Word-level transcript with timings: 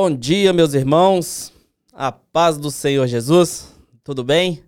Bom 0.00 0.14
dia, 0.14 0.52
meus 0.52 0.74
irmãos. 0.74 1.52
A 1.92 2.12
paz 2.12 2.56
do 2.56 2.70
Senhor 2.70 3.04
Jesus. 3.08 3.74
Tudo 4.04 4.22
bem? 4.22 4.62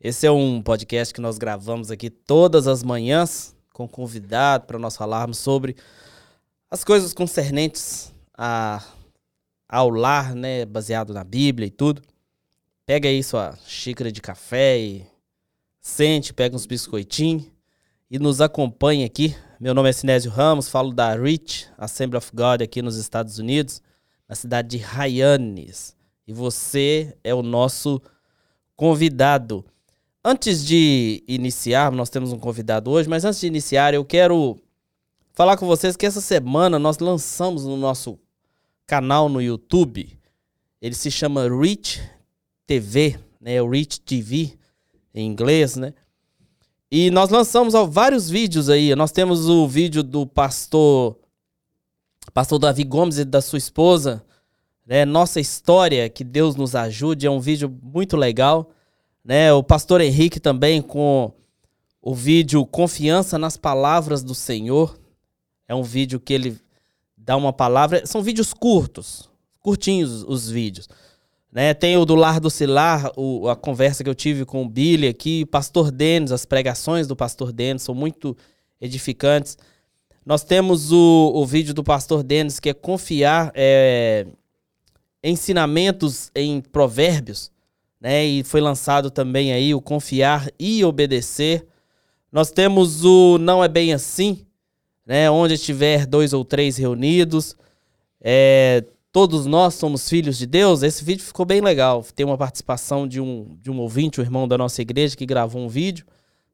Esse 0.00 0.24
é 0.24 0.30
um 0.30 0.62
podcast 0.62 1.12
que 1.12 1.20
nós 1.20 1.36
gravamos 1.36 1.90
aqui 1.90 2.08
todas 2.08 2.68
as 2.68 2.84
manhãs 2.84 3.56
com 3.72 3.88
convidado 3.88 4.64
para 4.64 4.78
nós 4.78 4.96
falarmos 4.96 5.38
sobre 5.38 5.74
as 6.70 6.84
coisas 6.84 7.12
concernentes 7.12 8.14
a, 8.38 8.84
ao 9.68 9.90
lar, 9.90 10.32
né, 10.32 10.64
baseado 10.64 11.12
na 11.12 11.24
Bíblia 11.24 11.66
e 11.66 11.70
tudo. 11.70 12.00
Pega 12.86 13.08
aí 13.08 13.24
sua 13.24 13.58
xícara 13.66 14.12
de 14.12 14.22
café 14.22 14.78
e 14.78 15.04
sente, 15.80 16.32
pega 16.32 16.54
uns 16.54 16.66
biscoitinhos 16.66 17.46
e 18.08 18.16
nos 18.16 18.40
acompanhe 18.40 19.02
aqui. 19.04 19.34
Meu 19.58 19.74
nome 19.74 19.90
é 19.90 19.92
Sinésio 19.92 20.30
Ramos, 20.30 20.68
falo 20.68 20.92
da 20.92 21.16
Rich 21.16 21.66
Assembly 21.76 22.18
of 22.18 22.30
God 22.32 22.62
aqui 22.62 22.80
nos 22.80 22.96
Estados 22.96 23.40
Unidos 23.40 23.82
na 24.28 24.34
cidade 24.34 24.68
de 24.68 24.78
Hyannis. 24.78 25.94
E 26.26 26.32
você 26.32 27.16
é 27.22 27.34
o 27.34 27.42
nosso 27.42 28.00
convidado. 28.74 29.64
Antes 30.24 30.64
de 30.64 31.22
iniciar, 31.28 31.92
nós 31.92 32.10
temos 32.10 32.32
um 32.32 32.38
convidado 32.38 32.90
hoje, 32.90 33.08
mas 33.08 33.24
antes 33.24 33.40
de 33.40 33.46
iniciar, 33.46 33.94
eu 33.94 34.04
quero 34.04 34.58
falar 35.32 35.56
com 35.56 35.66
vocês 35.66 35.96
que 35.96 36.06
essa 36.06 36.20
semana 36.20 36.78
nós 36.78 36.98
lançamos 36.98 37.64
no 37.64 37.76
nosso 37.76 38.18
canal 38.86 39.28
no 39.28 39.40
YouTube. 39.40 40.18
Ele 40.82 40.94
se 40.94 41.10
chama 41.10 41.48
Rich 41.48 42.02
TV, 42.66 43.18
né? 43.40 43.62
O 43.62 43.70
Rich 43.70 44.00
TV 44.00 44.58
em 45.14 45.26
inglês, 45.26 45.76
né? 45.76 45.94
E 46.90 47.10
nós 47.10 47.30
lançamos 47.30 47.74
ó, 47.74 47.84
vários 47.84 48.28
vídeos 48.28 48.68
aí. 48.68 48.94
Nós 48.94 49.12
temos 49.12 49.48
o 49.48 49.66
vídeo 49.66 50.02
do 50.02 50.26
pastor 50.26 51.16
pastor 52.32 52.58
Davi 52.58 52.84
Gomes 52.84 53.18
e 53.18 53.24
da 53.24 53.40
sua 53.40 53.58
esposa, 53.58 54.24
né? 54.86 55.04
Nossa 55.04 55.40
história, 55.40 56.08
que 56.08 56.22
Deus 56.22 56.54
nos 56.56 56.74
ajude, 56.74 57.26
é 57.26 57.30
um 57.30 57.40
vídeo 57.40 57.74
muito 57.82 58.16
legal, 58.16 58.70
né? 59.24 59.52
O 59.52 59.62
pastor 59.62 60.00
Henrique 60.00 60.38
também 60.38 60.80
com 60.80 61.32
o 62.00 62.14
vídeo 62.14 62.64
Confiança 62.64 63.36
nas 63.36 63.56
Palavras 63.56 64.22
do 64.22 64.34
Senhor. 64.34 64.96
É 65.66 65.74
um 65.74 65.82
vídeo 65.82 66.20
que 66.20 66.32
ele 66.32 66.56
dá 67.16 67.36
uma 67.36 67.52
palavra, 67.52 68.06
são 68.06 68.22
vídeos 68.22 68.54
curtos, 68.54 69.28
curtinhos 69.58 70.22
os 70.22 70.48
vídeos. 70.48 70.88
Né, 71.50 71.72
tem 71.72 71.96
o 71.96 72.04
do 72.04 72.14
Lar 72.14 72.38
do 72.38 72.50
Cilar, 72.50 73.10
o, 73.16 73.48
a 73.48 73.56
conversa 73.56 74.04
que 74.04 74.10
eu 74.10 74.14
tive 74.14 74.44
com 74.44 74.62
o 74.62 74.68
Billy 74.68 75.08
aqui, 75.08 75.42
o 75.42 75.46
Pastor 75.46 75.90
Denis, 75.90 76.30
as 76.30 76.44
pregações 76.44 77.06
do 77.06 77.16
Pastor 77.16 77.50
Denis 77.50 77.82
são 77.82 77.94
muito 77.94 78.36
edificantes. 78.80 79.56
Nós 80.26 80.42
temos 80.42 80.90
o, 80.90 81.30
o 81.36 81.46
vídeo 81.46 81.72
do 81.72 81.84
pastor 81.84 82.24
Denis, 82.24 82.58
que 82.58 82.70
é 82.70 82.74
confiar 82.74 83.52
é, 83.54 84.26
ensinamentos 85.22 86.32
em 86.34 86.60
provérbios, 86.60 87.52
né? 88.00 88.24
E 88.24 88.42
foi 88.42 88.60
lançado 88.60 89.08
também 89.08 89.52
aí 89.52 89.72
o 89.72 89.80
confiar 89.80 90.50
e 90.58 90.84
obedecer. 90.84 91.64
Nós 92.32 92.50
temos 92.50 93.04
o 93.04 93.38
não 93.38 93.62
é 93.62 93.68
bem 93.68 93.94
assim, 93.94 94.44
né? 95.06 95.30
Onde 95.30 95.54
estiver 95.54 96.04
dois 96.04 96.32
ou 96.32 96.44
três 96.44 96.76
reunidos, 96.76 97.56
é, 98.20 98.84
todos 99.12 99.46
nós 99.46 99.74
somos 99.74 100.08
filhos 100.08 100.36
de 100.36 100.46
Deus. 100.46 100.82
Esse 100.82 101.04
vídeo 101.04 101.24
ficou 101.24 101.46
bem 101.46 101.60
legal. 101.60 102.04
Tem 102.16 102.26
uma 102.26 102.36
participação 102.36 103.06
de 103.06 103.20
um, 103.20 103.56
de 103.62 103.70
um 103.70 103.78
ouvinte, 103.78 104.20
um 104.20 104.24
irmão 104.24 104.48
da 104.48 104.58
nossa 104.58 104.82
igreja, 104.82 105.16
que 105.16 105.24
gravou 105.24 105.62
um 105.62 105.68
vídeo 105.68 106.04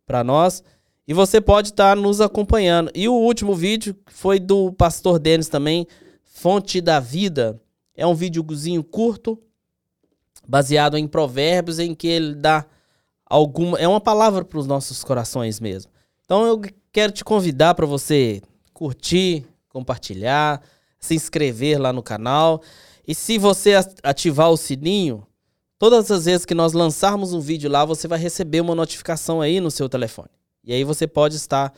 para 0.05 0.23
nós. 0.23 0.62
E 1.06 1.12
você 1.12 1.41
pode 1.41 1.70
estar 1.70 1.97
tá 1.97 2.00
nos 2.00 2.20
acompanhando. 2.20 2.91
E 2.95 3.08
o 3.08 3.14
último 3.14 3.55
vídeo 3.55 3.97
foi 4.06 4.38
do 4.38 4.72
pastor 4.72 5.19
Denis 5.19 5.49
também, 5.49 5.87
Fonte 6.25 6.81
da 6.81 7.00
Vida. 7.00 7.60
É 7.94 8.06
um 8.06 8.15
videozinho 8.15 8.82
curto, 8.84 9.38
baseado 10.47 10.97
em 10.97 11.06
provérbios, 11.06 11.78
em 11.78 11.94
que 11.94 12.06
ele 12.06 12.34
dá 12.34 12.65
alguma. 13.26 13.78
É 13.78 13.88
uma 13.88 14.00
palavra 14.00 14.44
para 14.44 14.59
os 14.59 14.66
nossos 14.66 15.03
corações 15.03 15.59
mesmo. 15.59 15.91
Então 16.25 16.47
eu 16.47 16.60
quero 16.93 17.12
te 17.12 17.25
convidar 17.25 17.75
para 17.75 17.87
você 17.87 18.41
curtir, 18.72 19.44
compartilhar, 19.69 20.62
se 20.99 21.15
inscrever 21.15 21.81
lá 21.81 21.93
no 21.93 22.03
canal. 22.03 22.62
E 23.06 23.15
se 23.15 23.37
você 23.37 23.72
ativar 24.03 24.50
o 24.50 24.56
sininho, 24.56 25.26
todas 25.78 26.10
as 26.10 26.26
vezes 26.26 26.47
que 26.47 26.55
nós 26.55 26.72
lançarmos 26.72 27.32
um 27.32 27.41
vídeo 27.41 27.69
lá, 27.69 27.84
você 27.84 28.06
vai 28.06 28.19
receber 28.19 28.60
uma 28.60 28.75
notificação 28.75 29.41
aí 29.41 29.60
no 29.60 29.71
seu 29.71 29.88
telefone. 29.88 30.31
E 30.65 30.73
aí 30.73 30.84
você 30.84 31.06
pode 31.06 31.37
estar 31.37 31.73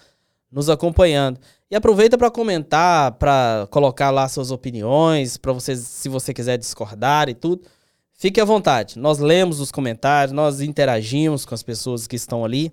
nos 0.50 0.68
acompanhando. 0.68 1.40
E 1.70 1.74
aproveita 1.74 2.16
para 2.16 2.30
comentar, 2.30 3.12
para 3.12 3.66
colocar 3.70 4.10
lá 4.10 4.28
suas 4.28 4.50
opiniões, 4.50 5.36
para 5.36 5.52
você, 5.52 5.74
se 5.74 6.08
você 6.08 6.32
quiser 6.32 6.56
discordar 6.56 7.28
e 7.28 7.34
tudo. 7.34 7.64
Fique 8.12 8.40
à 8.40 8.44
vontade. 8.44 8.98
Nós 8.98 9.18
lemos 9.18 9.58
os 9.58 9.72
comentários, 9.72 10.32
nós 10.32 10.60
interagimos 10.60 11.44
com 11.44 11.54
as 11.54 11.62
pessoas 11.62 12.06
que 12.06 12.14
estão 12.14 12.44
ali. 12.44 12.72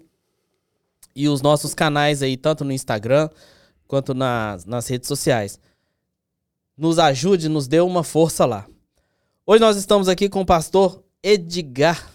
E 1.15 1.27
os 1.27 1.41
nossos 1.41 1.73
canais 1.73 2.21
aí, 2.21 2.37
tanto 2.37 2.63
no 2.63 2.71
Instagram 2.71 3.29
quanto 3.87 4.13
nas, 4.13 4.65
nas 4.65 4.87
redes 4.87 5.07
sociais. 5.07 5.59
Nos 6.77 6.99
ajude, 6.99 7.49
nos 7.49 7.67
dê 7.67 7.81
uma 7.81 8.03
força 8.03 8.45
lá. 8.45 8.67
Hoje 9.45 9.59
nós 9.59 9.75
estamos 9.75 10.07
aqui 10.07 10.29
com 10.29 10.41
o 10.41 10.45
pastor 10.45 11.03
Edgar. 11.23 12.09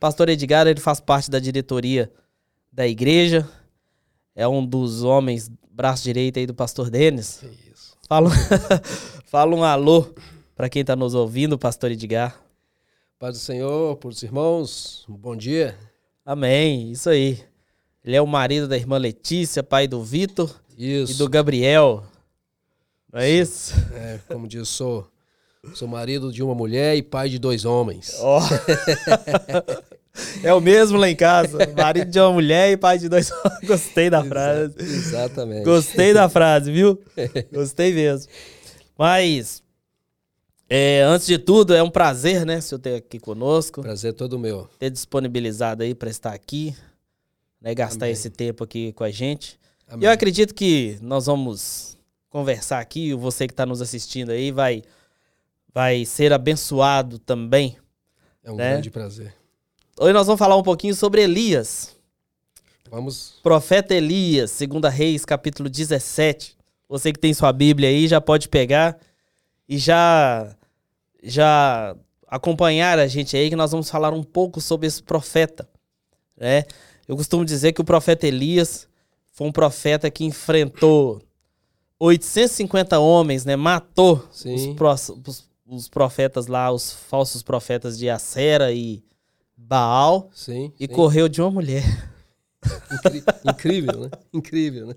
Pastor 0.00 0.28
Edgar, 0.28 0.66
ele 0.66 0.80
faz 0.80 1.00
parte 1.00 1.30
da 1.30 1.38
diretoria 1.38 2.10
da 2.76 2.86
igreja. 2.86 3.48
É 4.34 4.46
um 4.46 4.64
dos 4.64 5.02
homens, 5.02 5.50
braço 5.70 6.04
direito 6.04 6.38
aí 6.38 6.46
do 6.46 6.54
pastor 6.54 6.90
Denis. 6.90 7.42
Isso. 7.72 7.96
Fala, 8.06 8.30
fala 9.24 9.56
um 9.56 9.64
alô 9.64 10.14
para 10.54 10.68
quem 10.68 10.82
está 10.82 10.94
nos 10.94 11.14
ouvindo, 11.14 11.58
pastor 11.58 11.90
Edgar. 11.90 12.38
Paz 13.18 13.32
do 13.32 13.40
Senhor, 13.40 13.96
por 13.96 14.08
os 14.08 14.22
irmãos, 14.22 15.06
um 15.08 15.16
bom 15.16 15.34
dia. 15.34 15.74
Amém, 16.22 16.92
isso 16.92 17.08
aí. 17.08 17.42
Ele 18.04 18.14
é 18.14 18.20
o 18.20 18.26
marido 18.26 18.68
da 18.68 18.76
irmã 18.76 18.98
Letícia, 18.98 19.62
pai 19.62 19.88
do 19.88 20.04
Vitor 20.04 20.54
e 20.76 21.02
do 21.14 21.30
Gabriel. 21.30 22.04
Não 23.10 23.20
é 23.20 23.30
isso? 23.30 23.72
É, 23.94 24.20
como 24.28 24.46
diz, 24.46 24.68
sou, 24.68 25.10
sou 25.72 25.88
marido 25.88 26.30
de 26.30 26.42
uma 26.42 26.54
mulher 26.54 26.94
e 26.94 27.02
pai 27.02 27.30
de 27.30 27.38
dois 27.38 27.64
homens. 27.64 28.18
Oh. 28.20 28.40
É 30.42 30.52
o 30.52 30.60
mesmo 30.60 30.98
lá 30.98 31.08
em 31.08 31.16
casa. 31.16 31.58
Marido 31.76 32.10
de 32.10 32.18
uma 32.18 32.32
mulher 32.32 32.72
e 32.72 32.76
pai 32.76 32.98
de 32.98 33.08
dois 33.08 33.30
Gostei 33.66 34.10
da 34.10 34.24
frase. 34.24 34.74
Exatamente. 34.78 35.64
Gostei 35.64 36.12
da 36.12 36.28
frase, 36.28 36.70
viu? 36.70 37.00
Gostei 37.52 37.92
mesmo. 37.92 38.30
Mas, 38.98 39.62
é, 40.68 41.02
antes 41.02 41.26
de 41.26 41.38
tudo, 41.38 41.74
é 41.74 41.82
um 41.82 41.90
prazer, 41.90 42.44
né, 42.46 42.58
o 42.58 42.62
senhor 42.62 42.78
ter 42.80 42.96
aqui 42.96 43.18
conosco. 43.18 43.82
Prazer 43.82 44.14
todo 44.14 44.38
meu. 44.38 44.68
Ter 44.78 44.90
disponibilizado 44.90 45.82
aí 45.82 45.94
para 45.94 46.10
estar 46.10 46.32
aqui, 46.32 46.74
né, 47.60 47.74
gastar 47.74 48.06
Amém. 48.06 48.12
esse 48.12 48.30
tempo 48.30 48.64
aqui 48.64 48.92
com 48.92 49.04
a 49.04 49.10
gente. 49.10 49.58
Amém. 49.86 50.04
E 50.04 50.06
eu 50.06 50.10
acredito 50.10 50.54
que 50.54 50.98
nós 51.02 51.26
vamos 51.26 51.96
conversar 52.30 52.80
aqui, 52.80 53.14
você 53.14 53.46
que 53.46 53.52
está 53.52 53.64
nos 53.64 53.80
assistindo 53.80 54.30
aí 54.30 54.50
vai, 54.50 54.82
vai 55.72 56.04
ser 56.04 56.32
abençoado 56.32 57.18
também. 57.18 57.76
É 58.42 58.50
um 58.50 58.56
né? 58.56 58.72
grande 58.72 58.90
prazer. 58.90 59.34
Hoje 59.98 60.12
nós 60.12 60.26
vamos 60.26 60.38
falar 60.38 60.56
um 60.56 60.62
pouquinho 60.62 60.94
sobre 60.94 61.22
Elias. 61.22 61.96
Vamos. 62.90 63.36
Profeta 63.42 63.94
Elias, 63.94 64.58
2 64.58 64.92
Reis, 64.92 65.24
capítulo 65.24 65.70
17. 65.70 66.54
Você 66.86 67.14
que 67.14 67.18
tem 67.18 67.32
sua 67.32 67.50
Bíblia 67.50 67.88
aí 67.88 68.06
já 68.06 68.20
pode 68.20 68.46
pegar 68.50 68.98
e 69.66 69.78
já 69.78 70.54
já 71.22 71.96
acompanhar 72.28 72.98
a 72.98 73.06
gente 73.06 73.38
aí 73.38 73.48
que 73.48 73.56
nós 73.56 73.70
vamos 73.70 73.88
falar 73.88 74.12
um 74.12 74.22
pouco 74.22 74.60
sobre 74.60 74.86
esse 74.86 75.02
profeta, 75.02 75.66
né? 76.36 76.64
Eu 77.08 77.16
costumo 77.16 77.42
dizer 77.42 77.72
que 77.72 77.80
o 77.80 77.84
profeta 77.84 78.26
Elias 78.26 78.86
foi 79.32 79.46
um 79.46 79.52
profeta 79.52 80.10
que 80.10 80.24
enfrentou 80.24 81.22
850 81.98 82.98
homens, 82.98 83.46
né? 83.46 83.56
Matou 83.56 84.28
os, 84.30 84.44
os, 85.24 85.48
os, 85.66 85.88
profetas 85.88 86.48
lá, 86.48 86.70
os 86.70 86.92
falsos 86.92 87.42
profetas 87.42 87.96
de 87.96 88.10
Acera 88.10 88.70
e 88.72 89.02
Baal 89.56 90.30
sim, 90.34 90.72
e 90.78 90.86
sim. 90.86 90.92
correu 90.92 91.28
de 91.28 91.40
uma 91.40 91.50
mulher. 91.50 91.84
Incri 92.92 93.24
incrível, 93.44 94.00
né? 94.00 94.10
Incrível, 94.32 94.86
né? 94.88 94.94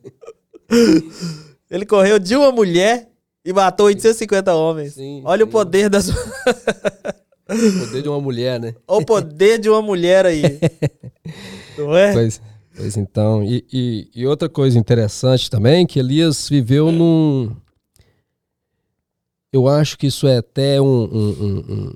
Ele 1.69 1.85
correu 1.85 2.19
de 2.19 2.35
uma 2.35 2.51
mulher 2.51 3.09
e 3.45 3.53
matou 3.53 3.85
850 3.87 4.53
homens. 4.53 4.93
Sim, 4.93 5.21
Olha 5.23 5.43
sim. 5.43 5.49
o 5.49 5.51
poder 5.51 5.89
das. 5.89 6.09
o 6.09 6.13
poder 7.85 8.01
de 8.01 8.09
uma 8.09 8.19
mulher, 8.19 8.59
né? 8.59 8.75
o 8.87 9.05
poder 9.05 9.59
de 9.59 9.69
uma 9.69 9.81
mulher 9.81 10.25
aí. 10.25 10.41
Não 11.77 11.95
é? 11.95 12.13
Pois, 12.13 12.41
pois 12.75 12.97
então. 12.97 13.43
E, 13.43 13.65
e, 13.71 14.09
e, 14.13 14.27
outra 14.27 14.49
coisa 14.49 14.77
interessante 14.77 15.49
também, 15.49 15.85
que 15.85 15.99
Elias 15.99 16.49
viveu 16.49 16.91
num. 16.91 17.55
Eu 19.51 19.67
acho 19.67 19.97
que 19.97 20.07
isso 20.07 20.27
é 20.27 20.37
até 20.37 20.79
um, 20.79 20.85
um, 20.85 21.29
um, 21.69 21.93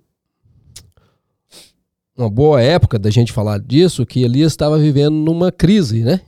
uma 2.18 2.30
boa 2.30 2.62
época 2.62 3.00
da 3.00 3.10
gente 3.10 3.32
falar 3.32 3.60
disso, 3.60 4.06
que 4.06 4.22
Elias 4.24 4.52
estava 4.54 4.78
vivendo 4.78 5.16
numa 5.16 5.52
crise, 5.52 6.04
né? 6.04 6.22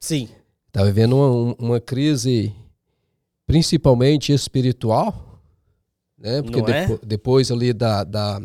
Sim. 0.00 0.28
Estava 0.68 0.86
vivendo 0.86 1.14
uma, 1.16 1.54
uma 1.58 1.80
crise 1.80 2.54
principalmente 3.46 4.32
espiritual, 4.32 5.40
né? 6.18 6.42
Porque 6.42 6.60
é? 6.60 6.86
depo- 6.86 7.06
depois 7.06 7.50
ali 7.50 7.72
da, 7.72 8.04
da, 8.04 8.40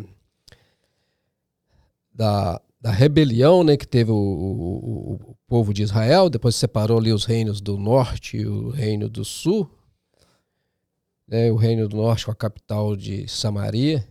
da, 2.14 2.62
da 2.80 2.92
rebelião, 2.92 3.64
né, 3.64 3.78
que 3.78 3.88
teve 3.88 4.12
o, 4.12 4.16
o- 4.16 5.12
o- 5.14 5.32
o 5.32 5.36
povo 5.48 5.74
de 5.74 5.84
Israel, 5.84 6.30
depois 6.30 6.56
separou 6.56 6.98
ali 6.98 7.12
os 7.12 7.26
reinos 7.26 7.62
do 7.62 7.78
norte 7.78 8.38
e 8.38 8.46
o 8.48 8.70
reino 8.70 9.10
do 9.10 9.24
sul, 9.26 9.70
né, 11.28 11.52
o 11.52 11.56
reino 11.56 11.88
do 11.88 11.98
norte 11.98 12.26
com 12.26 12.32
a 12.32 12.36
capital 12.36 12.96
de 12.96 13.28
Samaria, 13.28 14.08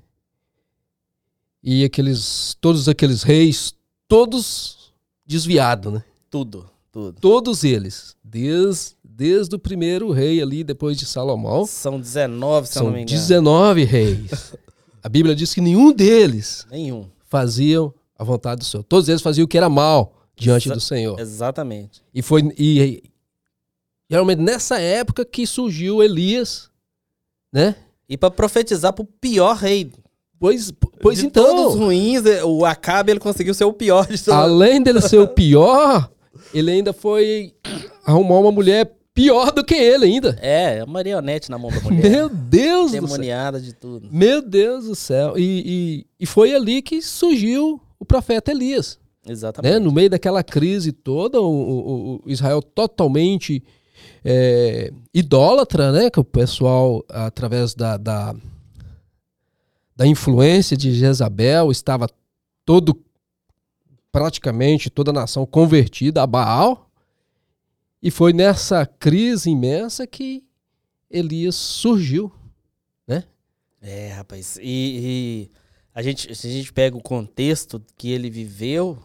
e 1.64 1.82
aqueles, 1.84 2.54
todos 2.60 2.88
aqueles 2.88 3.22
reis, 3.22 3.74
todos 4.06 4.92
desviados, 5.26 5.92
né? 5.92 6.04
Tudo, 6.28 6.68
tudo. 6.92 7.18
Todos 7.20 7.64
eles, 7.64 8.14
desde, 8.22 8.92
desde 9.02 9.54
o 9.56 9.58
primeiro 9.58 10.10
rei 10.10 10.42
ali, 10.42 10.62
depois 10.62 10.96
de 10.98 11.06
Salomão, 11.06 11.64
São 11.66 11.98
19, 11.98 12.66
se 12.68 12.78
eu 12.78 12.82
não 12.82 12.86
são 12.88 12.94
me 12.94 13.02
engano. 13.02 13.18
19 13.18 13.84
reis. 13.84 14.54
A 15.02 15.08
Bíblia 15.08 15.34
diz 15.34 15.52
que 15.52 15.60
nenhum 15.60 15.92
deles 15.92 16.66
Nenhum. 16.70 17.06
faziam 17.28 17.92
a 18.18 18.24
vontade 18.24 18.60
do 18.60 18.64
Senhor. 18.64 18.82
Todos 18.84 19.06
eles 19.08 19.20
faziam 19.20 19.44
o 19.44 19.48
que 19.48 19.58
era 19.58 19.68
mal 19.68 20.14
diante 20.34 20.68
Exa- 20.68 20.74
do 20.74 20.80
Senhor. 20.80 21.20
Exatamente. 21.20 22.02
E 22.14 22.22
foi 22.22 22.40
e, 22.58 22.80
e 22.80 23.02
realmente 24.08 24.40
nessa 24.40 24.78
época 24.80 25.22
que 25.24 25.46
surgiu 25.46 26.02
Elias, 26.02 26.70
né? 27.52 27.76
E 28.08 28.16
pra 28.16 28.30
profetizar 28.30 28.94
pro 28.94 29.04
pior 29.04 29.56
rei. 29.56 29.92
Pois, 30.38 30.72
pois 31.04 31.18
de 31.18 31.26
então, 31.26 31.44
todos 31.44 31.74
os 31.74 31.80
ruins, 31.80 32.26
eh, 32.26 32.42
o 32.44 32.64
Acabe 32.64 33.12
ele 33.12 33.20
conseguiu 33.20 33.54
ser 33.54 33.64
o 33.64 33.72
pior 33.72 34.06
de 34.08 34.20
todos. 34.22 34.28
além 34.40 34.82
dele 34.82 35.00
ser 35.00 35.18
o 35.18 35.28
pior, 35.32 36.10
ele 36.52 36.70
ainda 36.72 36.92
foi 36.92 37.52
arrumar 38.04 38.40
uma 38.40 38.50
mulher 38.50 38.92
pior 39.14 39.52
do 39.52 39.62
que 39.64 39.74
ele 39.74 40.06
ainda. 40.06 40.36
É, 40.42 40.80
a 40.80 40.86
marionete 40.86 41.48
na 41.50 41.56
mão 41.56 41.70
da 41.70 41.78
mulher. 41.88 42.10
Meu 42.10 42.28
Deus 42.28 42.86
do 42.90 42.96
céu. 42.96 43.00
Demoniada 43.02 43.60
de 43.60 43.72
tudo. 43.72 44.08
Meu 44.10 44.42
Deus 44.42 44.86
do 44.86 44.94
céu. 44.96 45.38
E, 45.38 45.62
e, 45.64 46.06
e 46.24 46.26
foi 46.26 46.52
ali 46.54 46.82
que 46.82 47.00
surgiu 47.00 47.80
o 48.00 48.04
profeta 48.04 48.50
Elias. 48.50 48.98
Exatamente. 49.26 49.72
né? 49.72 49.78
No 49.78 49.92
meio 49.92 50.10
daquela 50.10 50.42
crise 50.42 50.90
toda, 50.92 51.40
o, 51.40 51.44
o- 51.46 52.20
o 52.26 52.30
Israel 52.30 52.60
totalmente 52.60 53.62
é, 54.24 54.92
idólatra, 55.14 55.92
né? 55.92 56.10
Que 56.10 56.20
o 56.20 56.24
pessoal, 56.24 57.04
através 57.08 57.72
da, 57.74 57.96
da, 57.96 58.34
da 59.96 60.06
influência 60.06 60.76
de 60.76 60.92
Jezabel, 60.92 61.70
estava 61.70 62.08
todo, 62.64 63.00
praticamente 64.10 64.90
toda 64.90 65.10
a 65.10 65.14
nação 65.14 65.46
convertida 65.46 66.22
a 66.22 66.26
Baal. 66.26 66.90
E 68.02 68.10
foi 68.10 68.32
nessa 68.32 68.84
crise 68.84 69.50
imensa 69.50 70.06
que 70.06 70.44
Elias 71.10 71.54
surgiu. 71.54 72.30
É, 73.84 74.08
rapaz. 74.14 74.58
E, 74.62 74.62
e 74.62 75.50
a 75.94 76.00
gente, 76.00 76.34
se 76.34 76.46
a 76.46 76.50
gente 76.50 76.72
pega 76.72 76.96
o 76.96 77.02
contexto 77.02 77.82
que 77.98 78.10
ele 78.10 78.30
viveu, 78.30 78.98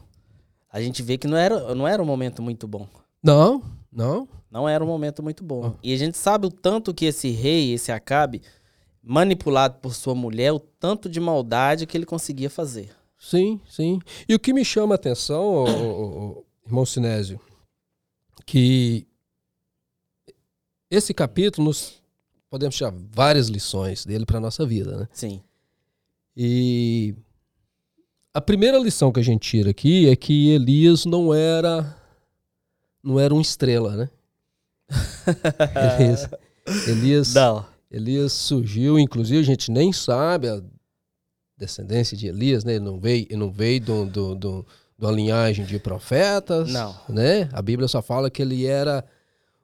a 0.71 0.81
gente 0.81 1.03
vê 1.03 1.17
que 1.17 1.27
não 1.27 1.35
era, 1.35 1.75
não 1.75 1.85
era 1.85 2.01
um 2.01 2.05
momento 2.05 2.41
muito 2.41 2.65
bom. 2.65 2.87
Não, 3.21 3.61
não. 3.91 4.25
Não 4.49 4.69
era 4.69 4.81
um 4.81 4.87
momento 4.87 5.21
muito 5.21 5.43
bom. 5.43 5.65
Ah. 5.65 5.79
E 5.83 5.93
a 5.93 5.97
gente 5.97 6.17
sabe 6.17 6.47
o 6.47 6.49
tanto 6.49 6.93
que 6.93 7.05
esse 7.05 7.29
rei, 7.29 7.73
esse 7.73 7.91
Acabe, 7.91 8.41
manipulado 9.09 9.79
por 9.79 9.95
sua 9.95 10.13
mulher, 10.13 10.51
o 10.51 10.59
tanto 10.59 11.09
de 11.09 11.19
maldade 11.19 11.87
que 11.87 11.97
ele 11.97 12.05
conseguia 12.05 12.47
fazer. 12.47 12.95
Sim, 13.17 13.59
sim. 13.67 13.99
E 14.27 14.35
o 14.35 14.39
que 14.39 14.53
me 14.53 14.63
chama 14.63 14.93
a 14.93 14.97
atenção, 14.97 15.65
irmão 16.63 16.85
Sinésio, 16.85 17.41
que 18.45 19.07
esse 20.91 21.11
capítulo 21.11 21.69
nos 21.69 21.99
podemos 22.51 22.75
tirar 22.75 22.93
várias 23.11 23.47
lições 23.47 24.05
dele 24.05 24.27
para 24.27 24.39
nossa 24.39 24.63
vida, 24.63 24.95
né? 24.95 25.07
Sim. 25.11 25.41
E 26.37 27.15
a 28.31 28.39
primeira 28.39 28.77
lição 28.77 29.11
que 29.11 29.19
a 29.19 29.23
gente 29.23 29.41
tira 29.41 29.71
aqui 29.71 30.07
é 30.07 30.15
que 30.15 30.49
Elias 30.51 31.05
não 31.05 31.33
era 31.33 31.97
não 33.03 33.19
era 33.19 33.33
uma 33.33 33.41
estrela, 33.41 33.95
né? 33.95 34.09
Elias, 35.97 36.29
Elias, 36.87 37.33
Não. 37.33 37.78
Elias 37.91 38.33
surgiu, 38.33 38.99
inclusive 38.99 39.39
a 39.39 39.43
gente 39.43 39.71
nem 39.71 39.91
sabe 39.91 40.47
a 40.47 40.61
descendência 41.57 42.15
de 42.15 42.27
Elias, 42.27 42.63
né? 42.63 42.73
Ele 42.75 42.85
não 42.85 42.99
veio, 42.99 43.25
ele 43.29 43.37
não 43.37 43.51
veio 43.51 43.81
do, 43.81 44.05
do, 44.05 44.35
do, 44.35 44.65
de 44.97 45.05
uma 45.05 45.11
linhagem 45.11 45.65
de 45.65 45.79
profetas, 45.79 46.71
Não. 46.71 46.95
né? 47.09 47.49
A 47.51 47.61
Bíblia 47.61 47.87
só 47.87 48.01
fala 48.01 48.29
que 48.29 48.41
ele 48.41 48.65
era 48.65 49.03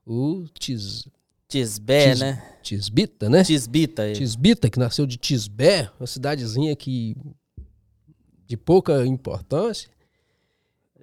o 0.05 0.45
tis, 0.59 1.07
Tisbé, 1.47 2.09
Tis- 2.11 2.19
né? 2.19 2.51
Tisbita, 2.63 3.29
né? 3.29 3.43
Tisbita. 3.43 4.05
ele. 4.07 4.15
Tisbita, 4.15 4.69
que 4.69 4.79
nasceu 4.79 5.05
de 5.05 5.17
Tisbé, 5.17 5.89
uma 5.99 6.07
cidadezinha 6.07 6.75
que 6.75 7.15
de 8.47 8.57
pouca 8.57 9.05
importância. 9.05 9.89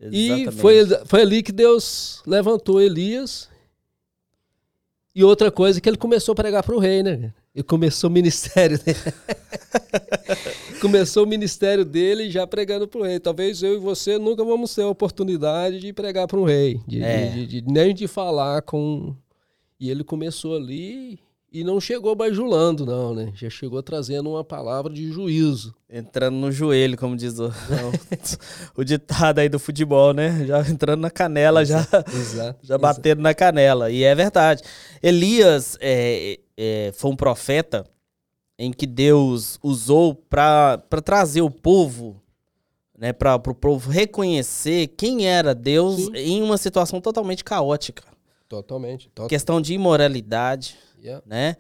E 0.01 0.27
Exatamente. 0.33 0.61
foi, 0.61 0.87
foi 1.07 1.21
ali 1.23 1.43
que 1.45 1.53
Deus 1.53 2.23
levantou 2.27 2.81
Elias. 2.83 3.49
E 5.15 5.23
outra 5.23 5.51
coisa 5.51 5.81
que 5.81 5.89
ele 5.89 5.97
começou 5.99 6.33
a 6.33 6.37
pregar 6.37 6.63
para 6.63 6.75
o 6.75 6.79
rei, 6.79 7.03
né? 7.03 7.33
Ele 7.55 7.63
começou 7.63 8.09
o 8.09 8.13
ministério 8.13 8.79
dele. 8.79 8.99
começou 10.81 11.25
o 11.25 11.29
ministério 11.29 11.85
dele 11.85 12.31
já 12.31 12.47
pregando 12.47 12.89
para 12.89 13.01
o 13.01 13.05
rei. 13.05 13.21
Talvez 13.21 13.63
eu 13.63 13.75
e 13.75 13.79
você 13.79 14.19
nunca 14.19 14.43
vamos 14.45 14.75
ter 14.75 14.83
a 14.83 14.89
oportunidade 14.89 15.81
de 15.81 15.93
pregar 15.93 16.27
para 16.27 16.39
um 16.39 16.45
rei, 16.45 16.81
de, 16.87 17.03
É. 17.03 17.27
de- 17.29 17.47
de- 17.47 17.63
nem 17.71 17.95
de 17.95 18.07
falar 18.09 18.63
com. 18.63 19.15
E 19.79 19.91
ele 19.91 20.03
começou 20.03 20.57
ali 20.57 21.19
e 21.53 21.63
não 21.63 21.79
chegou 21.79 22.15
bajulando, 22.15 22.87
não, 22.87 23.15
né? 23.15 23.31
Já 23.35 23.51
chegou 23.51 23.83
trazendo 23.83 24.31
uma 24.31 24.43
palavra 24.43 24.91
de 24.91 25.13
juízo. 25.13 25.75
Entrando 25.91 26.37
no 26.37 26.51
joelho, 26.51 26.97
como 26.97 27.15
diz 27.15 27.39
o, 27.39 27.53
o 28.75 28.83
ditado 28.83 29.39
aí 29.39 29.51
do 29.51 29.59
futebol, 29.59 30.15
né? 30.15 30.47
Já 30.47 30.61
entrando 30.67 31.03
na 31.03 31.11
canela, 31.11 31.63
já, 31.63 31.87
Exato. 32.13 32.59
já 32.65 32.79
batendo 32.79 33.21
na 33.21 33.35
canela. 33.35 33.91
E 33.91 34.03
é 34.03 34.15
verdade. 34.15 34.63
Elias 35.03 35.77
é, 35.79 36.39
é, 36.57 36.93
foi 36.95 37.11
um 37.11 37.17
profeta 37.17 37.85
em 38.59 38.73
que 38.73 38.87
Deus 38.87 39.59
usou 39.63 40.15
para 40.15 40.79
trazer 41.05 41.43
o 41.43 41.51
povo, 41.51 42.23
né? 42.99 43.13
Para 43.13 43.35
o 43.35 43.55
povo 43.55 43.91
reconhecer 43.91 44.87
quem 44.97 45.27
era 45.27 45.55
Deus 45.55 46.07
Sim. 46.07 46.13
em 46.15 46.43
uma 46.43 46.57
situação 46.57 46.99
totalmente 46.99 47.45
caótica. 47.45 48.05
Totalmente. 48.49 49.11
Tot 49.15 49.29
Questão 49.29 49.63
de 49.63 49.73
imoralidade, 49.73 50.77
yeah, 51.03 51.23
né? 51.27 51.57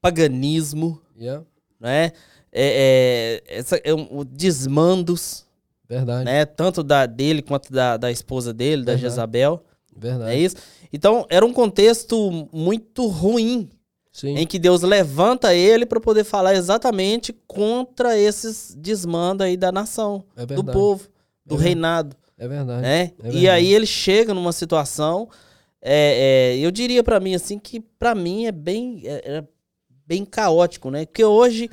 Paganismo, 0.00 1.00
yeah. 1.18 1.44
né? 1.80 2.12
É, 2.54 3.40
é, 3.46 3.58
essa, 3.58 3.76
é 3.82 3.94
um, 3.94 4.24
desmandos, 4.24 5.46
Verdade. 5.88 6.24
né? 6.24 6.44
Tanto 6.44 6.82
da 6.82 7.06
dele 7.06 7.40
quanto 7.40 7.72
da, 7.72 7.96
da 7.96 8.10
esposa 8.10 8.52
dele, 8.52 8.84
da 8.84 8.92
Uhum. 8.92 8.98
Jezabel, 8.98 9.64
Verdade. 9.96 10.32
é 10.32 10.38
isso? 10.38 10.56
Então, 10.92 11.24
era 11.30 11.46
um 11.46 11.52
contexto 11.52 12.48
muito 12.52 13.06
ruim, 13.06 13.70
Sim. 14.12 14.36
em 14.36 14.46
que 14.46 14.58
Deus 14.58 14.82
levanta 14.82 15.54
ele 15.54 15.86
para 15.86 16.00
poder 16.00 16.24
falar 16.24 16.54
exatamente 16.54 17.32
contra 17.46 18.18
esses 18.18 18.74
desmandos 18.78 19.46
aí 19.46 19.56
da 19.56 19.72
nação, 19.72 20.24
É 20.36 20.44
do 20.44 20.48
verdade. 20.56 20.72
povo, 20.76 21.08
do 21.46 21.54
É 21.54 21.58
verdade. 21.58 21.64
reinado, 21.64 22.16
É 22.36 22.48
verdade. 22.48 22.82
né? 22.82 23.00
é 23.02 23.04
e 23.04 23.22
verdade. 23.22 23.48
aí 23.48 23.72
ele 23.72 23.86
chega 23.86 24.34
numa 24.34 24.52
situação, 24.52 25.28
é, 25.82 26.54
é, 26.54 26.58
eu 26.58 26.70
diria 26.70 27.02
para 27.02 27.18
mim 27.18 27.34
assim 27.34 27.58
que 27.58 27.80
para 27.80 28.14
mim 28.14 28.46
é 28.46 28.52
bem, 28.52 29.02
é, 29.04 29.38
é 29.38 29.48
bem 30.06 30.24
caótico, 30.24 30.90
né? 30.90 31.04
Porque 31.04 31.24
hoje, 31.24 31.68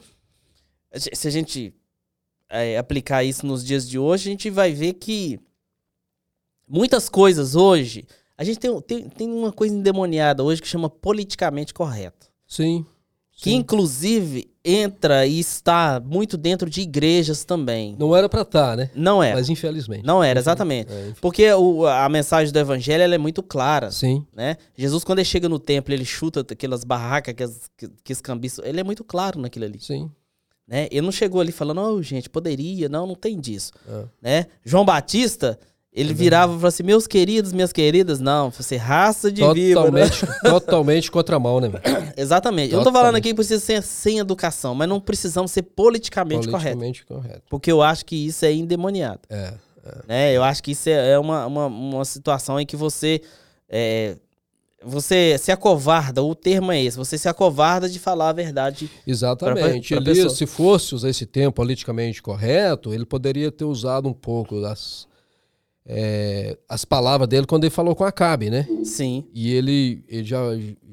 se 0.95 1.27
a 1.27 1.31
gente 1.31 1.73
é, 2.49 2.77
aplicar 2.77 3.23
isso 3.23 3.45
nos 3.45 3.63
dias 3.63 3.87
de 3.87 3.99
hoje, 3.99 4.27
a 4.27 4.31
gente 4.31 4.49
vai 4.49 4.73
ver 4.73 4.93
que 4.93 5.39
muitas 6.67 7.07
coisas 7.07 7.55
hoje, 7.55 8.07
a 8.35 8.43
gente 8.43 8.59
tem, 8.59 8.81
tem, 8.81 9.09
tem 9.09 9.31
uma 9.31 9.51
coisa 9.51 9.75
endemoniada 9.75 10.43
hoje 10.43 10.61
que 10.61 10.67
chama 10.67 10.89
politicamente 10.89 11.71
correto. 11.71 12.31
Sim. 12.47 12.85
Que 13.41 13.53
inclusive 13.53 14.49
entra 14.65 15.25
e 15.25 15.39
está 15.39 16.01
muito 16.05 16.35
dentro 16.35 16.69
de 16.69 16.81
igrejas 16.81 17.45
também. 17.45 17.95
Não 17.97 18.13
era 18.15 18.27
pra 18.27 18.41
estar, 18.41 18.75
né? 18.75 18.91
Não 18.93 19.23
era. 19.23 19.35
Mas 19.37 19.49
infelizmente. 19.49 20.05
Não 20.05 20.21
era, 20.21 20.37
exatamente. 20.39 20.91
É, 20.91 21.13
Porque 21.21 21.49
o- 21.53 21.87
a 21.87 22.09
mensagem 22.09 22.51
do 22.51 22.59
evangelho 22.59 23.01
é 23.13 23.17
muito 23.17 23.41
clara, 23.41 23.91
Sim. 23.91 24.25
né? 24.35 24.57
Jesus, 24.77 25.05
quando 25.05 25.19
ele 25.19 25.25
chega 25.25 25.47
no 25.47 25.57
templo, 25.57 25.93
ele 25.93 26.03
chuta 26.03 26.41
aquelas 26.41 26.83
barracas, 26.83 27.31
aquelas, 27.31 27.61
que, 27.77 27.87
que 28.03 28.11
escambiçam, 28.11 28.65
ele 28.65 28.81
é 28.81 28.83
muito 28.83 29.03
claro 29.05 29.39
naquilo 29.39 29.63
ali, 29.63 29.79
Sim. 29.79 30.11
né? 30.67 30.89
Ele 30.91 31.01
não 31.01 31.11
chegou 31.11 31.39
ali 31.39 31.53
falando, 31.53 31.79
oh, 31.81 32.01
gente, 32.03 32.29
poderia, 32.29 32.89
não, 32.89 33.07
não 33.07 33.15
tem 33.15 33.39
disso, 33.39 33.71
É. 33.87 34.03
né? 34.21 34.45
João 34.65 34.83
Batista, 34.83 35.57
ele 35.91 36.13
virava 36.13 36.51
e 36.51 36.55
falava 36.55 36.67
assim, 36.67 36.83
meus 36.83 37.07
queridos, 37.07 37.51
minhas 37.51 37.73
queridas, 37.73 38.19
não, 38.19 38.51
você 38.51 38.75
raça 38.77 39.31
de 39.31 39.41
víbora. 39.53 39.91
Totalmente, 39.91 40.27
totalmente 40.43 41.11
contramão, 41.11 41.59
né? 41.59 41.69
Exatamente. 42.15 42.71
Eu 42.71 42.77
não 42.77 42.83
tô 42.83 42.91
falando 42.91 43.05
Totalmente. 43.07 43.19
aqui 43.21 43.29
que 43.29 43.35
precisa 43.35 43.59
ser 43.63 43.81
sem 43.81 44.19
educação, 44.19 44.75
mas 44.75 44.87
não 44.87 44.99
precisamos 44.99 45.51
ser 45.51 45.63
politicamente, 45.63 46.47
corretos. 46.47 46.79
Politicamente 46.79 47.05
correto. 47.05 47.41
Porque 47.49 47.71
eu 47.71 47.81
acho 47.81 48.05
que 48.05 48.15
isso 48.15 48.45
é 48.45 48.53
endemoniado. 48.53 49.21
É. 49.29 49.53
né? 50.07 50.31
Eu 50.37 50.43
acho 50.43 50.61
que 50.61 50.71
isso 50.71 50.89
é 50.89 51.11
é 51.13 51.19
uma, 51.19 51.45
uma, 51.47 51.65
uma 51.65 52.05
situação 52.05 52.59
em 52.59 52.65
que 52.65 52.75
você 52.75 53.21
é, 53.67 54.15
você 54.83 55.37
se 55.37 55.51
acovarda, 55.51 56.23
o 56.23 56.33
termo 56.33 56.71
é 56.71 56.81
esse, 56.81 56.95
você 56.97 57.17
se 57.17 57.27
acovarda 57.27 57.89
de 57.89 57.99
falar 57.99 58.29
a 58.29 58.33
verdade. 58.33 58.89
Exatamente. 59.05 59.89
pra- 59.95 60.01
pra 60.01 60.11
Elias, 60.11 60.25
pessoa. 60.25 60.35
se 60.37 60.45
fosse 60.45 60.95
usar 60.95 61.09
esse 61.09 61.25
termo 61.25 61.51
politicamente 61.51 62.21
correto, 62.21 62.93
ele 62.93 63.05
poderia 63.05 63.51
ter 63.51 63.65
usado 63.65 64.07
um 64.07 64.13
pouco 64.13 64.61
das 64.61 65.07
é, 65.91 66.55
as 66.69 66.85
palavras 66.85 67.27
dele 67.27 67.47
quando 67.47 67.63
ele 67.63 67.71
falou 67.71 67.95
com 67.95 68.03
Acabe, 68.03 68.49
né? 68.51 68.67
Sim, 68.83 69.25
E 69.33 69.51
ele, 69.51 70.03
ele 70.07 70.23
já, 70.23 70.39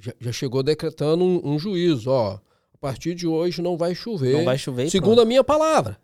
já, 0.01 0.15
já 0.19 0.33
chegou 0.33 0.63
decretando 0.63 1.23
um, 1.23 1.41
um 1.45 1.59
juízo, 1.59 2.11
ó. 2.11 2.39
A 2.75 2.79
partir 2.79 3.15
de 3.15 3.27
hoje 3.27 3.61
não 3.61 3.77
vai 3.77 3.95
chover. 3.95 4.33
não 4.39 4.45
vai 4.45 4.57
chover. 4.57 4.89
segundo 4.91 5.21
a 5.21 5.25
minha 5.27 5.45
palavra. 5.45 5.99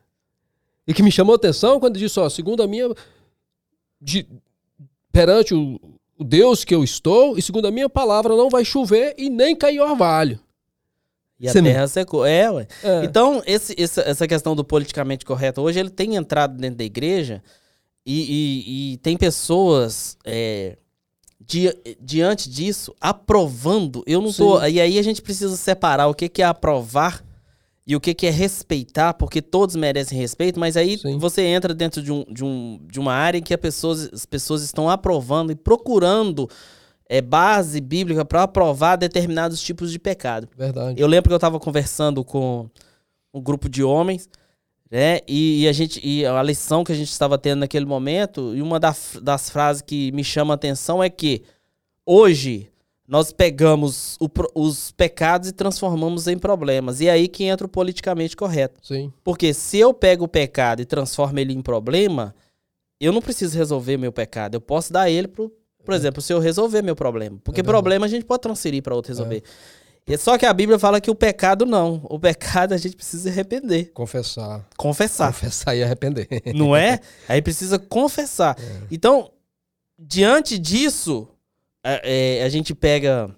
E 0.87 0.93
que 0.93 1.03
me 1.03 1.11
chamou 1.13 1.33
a 1.33 1.37
atenção 1.37 1.81
quando 1.81 1.99
disse, 1.99 2.19
ó, 2.21 2.29
segundo 2.29 2.63
a 2.63 2.67
minha. 2.67 2.91
de- 4.01 4.27
perante 5.11 5.55
o, 5.55 5.79
o 6.19 6.25
Deus 6.25 6.65
que 6.65 6.75
eu 6.75 6.83
estou, 6.85 7.39
e 7.39 7.43
segundo 7.43 7.67
a 7.67 7.71
minha 7.71 7.89
palavra, 7.89 8.35
não 8.37 8.51
vai 8.51 8.65
chover 8.65 9.15
e 9.17 9.31
nem 9.31 9.55
cair 9.57 9.81
orvalho. 9.81 10.39
E 11.41 11.49
a 11.49 11.53
Você 11.53 11.61
não- 11.61 11.71
terra 11.71 11.89
secou. 11.89 12.27
É, 12.27 12.51
ué. 12.51 12.67
É, 12.83 13.05
Então, 13.05 13.43
esse, 13.47 13.75
essa, 13.81 14.03
essa 14.03 14.29
questão 14.29 14.55
do 14.57 14.65
politicamente 14.65 15.25
correto 15.25 15.61
hoje, 15.63 15.79
ele 15.81 15.91
tem 15.91 16.17
entrado 16.17 16.57
dentro 16.59 16.77
da 16.77 16.85
igreja 16.85 17.43
e, 18.05 18.23
e- 18.23 18.93
e 18.93 18.97
tem 18.99 19.17
pessoas 19.17 20.17
é, 20.25 20.77
di- 21.41 21.75
diante 22.01 22.49
disso 22.51 22.95
aprovando. 23.01 24.03
Eu 24.07 24.21
não 24.21 24.33
tô. 24.33 24.63
E 24.65 24.81
aí 24.81 24.99
a 24.99 25.03
gente 25.03 25.23
precisa 25.23 25.57
separar 25.57 26.09
o 26.09 26.15
que, 26.15 26.29
que 26.29 26.43
é 26.43 26.45
aprovar 26.45 27.25
e 27.87 27.97
o 27.97 28.01
que, 28.01 28.15
que 28.15 28.27
é 28.27 28.31
respeitar, 28.31 29.15
porque 29.15 29.43
todos 29.43 29.75
merecem 29.75 30.17
respeito, 30.17 30.59
mas 30.61 30.77
aí 30.77 30.97
Sim. 30.99 31.19
você 31.19 31.43
entra 31.43 31.75
dentro 31.75 32.01
de, 32.01 32.13
um, 32.13 32.25
de, 32.29 32.45
um, 32.45 32.79
de 32.89 33.01
uma 33.01 33.13
área 33.13 33.39
em 33.39 33.43
que 33.43 33.57
pessoas, 33.57 34.09
as 34.13 34.25
pessoas 34.25 34.63
estão 34.63 34.89
aprovando 34.89 35.51
e 35.51 35.57
procurando 35.57 36.49
é, 37.09 37.21
base 37.21 37.81
bíblica 37.81 38.25
para 38.25 38.45
aprovar 38.45 38.95
determinados 38.97 39.61
tipos 39.61 39.91
de 39.91 39.99
pecado. 39.99 40.49
verdade. 40.57 41.01
Eu 41.01 41.09
lembro 41.09 41.29
que 41.29 41.35
eu 41.35 41.41
tava 41.41 41.59
conversando 41.59 42.25
com 42.25 42.71
um 43.35 43.41
grupo 43.41 43.69
de 43.69 43.83
homens, 43.83 44.29
né? 44.93 45.21
E, 45.27 45.63
e 45.63 45.69
a 45.69 45.73
gente 45.73 45.99
e 46.07 46.25
a 46.27 46.43
lição 46.43 46.85
que 46.85 46.93
a 46.93 46.95
gente 46.95 47.11
estava 47.11 47.39
tendo 47.39 47.61
naquele 47.61 47.87
momento, 47.87 48.55
e 48.55 48.61
uma 48.61 48.79
da- 48.79 48.95
das 49.23 49.49
frases 49.49 49.81
que 49.81 50.13
me 50.13 50.23
chama 50.23 50.53
a 50.53 50.57
atenção 50.57 51.03
é 51.03 51.09
que 51.09 51.43
hoje 52.07 52.69
nós 53.09 53.33
pegamos 53.33 54.17
o 54.21 54.29
os 54.55 54.93
pecados 54.93 55.49
e 55.49 55.53
transformamos 55.53 56.27
em 56.29 56.39
problemas. 56.39 57.01
E 57.01 57.09
é 57.09 57.11
aí 57.13 57.27
que 57.27 57.45
entra 57.45 57.67
o 57.67 57.71
politicamente 57.71 58.37
correto. 58.37 58.81
Sim, 58.87 59.13
Porque 59.25 59.53
se 59.55 59.79
eu 59.79 59.93
pego 59.95 60.25
o 60.25 60.29
pecado 60.29 60.81
e 60.83 60.85
transformo 60.85 61.39
ele 61.39 61.53
em 61.55 61.63
problema, 61.63 62.35
eu 63.01 63.13
não 63.13 63.21
preciso 63.23 63.57
resolver 63.57 63.97
meu 63.97 64.13
pecado. 64.13 64.55
Eu 64.55 64.61
posso 64.61 64.93
dar 64.93 65.11
ele 65.11 65.27
pro, 65.27 65.51
por 65.85 65.95
exemplo, 65.95 66.23
se 66.23 66.33
eu 66.33 66.39
resolver 66.39 66.81
meu 66.83 66.95
problema. 66.95 67.39
Porque 67.43 67.61
É 67.61 67.65
problema 67.65 68.07
a 68.07 68.09
gente 68.09 68.25
pode 68.25 68.43
transferir 68.43 68.83
para 68.83 68.95
outro 68.95 69.11
resolver. 69.11 69.39
E 69.39 69.43
só 70.19 70.37
que 70.37 70.45
a 70.45 70.53
Bíblia 70.53 70.79
fala 70.79 71.01
que 71.01 71.11
o 71.11 71.15
pecado 71.15 71.65
não. 71.65 72.01
O 72.05 72.19
pecado 72.19 72.73
a 72.73 72.77
gente 72.77 72.97
precisa 72.97 73.31
arrepender, 73.31 73.93
confessar. 73.93 74.67
confessar. 74.77 75.33
Confessar 75.33 75.77
e 75.77 75.83
arrepender. 75.83 76.29
Não 76.55 76.75
é? 76.75 77.01
Aí 77.29 77.41
precisa 77.41 77.79
confessar. 77.79 78.57
Então, 78.91 79.31
diante 79.97 80.59
disso, 80.59 81.29
a, 81.85 82.01
é, 82.03 82.43
a 82.43 82.49
gente 82.49 82.75
pega 82.75 83.35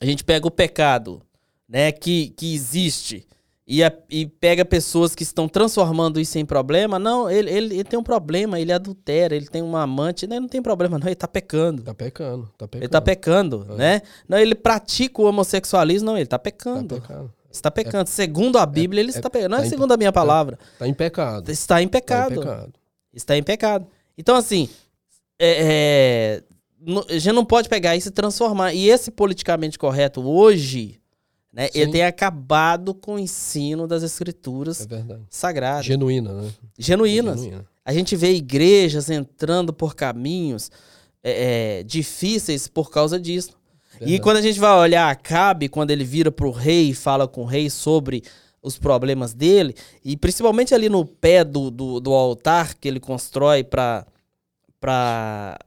a 0.00 0.04
gente 0.04 0.22
pega 0.22 0.46
o 0.46 0.50
pecado, 0.50 1.22
né, 1.68 1.90
que, 1.90 2.28
que 2.30 2.54
existe 2.54 3.26
e, 3.66 3.82
a- 3.82 3.92
e 4.08 4.26
pega 4.26 4.64
pessoas 4.64 5.14
que 5.14 5.22
estão 5.24 5.48
transformando 5.48 6.20
isso 6.20 6.38
em 6.38 6.44
problema. 6.46 6.98
Não, 6.98 7.28
ele, 7.30 7.50
ele, 7.50 7.74
ele 7.74 7.84
tem 7.84 7.98
um 7.98 8.02
problema, 8.02 8.60
ele 8.60 8.72
adultera, 8.72 9.34
ele 9.34 9.46
tem 9.48 9.60
uma 9.62 9.82
amante, 9.82 10.26
né, 10.26 10.38
não 10.38 10.48
tem 10.48 10.62
problema 10.62 10.98
não, 10.98 11.06
ele 11.08 11.16
tá 11.16 11.26
pecando. 11.26 11.82
Tá 11.82 11.92
pecando, 11.94 12.44
tá 12.56 12.66
pecando. 12.68 12.84
Ele 12.84 12.88
tá 12.88 13.00
pecando, 13.00 13.64
né? 13.76 14.02
Não, 14.28 14.38
ele 14.38 14.54
pratica 14.54 15.20
o 15.20 15.24
homossexualismo, 15.26 16.06
não, 16.06 16.16
ele 16.16 16.26
tá 16.26 16.38
Tá 16.38 16.42
pecando. 16.42 17.00
pecando. 17.00 17.32
Está 17.50 17.70
pecando. 17.70 18.08
Segundo 18.10 18.58
a 18.58 18.66
Bíblia, 18.66 19.00
ele 19.00 19.10
é- 19.10 19.16
está 19.16 19.30
pecando. 19.30 19.50
Não 19.50 19.58
é 19.58 19.60
tá 19.62 19.66
em- 19.66 19.70
segundo 19.70 19.90
a 19.92 19.96
minha 19.96 20.12
palavra. 20.12 20.58
Tá 20.78 20.86
em 20.86 20.92
pecado. 20.94 21.50
Está 21.50 21.80
em 21.82 21.88
Tá 21.88 21.92
pecado 21.92 22.32
em 22.34 22.38
pecado. 22.38 22.72
está 23.14 23.36
em 23.36 23.42
pecado. 23.42 23.86
Então, 24.18 24.36
assim, 24.36 24.68
é, 25.38 26.42
é, 26.88 27.04
a 27.08 27.18
gente 27.18 27.32
não 27.34 27.44
pode 27.44 27.68
pegar 27.68 27.96
isso 27.96 28.08
e 28.08 28.12
transformar. 28.12 28.74
E 28.74 28.88
esse 28.90 29.10
politicamente 29.10 29.78
correto 29.78 30.20
hoje, 30.26 31.00
né, 31.56 31.70
ele 31.74 31.90
tem 31.90 32.04
acabado 32.04 32.92
com 32.94 33.14
o 33.14 33.18
ensino 33.18 33.86
das 33.86 34.02
escrituras 34.02 34.86
É 34.90 35.18
sagradas, 35.30 35.86
Genuína, 35.86 36.32
né? 36.34 36.50
genuínas. 36.78 37.40
Genuína. 37.40 37.66
A 37.82 37.94
gente 37.94 38.14
vê 38.14 38.34
igrejas 38.34 39.08
entrando 39.08 39.72
por 39.72 39.94
caminhos 39.94 40.70
é, 41.24 41.78
é, 41.78 41.82
difíceis 41.82 42.68
por 42.68 42.90
causa 42.90 43.18
disso. 43.18 43.52
E 43.94 43.98
Verdade. 44.00 44.20
quando 44.20 44.36
a 44.36 44.42
gente 44.42 44.60
vai 44.60 44.76
olhar 44.76 45.10
Acabe, 45.10 45.70
quando 45.70 45.90
ele 45.90 46.04
vira 46.04 46.30
pro 46.30 46.50
rei 46.50 46.90
e 46.90 46.94
fala 46.94 47.26
com 47.26 47.42
o 47.42 47.46
rei 47.46 47.70
sobre 47.70 48.22
os 48.62 48.78
problemas 48.78 49.32
dele, 49.32 49.74
e 50.04 50.16
principalmente 50.16 50.74
ali 50.74 50.90
no 50.90 51.06
pé 51.06 51.42
do, 51.42 51.70
do, 51.70 52.00
do 52.00 52.12
altar 52.12 52.74
que 52.74 52.86
ele 52.86 53.00
constrói 53.00 53.64
para 53.64 54.06
para 54.78 55.58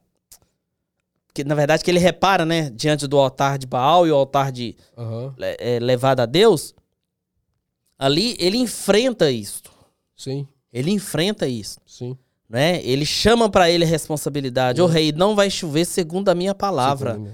que 1.32 1.44
na 1.44 1.54
verdade 1.54 1.82
que 1.84 1.90
ele 1.90 1.98
repara, 1.98 2.44
né, 2.44 2.70
diante 2.70 3.06
do 3.06 3.18
altar 3.18 3.58
de 3.58 3.66
Baal 3.66 4.06
e 4.06 4.10
o 4.10 4.14
altar 4.14 4.50
de 4.52 4.76
Aham. 4.96 5.34
é, 5.38 5.78
levado 5.78 6.20
a 6.20 6.26
Deus, 6.26 6.74
ali 7.98 8.36
ele 8.38 8.56
enfrenta 8.56 9.30
isso. 9.30 9.62
Sim, 10.16 10.46
Ele 10.70 10.90
enfrenta 10.90 11.48
isso, 11.48 11.80
sim. 11.86 12.14
né? 12.48 12.82
Ele 12.84 13.06
chama 13.06 13.48
para 13.48 13.70
ele 13.70 13.84
a 13.84 13.86
responsabilidade. 13.86 14.82
Ô 14.82 14.86
rei, 14.86 15.12
não 15.12 15.34
vai 15.34 15.48
chover 15.48 15.86
segundo 15.86 16.28
a 16.28 16.34
minha 16.34 16.54
palavra 16.54 17.12
Segundo, 17.12 17.32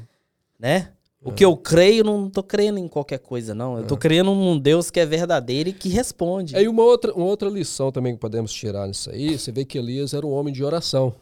né? 0.59 0.93
O 1.27 1.33
que 1.33 1.45
eu 1.45 1.57
creio, 1.57 2.05
não 2.05 2.31
tô 2.31 2.41
crendo 2.41 2.79
em 2.79 2.87
qualquer 2.87 3.19
coisa, 3.19 3.53
não. 3.53 3.79
Eu 3.79 3.85
tô 3.85 3.97
crendo 3.97 4.33
num 4.33 4.57
Deus 4.57 4.93
que 4.93 5.01
é 5.01 5.05
verdadeiro 5.05 5.71
e 5.71 5.73
que 5.73 5.89
responde. 5.89 6.55
Aí 6.55 6.69
uma 6.69 6.85
outra, 6.85 7.13
uma 7.13 7.27
outra 7.27 7.49
lição 7.49 7.91
também 7.91 8.15
que 8.15 8.21
podemos 8.21 8.53
tirar 8.53 8.87
nisso 8.87 9.11
aí, 9.11 9.37
você 9.37 9.51
vê 9.51 9.65
que 9.65 9.77
Elias 9.77 10.15
era 10.15 10.25
um 10.25 10.31
homem 10.31 10.55
de 10.55 10.63
oração. 10.63 11.13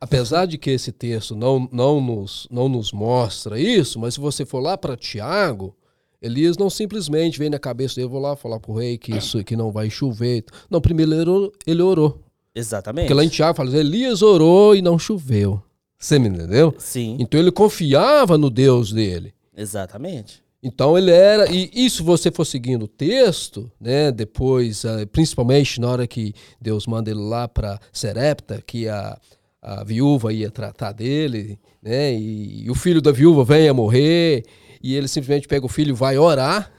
Apesar 0.00 0.46
de 0.46 0.58
que 0.58 0.70
esse 0.70 0.92
texto 0.92 1.34
não, 1.34 1.68
não, 1.72 2.00
nos, 2.00 2.46
não 2.50 2.68
nos 2.68 2.92
mostra 2.92 3.58
isso, 3.58 3.98
mas 3.98 4.14
se 4.14 4.20
você 4.20 4.44
for 4.44 4.60
lá 4.60 4.76
para 4.76 4.96
Tiago, 4.96 5.74
Elias 6.20 6.56
não 6.56 6.68
simplesmente 6.68 7.38
vem 7.38 7.48
na 7.50 7.58
cabeça 7.58 7.96
dele, 7.96 8.08
vou 8.08 8.20
lá 8.20 8.36
falar 8.36 8.60
pro 8.60 8.74
rei 8.74 8.98
que 8.98 9.16
isso 9.16 9.42
que 9.44 9.56
não 9.56 9.70
vai 9.72 9.88
chover. 9.88 10.44
Não, 10.70 10.80
primeiro 10.80 11.12
ele 11.12 11.20
orou. 11.22 11.52
Ele 11.66 11.82
orou. 11.82 12.20
Exatamente. 12.54 13.04
Porque 13.04 13.14
lá 13.14 13.24
em 13.24 13.28
Tiago 13.28 13.56
fala, 13.56 13.74
Elias 13.76 14.22
orou 14.22 14.74
e 14.74 14.82
não 14.82 14.98
choveu. 14.98 15.62
Você 15.98 16.18
me 16.18 16.28
entendeu? 16.28 16.74
Sim, 16.78 17.16
Então 17.18 17.40
ele 17.40 17.50
confiava 17.50 18.36
no 18.36 18.50
Deus 18.50 18.92
dele. 18.92 19.32
exatamente. 19.56 20.44
Então 20.62 20.98
ele 20.98 21.12
era, 21.12 21.48
e 21.52 21.70
isso 21.72 22.02
você 22.02 22.30
for 22.32 22.44
seguindo 22.44 22.84
o 22.84 22.88
texto, 22.88 23.70
né? 23.80 24.10
Depois, 24.10 24.84
ah, 24.84 25.06
principalmente 25.12 25.80
na 25.80 25.88
hora 25.88 26.06
que 26.08 26.34
Deus 26.60 26.86
manda 26.88 27.08
ele 27.10 27.20
lá 27.20 27.46
para 27.46 27.78
Serepta, 27.92 28.60
que 28.66 28.88
a, 28.88 29.16
a 29.66 29.82
viúva 29.82 30.32
ia 30.32 30.48
tratar 30.48 30.92
dele, 30.92 31.58
né? 31.82 32.14
E, 32.14 32.66
e 32.66 32.70
o 32.70 32.74
filho 32.74 33.02
da 33.02 33.10
viúva 33.10 33.44
vem 33.44 33.68
a 33.68 33.74
morrer, 33.74 34.44
e 34.80 34.94
ele 34.94 35.08
simplesmente 35.08 35.48
pega 35.48 35.66
o 35.66 35.68
filho 35.68 35.90
e 35.90 35.92
vai 35.92 36.16
orar. 36.16 36.72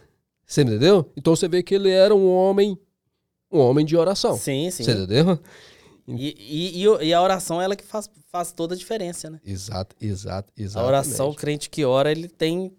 Você 0.45 0.61
entendeu? 0.61 1.11
Então 1.17 1.35
você 1.35 1.49
vê 1.49 1.61
que 1.61 1.75
ele 1.75 1.89
era 1.91 2.15
um 2.15 2.31
homem, 2.33 2.79
um 3.51 3.59
homem 3.59 3.85
de 3.85 3.97
oração. 3.97 4.37
Sim, 4.37 4.71
sim. 4.71 4.85
Você 4.85 4.91
entendeu? 4.93 5.37
E, 6.07 6.81
e, 6.81 7.05
e 7.07 7.13
a 7.13 7.21
oração 7.21 7.61
é 7.61 7.65
ela 7.65 7.75
que 7.75 7.83
faz, 7.83 8.09
faz 8.31 8.53
toda 8.53 8.73
a 8.73 8.77
diferença, 8.77 9.29
né? 9.29 9.41
Exato, 9.45 9.93
exato, 9.99 10.53
A 10.57 10.61
exato. 10.61 10.87
oração, 10.87 11.29
o 11.31 11.35
crente 11.35 11.69
que 11.69 11.83
ora, 11.83 12.09
ele 12.09 12.29
tem, 12.29 12.71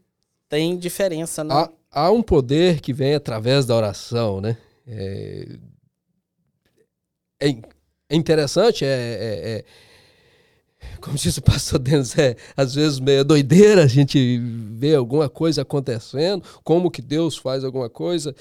tem 0.49 0.75
diferença, 0.79 1.45
né? 1.45 1.53
há, 1.55 1.71
há 1.91 2.11
um 2.11 2.23
poder 2.23 2.81
que 2.81 2.95
vem 2.95 3.15
através 3.15 3.67
da 3.67 3.77
oração, 3.77 4.41
né? 4.41 4.57
É, 4.87 5.47
é, 7.41 7.49
é 8.09 8.17
interessante, 8.17 8.87
é, 8.87 8.89
é- 8.89 9.51
é- 9.59 9.65
como 11.01 11.17
disse 11.17 11.39
o 11.39 11.43
pastor 11.43 11.79
Denis, 11.79 12.17
é 12.19 12.37
às 12.57 12.75
vezes 12.75 12.99
meio 13.01 13.25
doideira 13.25 13.85
a 13.85 13.87
gente 13.87 14.39
ver 14.73 14.95
alguma 14.97 15.29
coisa 15.29 15.63
acontecendo, 15.63 16.43
como 16.63 16.91
que 16.91 17.03
Deus 17.03 17.37
faz 17.37 17.65
alguma 17.65 17.89
coisa, 17.89 18.35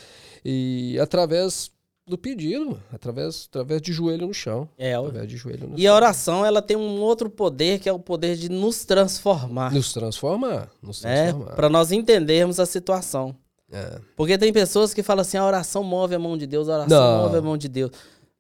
e 0.44 0.98
através 1.00 1.72
do 2.08 2.18
pedido, 2.18 2.82
através, 2.94 3.48
através 3.50 3.82
de 3.82 3.92
joelho 3.92 4.28
no 4.28 4.34
chão. 4.34 4.70
É, 4.78 4.94
Através 4.94 5.28
de 5.28 5.36
joelho 5.36 5.68
no 5.68 5.78
e 5.78 5.86
a 5.86 5.94
oração, 5.94 6.46
ela 6.46 6.62
tem 6.62 6.78
um 6.78 7.02
outro 7.02 7.30
poder, 7.30 7.80
que 7.80 7.90
é 7.90 7.92
o 7.92 8.00
poder 8.00 8.38
de 8.38 8.48
nos 8.50 8.86
transformar, 8.86 9.74
Nos 9.74 9.92
transformar. 9.92 10.70
Nos 10.82 11.04
né? 11.04 11.32
transformar. 11.32 11.56
Para 11.56 11.68
nós 11.70 11.92
entendermos 11.92 12.62
a 12.62 12.66
situação. 12.66 13.36
É. 13.70 14.00
Porque 14.16 14.38
tem 14.38 14.54
pessoas 14.54 14.94
que 14.94 15.04
falam 15.04 15.22
assim, 15.22 15.36
a 15.36 15.46
oração 15.46 15.84
move 15.84 16.16
a 16.16 16.20
mão 16.20 16.38
de 16.38 16.48
Deus, 16.48 16.70
a 16.70 16.76
oração 16.76 16.98
Não. 17.18 17.24
move 17.24 17.38
a 17.38 17.42
mão 17.42 17.58
de 17.58 17.68
Deus. 17.68 17.92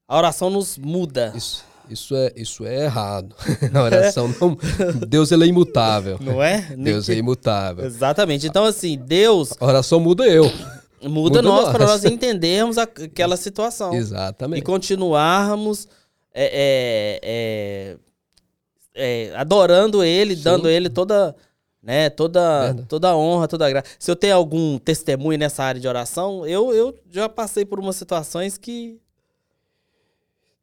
A 0.08 0.18
oração 0.18 0.50
nos 0.50 0.78
muda. 0.78 1.34
Isso, 1.36 1.66
isso, 1.90 2.16
é, 2.16 2.32
isso 2.36 2.66
é 2.66 2.86
errado. 2.86 3.36
A 3.74 3.82
oração 3.82 4.34
não. 4.40 4.58
Deus 5.08 5.32
ele 5.32 5.44
é 5.46 5.48
imutável. 5.48 6.18
Não 6.22 6.42
é? 6.42 6.62
Deus 6.78 7.10
é 7.10 7.16
imutável. 7.16 7.86
Exatamente. 7.86 8.48
Então, 8.48 8.66
assim, 8.66 8.98
Deus 8.98 9.54
A 9.60 9.66
oração 9.66 10.00
muda 10.00 10.26
eu. 10.28 10.46
muda, 11.02 11.10
Muda 11.10 11.42
nós 11.42 11.64
nós. 11.66 11.72
para 11.72 11.86
nós 11.86 12.06
entendermos 12.06 12.78
aquela 12.78 13.38
situação. 13.38 13.94
E 13.94 13.98
Exatamente. 13.98 14.64
continuarmos 14.64 15.88
é, 16.34 17.18
é, 17.24 17.98
é, 18.96 19.30
é, 19.30 19.36
adorando 19.36 20.04
ele, 20.04 20.36
Sim. 20.36 20.44
dando 20.44 20.70
ele 20.70 20.90
toda, 20.90 21.36
né, 21.82 22.10
toda, 22.10 22.66
Verdade. 22.66 22.88
toda 22.88 23.16
honra, 23.18 23.48
toda 23.48 23.66
a 23.66 23.70
graça. 23.70 23.88
Se 23.98 24.12
eu 24.12 24.16
tenho 24.16 24.36
algum 24.36 24.78
testemunho 24.78 25.40
nessa 25.40 25.64
área 25.64 25.82
de 25.82 25.88
oração, 25.88 26.46
eu, 26.46 26.74
eu 26.74 26.96
já 27.10 27.28
passei 27.28 27.66
por 27.66 27.80
umas 27.80 27.96
situações 27.96 28.58
que 28.58 29.00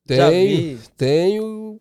Tenho, 0.07 0.79
tenho 0.97 1.81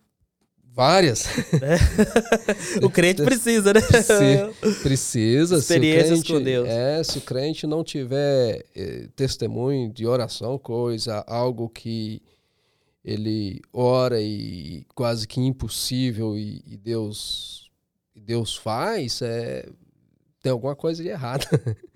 várias. 0.72 1.26
O 2.82 2.90
crente 2.90 3.22
precisa, 3.22 3.72
né? 3.72 3.80
Preci- 3.80 4.82
Precisa. 4.82 5.56
se 5.60 5.72
o 5.72 5.76
Experiências 5.76 6.08
crente- 6.22 6.32
com 6.32 6.42
Deus. 6.42 6.68
É, 6.68 7.02
se 7.04 7.18
o 7.18 7.20
crente 7.20 7.66
não 7.66 7.84
tiver 7.84 8.64
eh, 8.74 9.08
testemunho 9.14 9.92
de 9.92 10.06
oração, 10.06 10.58
coisa, 10.58 11.22
algo 11.26 11.68
que 11.68 12.20
ele 13.04 13.60
ora 13.72 14.20
e 14.20 14.84
quase 14.94 15.28
que 15.28 15.40
impossível 15.40 16.36
e, 16.38 16.62
e 16.66 16.76
Deus 16.76 17.70
e 18.16 18.20
Deus 18.20 18.56
faz, 18.56 19.20
é, 19.22 19.68
tem 20.42 20.50
alguma 20.52 20.74
coisa 20.76 21.02
de 21.02 21.08
errado. 21.08 21.46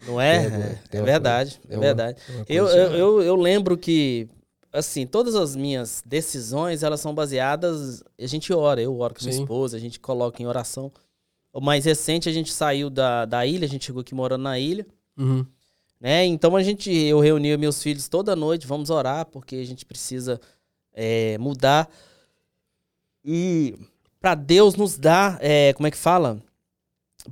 Não 0.06 0.20
é? 0.20 0.46
É, 0.46 0.78
tem 0.90 1.00
uma 1.00 1.06
verdade, 1.06 1.58
coisa- 1.60 1.76
é 1.76 1.80
verdade. 1.80 2.22
Uma 2.28 2.44
Eu, 2.48 2.66
eu, 2.66 2.76
errada. 2.78 2.96
eu, 2.98 3.22
eu 3.22 3.36
lembro 3.36 3.76
que, 3.78 4.28
assim, 4.72 5.06
todas 5.06 5.34
as 5.34 5.54
minhas 5.56 6.02
decisões, 6.04 6.82
elas 6.82 7.00
são 7.00 7.14
baseadas, 7.14 8.02
a 8.18 8.26
gente 8.26 8.52
ora, 8.52 8.80
eu 8.80 8.98
oro 8.98 9.14
com 9.14 9.20
minha 9.22 9.32
Sim. 9.32 9.42
esposa, 9.42 9.76
a 9.76 9.80
gente 9.80 9.98
coloca 10.00 10.42
em 10.42 10.46
oração. 10.46 10.92
O 11.52 11.60
mais 11.60 11.84
recente, 11.84 12.28
a 12.28 12.32
gente 12.32 12.52
saiu 12.52 12.90
da, 12.90 13.24
da 13.24 13.44
ilha, 13.46 13.64
a 13.64 13.68
gente 13.68 13.84
chegou 13.86 14.00
aqui 14.02 14.14
morando 14.14 14.42
na 14.42 14.58
ilha, 14.58 14.86
Uhum. 15.16 15.44
né? 16.00 16.24
Então 16.26 16.54
a 16.54 16.62
gente, 16.62 16.92
eu 16.92 17.18
reunia 17.20 17.56
meus 17.58 17.82
filhos 17.82 18.08
toda 18.08 18.36
noite, 18.36 18.66
vamos 18.66 18.90
orar, 18.90 19.26
porque 19.26 19.56
a 19.56 19.64
gente 19.64 19.84
precisa 19.84 20.40
é, 20.92 21.36
mudar. 21.38 21.88
E 23.24 23.74
para 24.20 24.34
Deus 24.34 24.74
nos 24.76 24.96
dar, 24.98 25.38
é, 25.40 25.72
como 25.72 25.86
é 25.86 25.90
que 25.90 25.96
fala? 25.96 26.38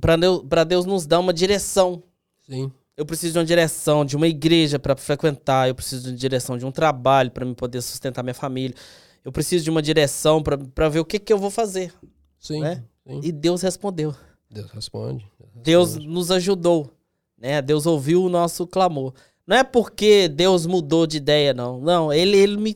Para 0.01 0.15
Deus, 0.15 0.43
pra 0.47 0.63
Deus 0.63 0.85
nos 0.85 1.05
dar 1.05 1.19
uma 1.19 1.33
direção. 1.33 2.03
Sim. 2.45 2.71
Eu 2.97 3.05
preciso 3.05 3.33
de 3.33 3.39
uma 3.39 3.45
direção, 3.45 4.03
de 4.03 4.15
uma 4.15 4.27
igreja 4.27 4.79
para 4.79 4.95
frequentar. 4.97 5.67
Eu 5.67 5.75
preciso 5.75 6.01
de 6.05 6.09
uma 6.09 6.17
direção 6.17 6.57
de 6.57 6.65
um 6.65 6.71
trabalho 6.71 7.29
para 7.29 7.45
me 7.45 7.53
poder 7.53 7.79
sustentar 7.83 8.23
minha 8.23 8.33
família. 8.33 8.75
Eu 9.23 9.31
preciso 9.31 9.63
de 9.63 9.69
uma 9.69 9.83
direção 9.83 10.41
para 10.41 10.89
ver 10.89 10.99
o 10.99 11.05
que, 11.05 11.19
que 11.19 11.31
eu 11.31 11.37
vou 11.37 11.51
fazer. 11.51 11.93
Sim. 12.39 12.61
Né? 12.61 12.83
sim. 13.05 13.21
E 13.23 13.31
Deus 13.31 13.61
respondeu. 13.61 14.15
Deus 14.49 14.71
responde. 14.71 15.27
Deus 15.53 15.89
responde. 15.89 16.07
nos 16.11 16.31
ajudou. 16.31 16.91
Né? 17.37 17.61
Deus 17.61 17.85
ouviu 17.85 18.23
o 18.23 18.29
nosso 18.29 18.65
clamor. 18.65 19.13
Não 19.45 19.57
é 19.57 19.63
porque 19.63 20.27
Deus 20.27 20.65
mudou 20.65 21.05
de 21.05 21.17
ideia, 21.17 21.53
não. 21.53 21.79
Não, 21.79 22.11
ele, 22.11 22.35
ele 22.35 22.57
me 22.57 22.75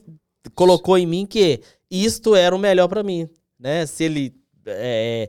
colocou 0.54 0.96
em 0.96 1.06
mim 1.06 1.26
que 1.26 1.60
isto 1.90 2.36
era 2.36 2.54
o 2.54 2.58
melhor 2.58 2.86
para 2.86 3.02
mim. 3.02 3.28
Né? 3.58 3.86
Se 3.86 4.04
ele 4.04 4.34
é, 4.66 5.28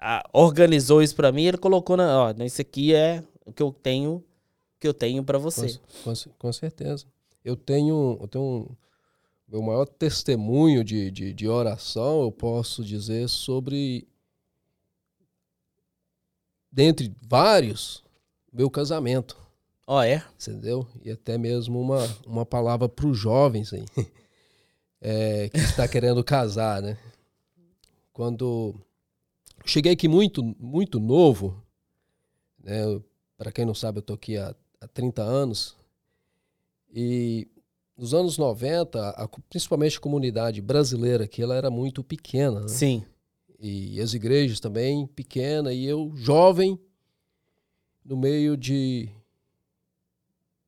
a- 0.00 0.22
organizou 0.32 1.02
isso 1.02 1.14
para 1.14 1.30
mim, 1.30 1.44
ele 1.44 1.58
colocou 1.58 1.96
na. 1.96 2.24
Ó, 2.24 2.34
isso 2.42 2.60
aqui 2.60 2.94
é 2.94 3.22
o 3.44 3.52
que 3.52 3.62
eu 3.62 3.70
tenho 3.70 4.24
que 4.80 4.88
eu 4.88 4.94
tenho 4.94 5.22
para 5.22 5.38
você. 5.38 5.78
Com, 6.02 6.14
com- 6.14 6.30
com 6.38 6.52
certeza. 6.52 7.04
Eu 7.44 7.54
tenho, 7.54 8.18
eu 8.20 8.26
tenho 8.26 8.44
um, 8.44 8.66
meu 9.46 9.62
maior 9.62 9.86
testemunho 9.86 10.82
de, 10.82 11.10
de, 11.10 11.32
de 11.32 11.48
oração, 11.48 12.22
eu 12.22 12.32
posso 12.32 12.82
dizer 12.84 13.28
sobre, 13.28 14.08
dentre 16.72 17.14
vários, 17.22 18.02
meu 18.52 18.70
casamento, 18.70 19.36
Ó, 19.86 20.02
é? 20.02 20.24
entendeu? 20.34 20.86
E 21.04 21.10
até 21.10 21.36
mesmo 21.36 21.80
uma, 21.80 21.98
uma 22.26 22.46
palavra 22.46 22.88
para 22.88 23.06
os 23.06 23.18
jovens 23.18 23.72
aí, 23.74 23.84
é, 25.00 25.48
que 25.48 25.58
está 25.58 25.88
querendo 25.88 26.22
casar, 26.22 26.80
né? 26.80 26.96
Quando 28.12 28.74
cheguei 29.64 29.92
aqui 29.92 30.06
muito, 30.08 30.42
muito 30.58 31.00
novo, 31.00 31.60
né? 32.62 32.82
Para 33.36 33.50
quem 33.50 33.64
não 33.64 33.74
sabe, 33.74 33.98
eu 33.98 34.02
tô 34.02 34.12
aqui 34.12 34.36
há, 34.36 34.54
há 34.80 34.88
30 34.88 35.22
anos. 35.22 35.76
E 36.92 37.46
nos 37.96 38.14
anos 38.14 38.38
90, 38.38 39.10
a- 39.10 39.28
principalmente 39.48 39.98
a 39.98 40.00
comunidade 40.00 40.60
brasileira 40.60 41.24
aqui, 41.24 41.42
ela 41.42 41.54
era 41.54 41.70
muito 41.70 42.02
pequena, 42.02 42.60
né? 42.60 42.68
Sim. 42.68 43.04
E 43.58 44.00
as 44.00 44.14
igrejas 44.14 44.58
também 44.58 45.06
pequena 45.06 45.72
e 45.72 45.84
eu 45.84 46.10
jovem 46.16 46.80
no 48.04 48.16
meio 48.16 48.56
de 48.56 49.08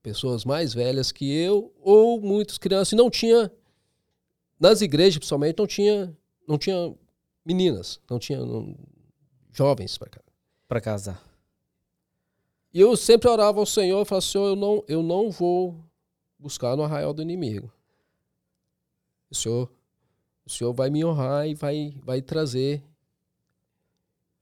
pessoas 0.03 0.45
mais 0.45 0.75
velhas 0.75 1.11
que 1.11 1.33
eu 1.33 1.73
ou 1.81 2.21
muitas 2.21 2.59
crianças 2.59 2.93
e 2.93 2.97
não 2.97 3.09
tinha 3.09 3.51
nas 4.61 4.81
igrejas 4.83 5.17
principalmente 5.19 5.57
não 5.59 5.67
tinha 5.67 6.17
não 6.47 6.59
tinha 6.59 6.95
meninas, 7.45 7.99
não 8.11 8.19
tinha 8.19 8.45
não- 8.45 8.77
jovens 9.53 9.97
para 9.97 10.11
cá. 10.11 10.21
Pra 10.69 10.81
casar. 10.81 11.23
E 12.73 12.81
eu 12.81 12.97
sempre 12.97 13.29
orava 13.29 13.61
ao 13.61 13.67
Senhor 13.67 14.01
e 14.03 14.05
falava, 14.05 14.25
Senhor, 14.25 14.47
eu 14.49 14.57
não, 14.57 14.85
eu 14.89 15.03
não 15.03 15.31
vou 15.31 15.77
buscar 16.39 16.77
no 16.77 16.83
arraial 16.83 17.13
do 17.13 17.21
inimigo. 17.23 17.71
O 19.31 19.35
Senhor, 19.35 19.71
o 20.47 20.51
Senhor 20.51 20.73
vai 20.73 20.91
me 20.91 21.05
honrar 21.05 21.47
e 21.47 21.55
vai, 21.55 21.95
vai 22.03 22.23
trazer. 22.23 22.83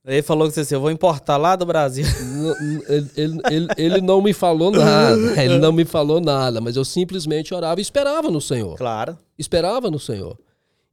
Ele 0.05 0.23
falou 0.23 0.49
que 0.49 0.55
você 0.55 0.61
assim, 0.61 0.75
eu 0.75 0.81
vou 0.81 0.91
importar 0.91 1.37
lá 1.37 1.55
do 1.57 1.67
Brasil. 1.67 2.07
Ele, 2.89 3.11
ele, 3.17 3.41
ele, 3.51 3.69
ele 3.77 4.01
não 4.01 4.23
me 4.23 4.33
falou 4.33 4.71
nada, 4.71 5.17
ele 5.43 5.59
não 5.59 5.73
me 5.73 5.85
falou 5.85 6.21
nada, 6.21 6.61
mas 6.61 6.75
eu 6.75 6.85
simplesmente 6.85 7.55
orava 7.55 7.81
e 7.81 7.83
esperava 7.83 8.31
no 8.31 8.41
Senhor. 8.41 8.77
Claro. 8.77 9.17
Esperava 9.39 9.91
no 9.91 9.99
Senhor. 9.99 10.39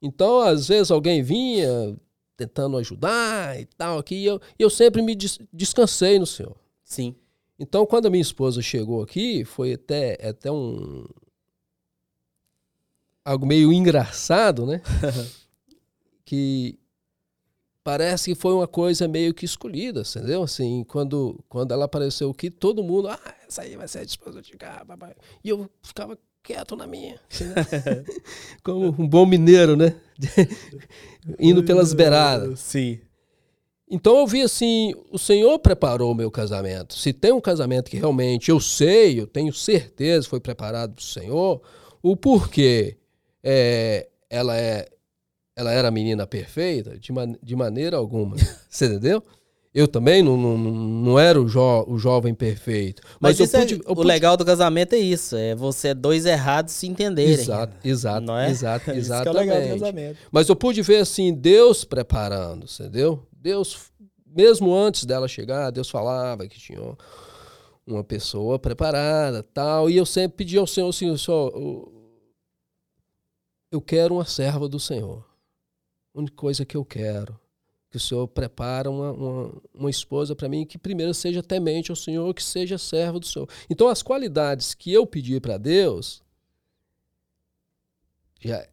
Então, 0.02 0.42
às 0.42 0.68
vezes, 0.68 0.92
alguém 0.92 1.24
vinha 1.24 1.96
tentando 2.36 2.78
ajudar 2.78 3.60
e 3.60 3.66
tal, 3.66 3.98
aqui, 3.98 4.16
e 4.16 4.26
eu, 4.26 4.40
eu 4.60 4.70
sempre 4.70 5.02
me 5.02 5.16
des- 5.16 5.40
descansei 5.52 6.20
no 6.20 6.26
Senhor. 6.26 6.56
Sim. 6.84 7.16
Então, 7.60 7.86
quando 7.86 8.06
a 8.06 8.10
minha 8.10 8.22
esposa 8.22 8.62
chegou 8.62 9.02
aqui, 9.02 9.44
foi 9.44 9.74
até, 9.74 10.14
até 10.28 10.52
um. 10.52 11.06
algo 13.26 13.46
meio 13.46 13.74
engraçado, 13.74 14.66
né? 14.66 14.82
que 16.24 16.78
parece 17.84 18.34
que 18.34 18.40
foi 18.40 18.54
uma 18.54 18.68
coisa 18.68 19.08
meio 19.08 19.34
que 19.34 19.46
escolhida, 19.46 20.02
entendeu? 20.02 20.44
Assim, 20.44 20.84
quando, 20.84 21.44
quando 21.48 21.72
ela 21.72 21.86
apareceu 21.86 22.30
aqui, 22.30 22.52
todo 22.52 22.84
mundo, 22.84 23.08
ah, 23.08 23.36
essa 23.48 23.62
aí 23.62 23.76
vai 23.78 23.88
ser 23.88 24.00
a 24.00 24.04
esposa 24.04 24.42
de 24.42 24.52
cá, 24.58 24.84
papai. 24.86 25.16
E 25.44 25.50
eu 25.50 25.70
ficava 25.82 26.18
quieto 26.44 26.76
na 26.76 26.86
minha. 26.86 27.20
assim, 27.30 27.46
né? 27.50 28.06
Como 28.62 28.88
um 29.02 29.08
bom 29.08 29.26
mineiro, 29.26 29.76
né? 29.76 29.96
Indo 31.40 31.64
pelas 31.64 31.94
beiradas. 31.94 32.60
Sim. 32.60 33.00
Então 33.90 34.18
eu 34.18 34.28
vi 34.28 34.42
assim, 34.42 34.94
o 35.12 35.18
Senhor 35.18 35.58
preparou 35.60 36.12
o 36.12 36.16
meu 36.16 36.30
casamento. 36.30 36.94
Se 36.98 37.14
tem 37.14 37.32
um 37.32 37.40
casamento 37.40 37.90
que 37.90 37.98
realmente 37.98 38.52
eu 38.52 38.60
sei, 38.60 39.20
eu 39.20 39.26
tenho 39.28 39.54
certeza 39.54 40.28
foi 40.28 40.40
preparado 40.42 40.96
do 40.96 41.02
Senhor, 41.02 41.62
o 42.04 42.16
porquê 42.18 42.98
é, 43.44 44.08
ela 44.30 44.58
é 44.58 44.88
ela 45.56 45.72
era 45.72 45.88
a 45.88 45.92
menina 45.92 46.28
perfeita 46.28 47.00
de, 47.00 47.12
man- 47.12 47.36
de 47.42 47.56
maneira 47.56 47.98
alguma. 47.98 48.36
Você 48.70 48.86
entendeu? 48.86 49.24
Eu 49.74 49.88
também 49.88 50.22
não, 50.22 50.38
não, 50.38 50.56
não 50.58 51.20
era 51.20 51.40
o, 51.42 51.48
jo, 51.48 51.84
o 51.88 51.98
jovem 51.98 52.34
perfeito. 52.34 53.02
Mas, 53.20 53.40
Mas, 53.40 53.54
é- 53.54 53.60
pude, 53.62 53.74
eu 53.76 53.80
o 53.88 53.96
pude- 53.96 54.08
legal 54.08 54.38
do 54.38 54.46
casamento 54.46 54.94
é 54.94 55.00
isso. 55.00 55.36
É 55.36 55.56
você 55.56 55.94
dois 55.96 56.26
errados 56.28 56.74
se 56.74 56.88
entenderem. 56.88 57.34
Exato, 57.34 57.76
exato, 57.84 58.26
Não 58.26 58.38
é? 58.38 58.50
exato, 58.52 58.92
Isso 58.94 59.10
que 59.10 59.28
é 59.28 59.32
o 59.32 59.34
legal 59.34 59.58
do 59.58 59.64
exatamente. 59.64 59.80
casamento. 59.80 60.18
Mas 60.32 60.48
eu 60.50 60.56
pude 60.56 60.82
ver 60.84 60.98
assim, 60.98 61.34
Deus 61.34 61.84
preparando, 61.84 62.66
entendeu? 62.66 63.26
Deus, 63.40 63.92
mesmo 64.26 64.74
antes 64.76 65.06
dela 65.06 65.28
chegar, 65.28 65.72
Deus 65.72 65.90
falava 65.90 66.48
que 66.48 66.60
tinha 66.60 66.98
uma 67.86 68.04
pessoa 68.04 68.60
preparada, 68.60 69.42
tal, 69.44 69.90
e 69.90 69.96
eu 69.96 70.06
sempre 70.06 70.38
pedi 70.38 70.58
ao 70.58 70.68
Senhor 70.68 70.90
assim, 70.90 71.16
Senhor, 71.18 71.52
eu- 73.72 73.82
quero 73.82 74.16
uma 74.16 74.26
serva 74.26 74.68
do 74.68 74.80
Senhor. 74.80 75.26
A 76.14 76.20
única 76.20 76.36
coisa 76.36 76.66
que 76.66 76.76
eu 76.76 76.84
quero 76.84 77.40
que 77.90 77.96
o 77.96 78.00
Senhor 78.00 78.28
prepara 78.28 78.90
uma, 78.90 79.12
uma, 79.12 79.62
uma 79.74 79.90
esposa 79.90 80.36
para 80.36 80.50
mim 80.50 80.66
que 80.66 80.78
primeiro 80.78 81.14
seja 81.14 81.42
temente 81.42 81.90
ao 81.90 81.96
Senhor, 81.96 82.34
que 82.34 82.44
seja 82.44 82.78
serva 82.78 83.20
do 83.20 83.26
Senhor. 83.26 83.48
Então 83.70 83.88
as 83.88 84.04
qualidades 84.04 84.74
que 84.74 84.92
eu 84.92 85.08
pedi 85.08 85.40
para 85.40 85.58
Deus 85.58 86.22
já 88.42 88.68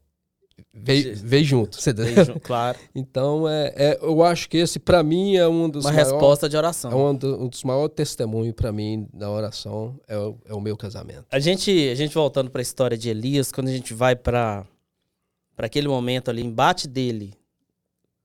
veio, 0.72 1.16
veio 1.16 1.44
junto, 1.44 1.80
você 1.80 1.90
entendeu? 1.90 2.14
Beijo, 2.14 2.40
claro. 2.40 2.78
Então, 2.94 3.48
é, 3.48 3.72
é, 3.76 3.98
eu 4.02 4.22
acho 4.22 4.48
que 4.48 4.56
esse, 4.58 4.78
para 4.78 5.02
mim, 5.02 5.36
é 5.36 5.46
um 5.48 5.68
dos 5.68 5.84
Uma 5.84 5.92
maiores, 5.92 6.12
resposta 6.12 6.48
de 6.48 6.56
é 6.56 6.58
oração. 6.58 7.10
um, 7.10 7.14
do- 7.14 7.42
um 7.44 7.48
dos 7.48 7.62
maiores 7.64 7.94
testemunhos 7.94 8.54
para 8.54 8.70
mim 8.72 9.08
na 9.12 9.30
oração, 9.30 9.98
é 10.08 10.16
o, 10.16 10.36
é 10.46 10.54
o 10.54 10.60
meu 10.60 10.76
casamento. 10.76 11.24
A 11.30 11.38
gente, 11.38 11.70
a 11.90 11.94
gente 11.94 12.14
voltando 12.14 12.50
para 12.50 12.60
a 12.60 12.62
história 12.62 12.96
de 12.96 13.08
Elias, 13.08 13.50
quando 13.52 13.68
a 13.68 13.72
gente 13.72 13.92
vai 13.94 14.14
para 14.16 14.66
para 15.56 15.66
aquele 15.66 15.86
momento 15.86 16.30
ali, 16.30 16.42
embate 16.44 16.88
dele 16.88 17.32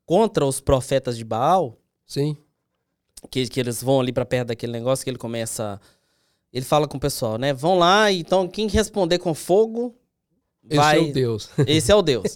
contra 0.03 0.43
os 0.43 0.59
profetas 0.59 1.15
de 1.15 1.23
Baal, 1.23 1.77
Sim, 2.07 2.35
que, 3.29 3.47
que 3.47 3.59
eles 3.59 3.83
vão 3.83 3.99
ali 3.99 4.11
para 4.11 4.25
perto 4.25 4.47
daquele 4.47 4.71
negócio 4.71 5.03
que 5.03 5.11
ele 5.11 5.17
começa. 5.19 5.79
Ele 6.51 6.65
fala 6.65 6.87
com 6.87 6.97
o 6.97 6.99
pessoal, 6.99 7.37
né? 7.37 7.53
Vão 7.53 7.77
lá, 7.77 8.11
então 8.11 8.47
quem 8.47 8.67
responder 8.67 9.19
com 9.19 9.35
fogo 9.35 9.93
esse 10.69 10.77
vai. 10.77 10.97
é 10.97 11.01
o 11.01 11.13
Deus. 11.13 11.49
Esse 11.67 11.91
é 11.91 11.95
o 11.95 12.01
Deus. 12.01 12.35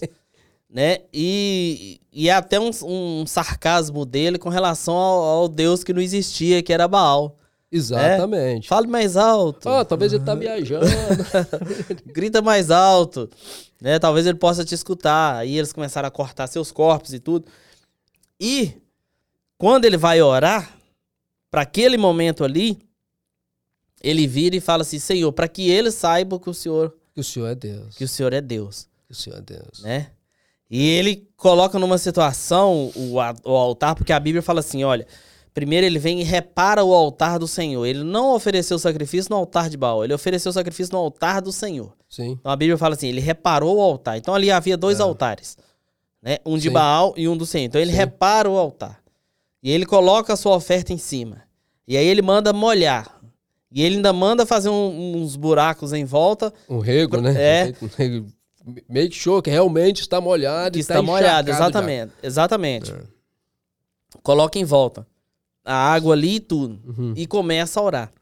né? 0.68 0.98
E, 1.12 2.00
e 2.12 2.28
é 2.28 2.32
até 2.32 2.58
um, 2.58 2.70
um 2.82 3.26
sarcasmo 3.26 4.04
dele 4.04 4.38
com 4.38 4.48
relação 4.48 4.94
ao, 4.94 5.22
ao 5.22 5.48
Deus 5.48 5.84
que 5.84 5.92
não 5.92 6.02
existia, 6.02 6.62
que 6.62 6.72
era 6.72 6.88
Baal. 6.88 7.38
Exatamente. 7.70 8.68
Fale 8.68 8.86
mais 8.86 9.16
alto. 9.16 9.68
Ah, 9.68 9.84
talvez 9.84 10.12
ele 10.12 10.24
tá 10.24 10.34
viajando. 10.34 10.86
Grita 12.06 12.40
mais 12.40 12.70
alto. 12.70 13.28
Né? 13.80 13.98
Talvez 13.98 14.26
ele 14.26 14.38
possa 14.38 14.64
te 14.64 14.74
escutar. 14.74 15.36
Aí 15.36 15.58
eles 15.58 15.72
começaram 15.72 16.06
a 16.06 16.10
cortar 16.10 16.46
seus 16.46 16.70
corpos 16.70 17.12
e 17.12 17.18
tudo. 17.18 17.46
E 18.40 18.74
quando 19.58 19.86
ele 19.86 19.96
vai 19.96 20.22
orar, 20.22 20.72
para 21.50 21.62
aquele 21.62 21.96
momento 21.96 22.44
ali, 22.44 22.78
ele 24.02 24.26
vira 24.26 24.54
e 24.54 24.60
fala 24.60 24.82
assim: 24.82 24.98
Senhor, 24.98 25.32
para 25.32 25.48
que 25.48 25.68
eles 25.68 25.94
saibam 25.94 26.38
que 26.38 26.50
o 26.50 26.54
Senhor 26.54 26.94
que 27.14 27.20
o 27.20 27.24
Senhor 27.24 27.46
é 27.46 27.54
Deus. 27.54 27.96
que 27.96 28.04
o 28.04 28.08
Senhor 28.08 28.32
é 28.32 28.40
Deus, 28.40 28.88
Que 29.06 29.12
o 29.12 29.14
Senhor 29.14 29.38
é 29.38 29.42
Deus. 29.42 29.82
né? 29.82 30.10
E 30.70 30.90
ele 30.90 31.28
coloca 31.36 31.78
numa 31.78 31.98
situação 31.98 32.90
o, 32.96 33.14
o 33.44 33.56
altar, 33.56 33.94
porque 33.94 34.12
a 34.12 34.18
Bíblia 34.18 34.42
fala 34.42 34.60
assim: 34.60 34.82
olha, 34.82 35.06
primeiro 35.52 35.86
ele 35.86 35.98
vem 35.98 36.20
e 36.20 36.24
repara 36.24 36.82
o 36.82 36.92
altar 36.92 37.38
do 37.38 37.46
Senhor. 37.46 37.84
Ele 37.86 38.02
não 38.02 38.34
ofereceu 38.34 38.78
sacrifício 38.78 39.30
no 39.30 39.36
altar 39.36 39.70
de 39.70 39.76
Baal, 39.76 40.02
ele 40.02 40.14
ofereceu 40.14 40.52
sacrifício 40.52 40.92
no 40.92 40.98
altar 40.98 41.40
do 41.40 41.52
Senhor. 41.52 41.92
Sim. 42.08 42.32
Então 42.40 42.50
a 42.50 42.56
Bíblia 42.56 42.76
fala 42.78 42.94
assim: 42.94 43.08
ele 43.08 43.20
reparou 43.20 43.76
o 43.76 43.80
altar. 43.80 44.16
Então 44.18 44.34
ali 44.34 44.50
havia 44.50 44.76
dois 44.76 45.00
altares, 45.00 45.56
né? 46.20 46.38
Um 46.44 46.56
de 46.56 46.68
Sim. 46.68 46.72
Baal 46.74 47.14
e 47.16 47.28
um 47.28 47.36
do 47.36 47.46
Senhor. 47.46 47.66
Então 47.66 47.80
ele 47.80 47.92
Sim. 47.92 47.98
repara 47.98 48.50
o 48.50 48.56
altar. 48.58 49.00
E 49.62 49.70
ele 49.70 49.86
coloca 49.86 50.32
a 50.32 50.36
sua 50.36 50.56
oferta 50.56 50.92
em 50.92 50.98
cima. 50.98 51.42
E 51.86 51.96
aí 51.96 52.06
ele 52.06 52.22
manda 52.22 52.52
molhar. 52.52 53.13
E 53.74 53.82
ele 53.82 53.96
ainda 53.96 54.12
manda 54.12 54.46
fazer 54.46 54.68
um- 54.68 55.16
uns 55.16 55.34
buracos 55.34 55.92
em 55.92 56.04
volta 56.04 56.52
Um 56.68 56.78
rego, 56.78 57.20
né? 57.20 57.34
É. 57.36 57.74
Um 57.82 57.88
rego. 57.96 58.26
Make 58.88 59.14
sure 59.14 59.42
que 59.42 59.50
realmente 59.50 60.00
está 60.00 60.20
molhado. 60.20 60.72
que 60.72 60.78
e 60.78 60.80
está 60.80 61.02
molhado. 61.02 61.50
encharcado 61.50 61.72
já. 61.74 61.78
Exatamente. 61.80 62.12
Exatamente. 62.22 62.92
É. 62.92 63.02
Coloca 64.22 64.58
em 64.58 64.64
volta 64.64 65.06
a 65.64 65.74
água 65.74 66.14
ali 66.14 66.36
e 66.36 66.40
tudo. 66.40 66.78
Uhum. 66.86 67.12
E 67.16 67.26
começa 67.26 67.80
a 67.80 67.82
orar. 67.82 68.12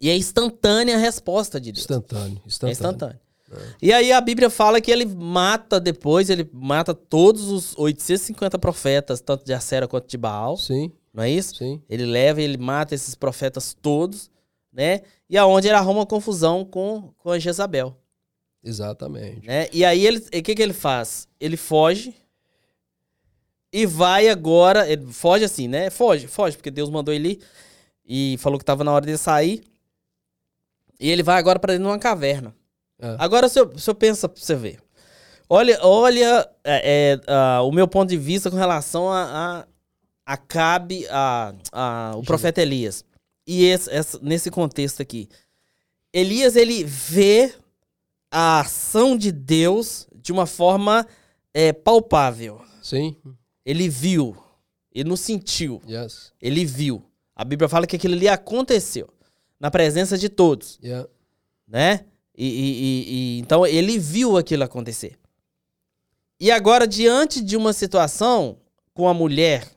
E 0.00 0.10
é 0.10 0.16
instantânea 0.16 0.96
a 0.96 0.98
resposta 0.98 1.60
de 1.60 1.72
Deus. 1.72 1.82
Instantâneo. 1.84 2.40
É 2.44 2.46
Instantâneo. 2.46 2.72
instantâneo. 2.72 3.18
E 3.80 3.92
aí 3.92 4.12
a 4.12 4.20
Bíblia 4.20 4.50
fala 4.50 4.80
que 4.80 4.90
ele 4.90 5.06
mata 5.06 5.78
depois, 5.80 6.28
ele 6.28 6.48
mata 6.52 6.92
todos 6.92 7.48
os 7.48 7.74
850 7.78 8.58
profetas, 8.58 9.20
tanto 9.20 9.44
de 9.44 9.52
Acera 9.54 9.86
quanto 9.86 10.08
de 10.08 10.16
Baal, 10.18 10.56
Sim, 10.56 10.90
não 11.12 11.22
é 11.22 11.30
isso? 11.30 11.54
sim. 11.56 11.80
Ele 11.88 12.04
leva 12.04 12.40
e 12.40 12.44
ele 12.44 12.56
mata 12.58 12.94
esses 12.96 13.14
profetas 13.14 13.72
todos, 13.80 14.28
né? 14.74 15.02
E 15.30 15.38
aonde 15.38 15.68
ele 15.68 15.76
arruma 15.76 16.04
confusão 16.04 16.64
com, 16.64 17.14
com 17.18 17.30
a 17.30 17.38
Jezabel, 17.38 17.96
Exatamente. 18.62 19.46
né? 19.46 19.68
E 19.72 19.84
aí 19.84 20.04
ele, 20.04 20.18
o 20.18 20.42
que 20.42 20.54
que 20.54 20.62
ele 20.62 20.72
faz? 20.72 21.28
Ele 21.40 21.56
foge 21.56 22.14
e 23.72 23.86
vai 23.86 24.28
agora, 24.28 24.88
ele 24.88 25.06
foge 25.12 25.44
assim, 25.44 25.68
né? 25.68 25.90
Foge, 25.90 26.26
foge, 26.26 26.56
porque 26.56 26.70
Deus 26.70 26.90
mandou 26.90 27.14
ele 27.14 27.40
ir 28.04 28.34
e 28.34 28.38
falou 28.38 28.58
que 28.58 28.64
tava 28.64 28.84
na 28.84 28.92
hora 28.92 29.06
de 29.06 29.16
sair. 29.16 29.64
E 31.00 31.10
ele 31.10 31.22
vai 31.22 31.38
agora 31.38 31.58
para 31.58 31.72
dentro 31.72 31.84
de 31.84 31.90
uma 31.90 31.98
caverna. 31.98 32.54
É. 33.00 33.16
Agora, 33.18 33.48
se 33.48 33.58
eu, 33.58 33.76
se 33.78 33.88
eu 33.88 33.94
pensa 33.94 34.28
pra 34.28 34.40
você 34.40 34.54
ver. 34.54 34.78
Olha, 35.48 35.78
olha 35.82 36.48
é, 36.64 37.20
é, 37.26 37.60
o 37.60 37.70
meu 37.70 37.86
ponto 37.86 38.08
de 38.08 38.16
vista 38.16 38.50
com 38.50 38.56
relação 38.56 39.10
a, 39.10 39.66
a, 40.26 40.32
a 40.34 40.36
Cabe, 40.36 41.06
a, 41.10 41.52
a, 41.72 42.12
o 42.16 42.22
profeta 42.22 42.62
Elias. 42.62 43.04
E 43.46 43.64
esse, 43.64 43.90
essa- 43.90 44.18
nesse 44.22 44.50
contexto 44.50 45.00
aqui. 45.02 45.28
Elias, 46.12 46.56
ele 46.56 46.84
vê 46.84 47.52
a 48.30 48.60
ação 48.60 49.16
de 49.16 49.30
Deus 49.32 50.06
de 50.14 50.32
uma 50.32 50.46
forma 50.46 51.06
é, 51.52 51.72
palpável. 51.72 52.60
Sim. 52.82 53.16
Ele 53.64 53.88
viu. 53.88 54.36
Ele 54.92 55.08
não 55.08 55.16
sentiu. 55.16 55.80
Yes. 55.88 56.32
Ele 56.40 56.64
viu. 56.64 57.02
A 57.34 57.44
Bíblia 57.44 57.68
fala 57.68 57.86
que 57.86 57.96
aquilo 57.96 58.14
ali 58.14 58.28
aconteceu. 58.28 59.08
Na 59.58 59.70
presença 59.70 60.18
de 60.18 60.28
todos 60.28 60.78
Yeah. 60.82 61.08
né? 61.66 62.04
E, 62.36 62.46
e- 62.46 62.82
e- 62.82 63.04
e- 63.08 63.38
então 63.38 63.64
ele 63.66 63.98
viu 63.98 64.36
aquilo 64.36 64.64
acontecer. 64.64 65.16
E 66.40 66.50
agora, 66.50 66.86
diante 66.86 67.40
de 67.40 67.56
uma 67.56 67.72
situação 67.72 68.58
com 68.92 69.08
a 69.08 69.14
mulher 69.14 69.70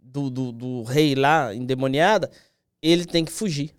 do, 0.00 0.28
do, 0.28 0.50
do 0.52 0.82
rei 0.82 1.14
lá, 1.14 1.54
endemoniada, 1.54 2.30
ele 2.82 3.04
tem 3.04 3.24
que 3.24 3.32
fugir. 3.32 3.74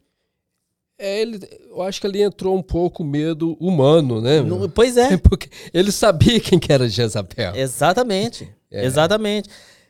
É, 0.98 1.22
ele, 1.22 1.40
eu 1.70 1.82
acho 1.82 2.00
que 2.00 2.06
ali 2.06 2.22
entrou 2.22 2.56
um 2.56 2.62
pouco 2.62 3.02
o 3.02 3.06
medo 3.06 3.58
humano, 3.60 4.22
né? 4.22 4.42
Não- 4.42 4.70
pois 4.70 4.98
é, 4.98 5.18
Porque 5.20 5.50
ele 5.74 5.92
sabia 5.92 6.40
quem 6.40 6.60
que 6.60 6.72
era 6.72 6.88
Jezabel. 6.88 7.56
exatamente. 7.56 8.48
É. 8.70 8.86
Exatamente. 8.86 9.50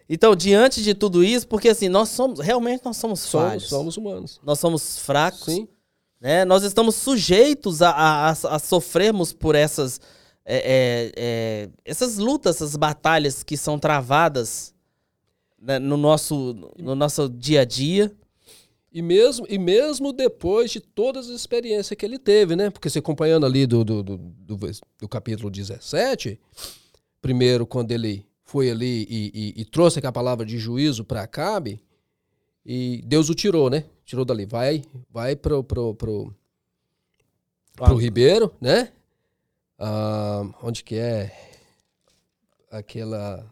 Então, 0.10 0.36
diante 0.36 0.82
de 0.82 0.94
tudo 0.94 1.24
isso, 1.24 1.48
porque 1.48 1.70
assim, 1.70 1.88
nós 1.90 2.10
somos, 2.10 2.40
realmente 2.40 2.82
nós 2.84 2.98
somos 2.98 3.20
Somos, 3.22 3.48
falhos. 3.50 3.64
somos 3.70 3.98
humanos. 3.98 4.40
Nós 4.44 4.60
somos 4.60 5.00
fracos. 5.00 5.44
Sim. 5.54 5.68
né? 6.20 6.44
Nós 6.46 6.64
estamos 6.64 6.96
sujeitos 6.96 7.82
a, 7.82 7.90
a, 7.92 8.30
a- 8.32 8.56
a 8.56 8.60
sofrermos 8.60 9.32
por 9.34 9.54
essas, 9.56 10.00
é, 10.46 10.58
é, 10.58 11.12
é, 11.16 11.70
essas 11.86 12.18
lutas, 12.18 12.56
essas 12.58 12.76
batalhas 12.76 13.44
que 13.44 13.56
são 13.58 13.78
travadas 13.80 14.74
né, 15.62 15.78
no, 15.80 15.98
nosso, 15.98 16.56
no 16.80 16.96
nosso 16.96 17.28
dia 17.30 17.62
a 17.62 17.66
dia. 17.66 18.12
E 18.92 19.02
mesmo, 19.02 19.46
e 19.50 19.58
mesmo 19.58 20.12
depois 20.12 20.70
de 20.72 20.82
todas 20.82 21.30
as 21.30 21.36
experiências 21.36 21.98
que 21.98 22.06
ele 22.06 22.20
teve, 22.20 22.56
né? 22.58 22.70
Porque 22.70 22.90
você 22.90 23.00
acompanhando 23.00 23.46
ali 23.46 23.66
do, 23.66 23.84
do, 23.86 24.04
do, 24.04 24.18
do, 24.18 24.58
do 25.00 25.08
capítulo 25.08 25.50
17, 25.50 26.38
primeiro 27.22 27.66
quando 27.66 27.92
ele 27.92 28.26
foi 28.44 28.70
ali 28.70 29.08
e, 29.10 29.32
e- 29.34 29.62
e 29.62 29.66
trouxe 29.66 30.00
aquela 30.00 30.12
palavra 30.12 30.46
de 30.46 30.58
juízo 30.58 31.06
para 31.06 31.22
Acabe, 31.22 31.82
e 32.66 33.02
Deus 33.06 33.30
o 33.30 33.34
tirou, 33.34 33.70
né? 33.70 33.86
Tirou 34.06 34.26
dali. 34.26 34.46
Vai, 34.46 34.84
vai 35.10 35.36
pro, 35.38 35.64
pro, 35.64 35.96
pro, 35.96 36.36
pro 37.76 37.96
Ribeiro, 37.96 38.54
né? 38.60 38.92
Ah, 39.80 40.44
onde 40.62 40.84
que 40.84 40.96
é? 40.96 41.32
Aquela. 42.70 43.52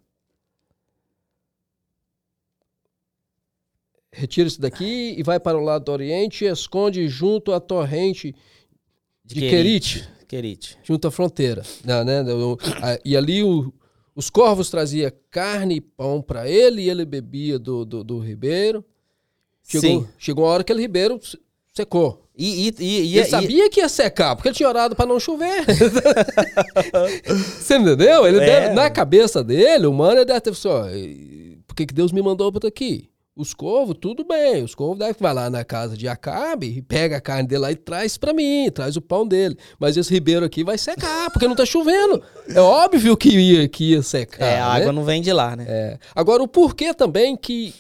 Retira-se 4.11 4.59
daqui 4.59 5.15
e 5.17 5.23
vai 5.23 5.39
para 5.39 5.57
o 5.57 5.61
lado 5.63 5.85
do 5.85 5.91
Oriente 5.91 6.43
e 6.43 6.47
esconde 6.47 7.07
junto 7.07 7.53
à 7.53 7.59
torrente 7.59 8.35
de 9.23 9.39
Querite, 9.41 10.07
Querite. 10.27 10.77
junto 10.83 11.07
à 11.07 11.11
fronteira. 11.11 11.61
Né, 11.85 12.03
né, 12.03 12.33
o- 12.33 12.57
a- 12.81 12.99
e 13.05 13.15
ali 13.15 13.43
o- 13.43 13.71
os 14.15 14.29
corvos 14.29 14.69
traziam 14.71 15.11
carne 15.29 15.75
e 15.75 15.81
pão 15.81 16.21
para 16.21 16.49
ele 16.49 16.81
e 16.81 16.89
ele 16.89 17.05
bebia 17.05 17.59
do, 17.59 17.85
do, 17.85 18.03
do 18.03 18.19
ribeiro. 18.19 18.83
Chegou, 19.63 20.01
Sim. 20.01 20.07
chegou 20.17 20.45
uma 20.45 20.51
hora 20.51 20.63
que 20.63 20.71
aquele 20.71 20.81
ribeiro 20.81 21.19
se- 21.23 21.37
secou. 21.71 22.25
E, 22.35 22.69
e, 22.69 22.75
e, 22.79 23.17
ele 23.17 23.27
e- 23.27 23.29
sabia 23.29 23.69
que 23.69 23.79
ia 23.81 23.89
secar, 23.89 24.35
porque 24.35 24.47
ele 24.49 24.55
tinha 24.55 24.67
orado 24.69 24.95
para 24.95 25.05
não 25.05 25.19
chover. 25.19 25.63
Você 27.59 27.75
entendeu? 27.77 28.25
Ele 28.27 28.37
É. 28.39 28.45
deve- 28.45 28.73
na 28.73 28.89
cabeça 28.89 29.43
dele, 29.43 29.85
o 29.85 29.93
mano, 29.93 30.17
ele 30.17 30.25
deve 30.25 30.41
ter 30.41 30.49
assim, 30.51 30.67
ó, 30.67 30.89
e- 30.89 31.59
por 31.67 31.75
que, 31.75 31.85
que 31.85 31.93
Deus 31.93 32.11
me 32.11 32.21
mandou 32.21 32.51
para 32.51 32.67
aqui? 32.67 33.09
Os 33.39 33.53
corvos, 33.53 33.95
tudo 34.01 34.25
bem. 34.25 34.65
Os 34.65 34.75
corvos 34.75 34.99
devem 34.99 35.15
vai 35.17 35.33
lá 35.33 35.49
na 35.49 35.63
casa 35.63 35.95
de 35.95 36.09
Acabe 36.09 36.67
e 36.67 36.81
pega 36.81 37.15
a 37.15 37.21
carne 37.21 37.47
dele 37.47 37.61
lá 37.61 37.71
e 37.71 37.75
traz 37.77 38.17
para 38.17 38.33
mim, 38.33 38.69
traz 38.69 38.97
o 38.97 39.01
pão 39.01 39.25
dele. 39.25 39.57
Mas 39.79 39.95
esse 39.95 40.13
ribeiro 40.13 40.45
aqui 40.45 40.61
vai 40.61 40.77
secar, 40.77 41.31
porque 41.31 41.47
não 41.47 41.55
tá 41.55 41.65
chovendo. 41.65 42.21
É 42.49 42.59
óbvio 42.59 43.15
que 43.15 43.29
ia, 43.29 43.69
que 43.69 43.91
ia 43.91 44.03
secar. 44.03 44.43
é, 44.43 44.59
a 44.59 44.73
né? 44.73 44.81
água 44.81 44.91
não 44.91 45.05
vem 45.05 45.21
de 45.21 45.31
lá, 45.31 45.55
né? 45.55 45.65
É. 45.69 45.99
Agora, 46.13 46.43
o 46.43 46.49
porquê 46.49 46.93
também 46.93 47.37
que. 47.37 47.73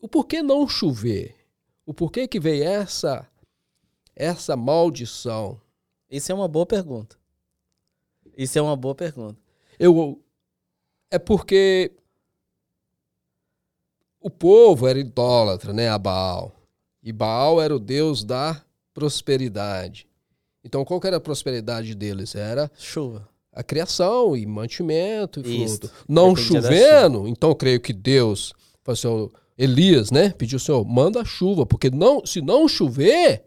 O 0.00 0.08
porquê 0.08 0.42
não 0.42 0.66
chover? 0.66 1.36
O 1.84 1.92
porquê 1.92 2.26
que 2.26 2.40
veio 2.40 2.64
essa, 2.64 3.28
essa 4.16 4.56
maldição? 4.56 5.60
Isso 6.10 6.32
é 6.32 6.34
uma 6.34 6.48
boa 6.48 6.64
pergunta. 6.64 7.16
Isso 8.34 8.58
é 8.58 8.62
uma 8.62 8.76
boa 8.76 8.94
pergunta. 8.94 9.36
Eu, 9.78 10.22
é 11.10 11.18
porque 11.18 11.92
o 14.22 14.30
povo 14.30 14.86
era 14.88 14.98
idólatra, 14.98 15.72
né, 15.72 15.88
a 15.88 15.98
Baal. 15.98 16.52
E 17.02 17.12
Baal 17.12 17.60
era 17.60 17.74
o 17.74 17.78
deus 17.78 18.22
da 18.24 18.60
prosperidade. 18.94 20.06
Então, 20.64 20.84
qual 20.84 21.00
que 21.00 21.06
era 21.06 21.16
a 21.16 21.20
prosperidade 21.20 21.94
deles? 21.94 22.34
Era 22.34 22.70
Chuva. 22.78 23.28
a 23.52 23.62
criação 23.62 24.36
e 24.36 24.46
mantimento 24.46 25.40
e 25.40 25.66
fruto. 25.66 25.90
Não 26.08 26.32
Dependia 26.32 26.62
chovendo, 26.62 27.26
então 27.28 27.50
eu 27.50 27.56
creio 27.56 27.80
que 27.80 27.92
Deus, 27.92 28.52
assim, 28.86 29.30
Elias, 29.58 30.10
né, 30.10 30.30
pediu 30.30 30.56
assim, 30.56 30.72
ó, 30.72 30.82
manda 30.84 31.24
chuva, 31.24 31.66
porque 31.66 31.90
não, 31.90 32.24
se 32.24 32.40
não 32.40 32.68
chover, 32.68 33.42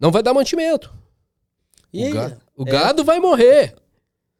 não 0.00 0.10
vai 0.10 0.22
dar 0.22 0.34
mantimento. 0.34 0.92
E 1.92 2.08
o 2.08 2.12
gado, 2.12 2.36
o 2.56 2.62
É. 2.68 2.70
gado 2.70 3.04
vai 3.04 3.20
morrer. 3.20 3.74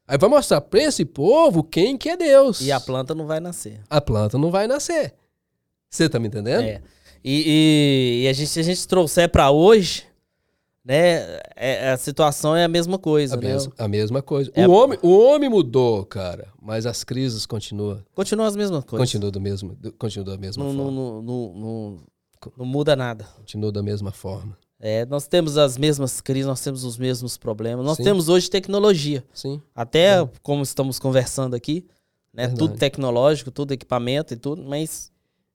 Aí 0.06 0.18
vai 0.18 0.28
mostrar 0.28 0.60
para 0.60 0.82
esse 0.82 1.04
povo 1.04 1.62
quem 1.64 1.96
que 1.96 2.08
é 2.10 2.16
Deus. 2.16 2.60
E 2.60 2.70
a 2.70 2.78
planta 2.78 3.14
não 3.14 3.26
vai 3.26 3.40
nascer. 3.40 3.80
A 3.88 4.00
planta 4.00 4.36
não 4.38 4.50
vai 4.50 4.66
nascer. 4.66 5.14
Você 5.88 6.08
tá 6.08 6.18
me 6.18 6.26
entendendo? 6.28 6.62
É. 6.64 6.82
E, 7.24 7.42
e- 7.46 8.24
e 8.24 8.28
a 8.28 8.32
gente, 8.34 8.48
se 8.48 8.60
a 8.60 8.62
gente 8.62 8.86
trouxer 8.86 9.30
pra 9.30 9.50
hoje, 9.50 10.04
né? 10.84 11.38
É, 11.56 11.90
a 11.92 11.96
situação 11.96 12.54
é 12.54 12.64
a 12.64 12.68
mesma 12.68 12.98
coisa, 12.98 13.34
A, 13.34 13.40
né? 13.40 13.48
mesma, 13.48 13.72
a 13.78 13.88
mesma 13.88 14.20
coisa. 14.20 14.50
É- 14.54 14.68
O, 14.68 14.72
homem, 14.72 14.98
o 15.02 15.08
homem 15.18 15.48
mudou, 15.48 16.04
cara, 16.04 16.48
mas 16.60 16.84
as 16.84 17.02
crises 17.02 17.46
continuam. 17.46 18.02
Continua 18.14 18.46
as 18.46 18.54
mesmas 18.56 18.84
coisas. 18.84 19.08
Continua, 19.08 19.30
do 19.30 19.40
mesmo, 19.40 19.74
continua 19.98 20.26
da 20.26 20.36
mesma 20.36 20.62
Não, 20.64 20.74
forma. 20.74 20.90
não, 20.90 21.22
não, 21.22 21.22
não, 21.22 21.54
não- 21.54 21.98
não 22.58 22.66
muda 22.66 22.94
nada. 22.94 23.24
Continua 23.38 23.72
da 23.72 23.82
mesma 23.82 24.12
forma. 24.12 24.54
É, 24.80 25.06
nós 25.06 25.26
temos 25.26 25.56
as 25.56 25.78
mesmas 25.78 26.20
crises, 26.20 26.46
nós 26.46 26.60
temos 26.60 26.84
os 26.84 26.98
mesmos 26.98 27.37
problemas. 27.37 27.84
Nós 27.87 27.96
Sim. 27.96 28.04
temos 28.04 28.28
hoje 28.28 28.50
tecnologia. 28.50 29.24
Sim. 29.32 29.60
Até 29.74 30.28
como 30.42 30.62
estamos 30.62 30.98
conversando 30.98 31.54
aqui, 31.54 31.87
né? 32.32 32.48
Verdade. 32.48 32.58
Tudo 32.58 32.76
tecnológico, 32.76 33.50
tudo 33.50 33.72
equipamento 33.72 34.34
e 34.34 34.37
tudo, 34.37 34.62
mas 34.64 35.10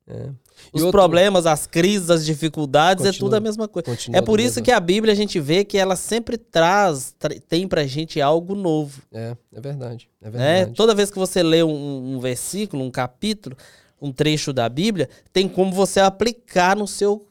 É. 0.07 0.29
os 0.73 0.81
outro- 0.81 0.91
problemas, 0.99 1.45
as 1.45 1.67
crises, 1.67 2.09
as 2.09 2.25
dificuldades, 2.25 3.03
é 3.05 3.09
Continua- 3.09 3.27
tudo 3.29 3.33
a 3.35 3.39
mesma 3.39 3.67
coisa. 3.67 3.85
Continua 3.85 4.17
É 4.17 4.21
por 4.21 4.39
isso 4.39 4.55
mesma- 4.55 4.61
que 4.63 4.71
a 4.71 4.79
Bíblia 4.79 5.13
a 5.13 5.15
gente 5.15 5.39
vê 5.39 5.63
que 5.63 5.77
ela 5.77 5.95
sempre 5.95 6.35
traz, 6.37 7.13
tra- 7.19 7.35
tem 7.47 7.67
pra 7.67 7.85
gente 7.85 8.19
algo 8.19 8.55
novo. 8.55 9.01
É, 9.11 9.35
é 9.53 9.61
verdade. 9.61 10.09
É 10.21 10.25
Né? 10.31 10.31
verdade. 10.55 10.75
Toda 10.75 10.95
vez 10.95 11.11
que 11.11 11.19
você 11.19 11.43
lê 11.43 11.61
um, 11.61 12.15
um 12.15 12.19
versículo, 12.19 12.83
um 12.83 12.89
capítulo, 12.89 13.55
um 14.01 14.11
trecho 14.13 14.51
da 14.53 14.67
Bíblia, 14.69 15.07
tem 15.33 15.47
como 15.47 15.71
você 15.73 15.99
aplicar 15.99 16.75
no 16.75 16.87
seu 16.87 17.27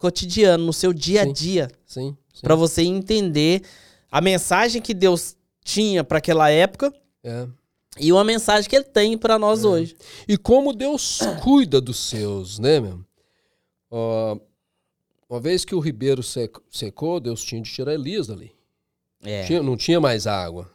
cotidiano, 0.00 0.64
no 0.64 0.72
seu 0.72 0.92
dia 0.92 1.22
a 1.22 1.24
dia, 1.26 1.70
Sim. 1.86 2.16
sim. 2.32 2.40
Pra 2.40 2.54
você 2.56 2.82
entender 2.82 3.62
a 4.10 4.20
mensagem 4.20 4.80
que 4.82 4.94
Deus 4.94 5.36
tinha 5.62 6.02
para 6.02 6.18
aquela 6.18 6.50
época 6.50 6.92
É. 7.22 7.46
e 8.00 8.10
uma 8.10 8.24
mensagem 8.24 8.68
que 8.68 8.74
ele 8.74 8.86
tem 8.86 9.16
pra 9.18 9.38
nós 9.38 9.62
hoje. 9.64 9.94
E 10.26 10.36
como 10.38 10.72
Deus 10.72 11.20
cuida 11.42 11.80
dos 11.80 11.98
seus, 11.98 12.58
né, 12.58 12.80
meu? 12.80 13.04
Ó, 13.90 14.38
uma 15.28 15.38
vez 15.38 15.64
que 15.64 15.74
o 15.74 15.80
ribeiro 15.80 16.22
sec- 16.22 16.58
secou, 16.70 17.20
Deus 17.20 17.44
tinha 17.44 17.60
de 17.60 17.70
tirar 17.70 17.92
Elias 17.94 18.26
dali. 18.26 18.52
É. 19.22 19.44
Tinha- 19.44 19.62
não 19.62 19.76
tinha 19.76 20.00
mais 20.00 20.26
água. 20.26 20.68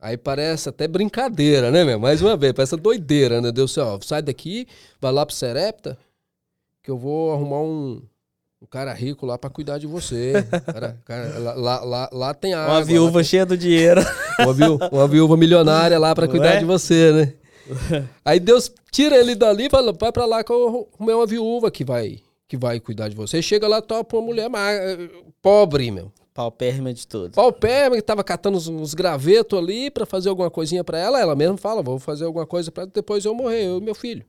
Aí 0.00 0.16
parece 0.16 0.68
até 0.68 0.86
brincadeira, 0.86 1.70
né, 1.70 1.82
meu? 1.82 1.98
Mais 1.98 2.20
uma 2.22 2.36
vez, 2.36 2.52
parece 2.52 2.76
doideira, 2.76 3.40
né? 3.40 3.50
Deus, 3.50 3.76
ó, 3.78 3.98
sai 4.02 4.20
daqui, 4.22 4.66
vai 5.00 5.10
lá 5.10 5.24
pro 5.26 5.34
Serepta, 5.34 5.98
que 6.82 6.90
eu 6.90 6.96
vou 6.96 7.32
arrumar 7.32 7.62
um, 7.62 8.00
um 8.60 8.66
cara 8.66 8.92
rico 8.92 9.24
lá 9.24 9.38
pra 9.38 9.48
cuidar 9.50 9.78
de 9.78 9.86
você. 9.86 10.32
Cara, 10.66 10.98
cara, 11.04 11.38
lá, 11.38 11.80
lá, 11.84 12.10
lá, 12.12 12.34
tem 12.34 12.54
água. 12.54 12.74
Uma 12.74 12.84
viúva 12.84 13.22
cheia 13.22 13.46
do 13.46 13.56
dinheiro. 13.56 14.00
uma, 14.40 14.52
viú- 14.52 14.78
uma 14.92 15.06
viúva 15.08 15.36
milionária 15.36 15.98
lá 15.98 16.14
pra 16.14 16.26
Não 16.26 16.30
cuidar 16.32 16.54
é? 16.54 16.58
de 16.58 16.64
você, 16.64 17.12
né? 17.12 17.34
Aí 18.24 18.40
Deus 18.40 18.70
tira 18.90 19.16
ele 19.16 19.34
dali 19.34 19.66
e 19.66 19.70
fala, 19.70 19.92
vai 19.92 20.10
pra 20.10 20.24
lá 20.24 20.42
que 20.42 20.50
eu 20.50 20.86
arrumei 20.98 21.14
uma 21.14 21.26
viúva 21.26 21.70
que 21.70 21.84
vai, 21.84 22.18
que 22.48 22.56
vai 22.56 22.80
cuidar 22.80 23.08
de 23.08 23.14
você. 23.14 23.40
Chega 23.42 23.68
lá, 23.68 23.80
topa 23.82 24.16
uma 24.16 24.26
mulher 24.26 24.48
ma- 24.48 24.70
pobre, 25.42 25.90
meu. 25.90 26.10
Paupérrima 26.34 26.94
de 26.94 27.06
tudo. 27.06 27.32
Paupérrima, 27.34 27.96
que 27.96 28.02
tava 28.02 28.22
catando 28.24 28.56
uns, 28.58 28.68
uns 28.68 28.94
gravetos 28.94 29.58
ali 29.58 29.90
pra 29.90 30.06
fazer 30.06 30.28
alguma 30.28 30.50
coisinha 30.50 30.82
pra 30.84 30.96
ela. 30.98 31.20
Ela 31.20 31.34
mesma 31.36 31.56
fala, 31.58 31.82
vou 31.82 31.98
fazer 31.98 32.24
alguma 32.24 32.46
coisa 32.46 32.70
pra 32.72 32.84
depois 32.86 33.24
eu 33.24 33.34
morrer, 33.34 33.66
eu 33.66 33.78
e 33.78 33.80
meu 33.80 33.94
filho. 33.94 34.24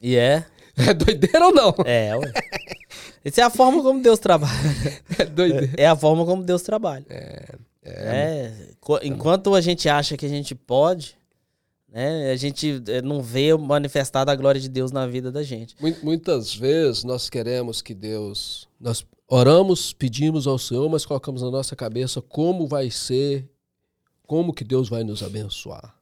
E 0.00 0.16
é. 0.16 0.44
É 0.88 0.94
doideira 0.94 1.46
ou 1.46 1.52
não? 1.52 1.74
É, 1.84 2.14
ué. 2.16 2.32
Essa 3.24 3.40
é 3.40 3.44
a 3.44 3.50
forma 3.50 3.82
como 3.82 4.00
Deus 4.02 4.18
trabalha. 4.18 4.54
É 5.18 5.24
doideira. 5.24 5.70
É 5.76 5.86
a 5.86 5.96
forma 5.96 6.24
como 6.24 6.42
Deus 6.42 6.62
trabalha. 6.62 7.04
É. 7.82 8.52
co- 8.80 9.00
Enquanto 9.02 9.54
a 9.54 9.60
gente 9.60 9.88
acha 9.88 10.16
que 10.16 10.24
a 10.26 10.28
gente 10.28 10.54
pode, 10.54 11.16
né? 11.88 12.30
A 12.30 12.36
gente 12.36 12.82
eh, 12.86 13.02
não 13.02 13.22
vê 13.22 13.56
manifestada 13.56 14.30
a 14.30 14.36
glória 14.36 14.60
de 14.60 14.68
Deus 14.68 14.92
na 14.92 15.06
vida 15.06 15.32
da 15.32 15.42
gente. 15.42 15.74
Mu- 15.80 15.96
Muitas 16.02 16.54
vezes 16.54 17.02
nós 17.04 17.28
queremos 17.30 17.80
que 17.82 17.94
Deus. 17.94 18.68
Nós 18.80 19.04
oramos, 19.26 19.92
pedimos 19.92 20.46
ao 20.46 20.58
Senhor, 20.58 20.88
mas 20.88 21.04
colocamos 21.06 21.42
na 21.42 21.50
nossa 21.50 21.74
cabeça 21.74 22.20
como 22.22 22.66
vai 22.66 22.90
ser, 22.90 23.48
como 24.26 24.52
que 24.52 24.64
Deus 24.64 24.88
vai 24.88 25.02
nos 25.02 25.22
abençoar. 25.22 25.94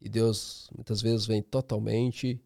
E 0.00 0.08
Deus 0.08 0.68
muitas 0.74 1.00
vezes 1.02 1.26
vem 1.26 1.42
totalmente 1.42 2.40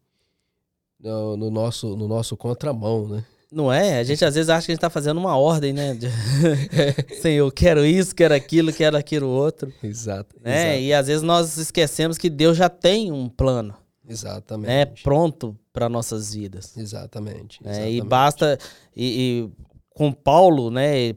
no, 0.99 1.37
no 1.37 1.49
nosso, 1.51 1.95
no 1.95 2.07
nosso 2.07 2.35
contramão, 2.37 3.07
né? 3.07 3.23
Não 3.51 3.73
é? 3.73 3.99
A 3.99 4.03
gente 4.03 4.23
às 4.23 4.35
vezes 4.35 4.47
acha 4.49 4.65
que 4.67 4.71
a 4.71 4.75
gente 4.75 4.81
tá 4.81 4.89
fazendo 4.91 5.17
uma 5.17 5.35
ordem, 5.35 5.73
né? 5.73 5.95
De- 5.95 6.07
Senhor, 7.21 7.51
quero 7.51 7.83
isso, 7.85 8.13
quero 8.15 8.33
aquilo, 8.33 8.71
quero 8.71 8.95
aquilo 8.95 9.27
outro. 9.27 9.73
Exato. 9.81 10.35
Né? 10.43 10.75
exa- 10.75 10.81
E 10.81 10.93
às 10.93 11.07
vezes 11.07 11.23
nós 11.23 11.57
esquecemos 11.57 12.17
que 12.17 12.29
Deus 12.29 12.55
já 12.57 12.69
tem 12.69 13.11
um 13.11 13.27
plano, 13.27 13.69
né? 14.03 14.11
Exatamente. 14.13 15.01
Pronto 15.03 15.57
para 15.73 15.89
nossas 15.89 16.33
vidas. 16.33 16.77
Exatamente. 16.77 17.63
né? 17.63 17.71
E 17.71 17.95
exatamente. 17.95 18.07
basta. 18.07 18.59
E, 18.95 19.49
e 19.49 19.63
com 19.95 20.11
Paulo, 20.11 20.69
né? 20.69 21.13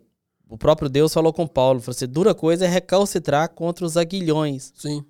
O 0.48 0.56
próprio 0.58 0.88
Deus 0.88 1.12
falou 1.12 1.32
com 1.32 1.46
Paulo: 1.46 1.80
falou 1.80 1.94
assim, 1.96 2.06
dura 2.06 2.34
coisa 2.34 2.64
é 2.64 2.68
recalcitrar 2.68 3.48
contra 3.50 3.84
os 3.84 3.96
aguilhões. 3.96 4.72
Sim. 4.76 5.04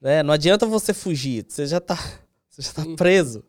Né? 0.00 0.22
Não 0.22 0.32
adianta 0.32 0.64
você 0.66 0.94
fugir, 0.94 1.44
você 1.48 1.66
já 1.66 1.80
tá, 1.80 1.96
você 2.48 2.62
já 2.62 2.72
tá 2.72 2.82
Sim. 2.82 2.94
preso. 2.96 3.42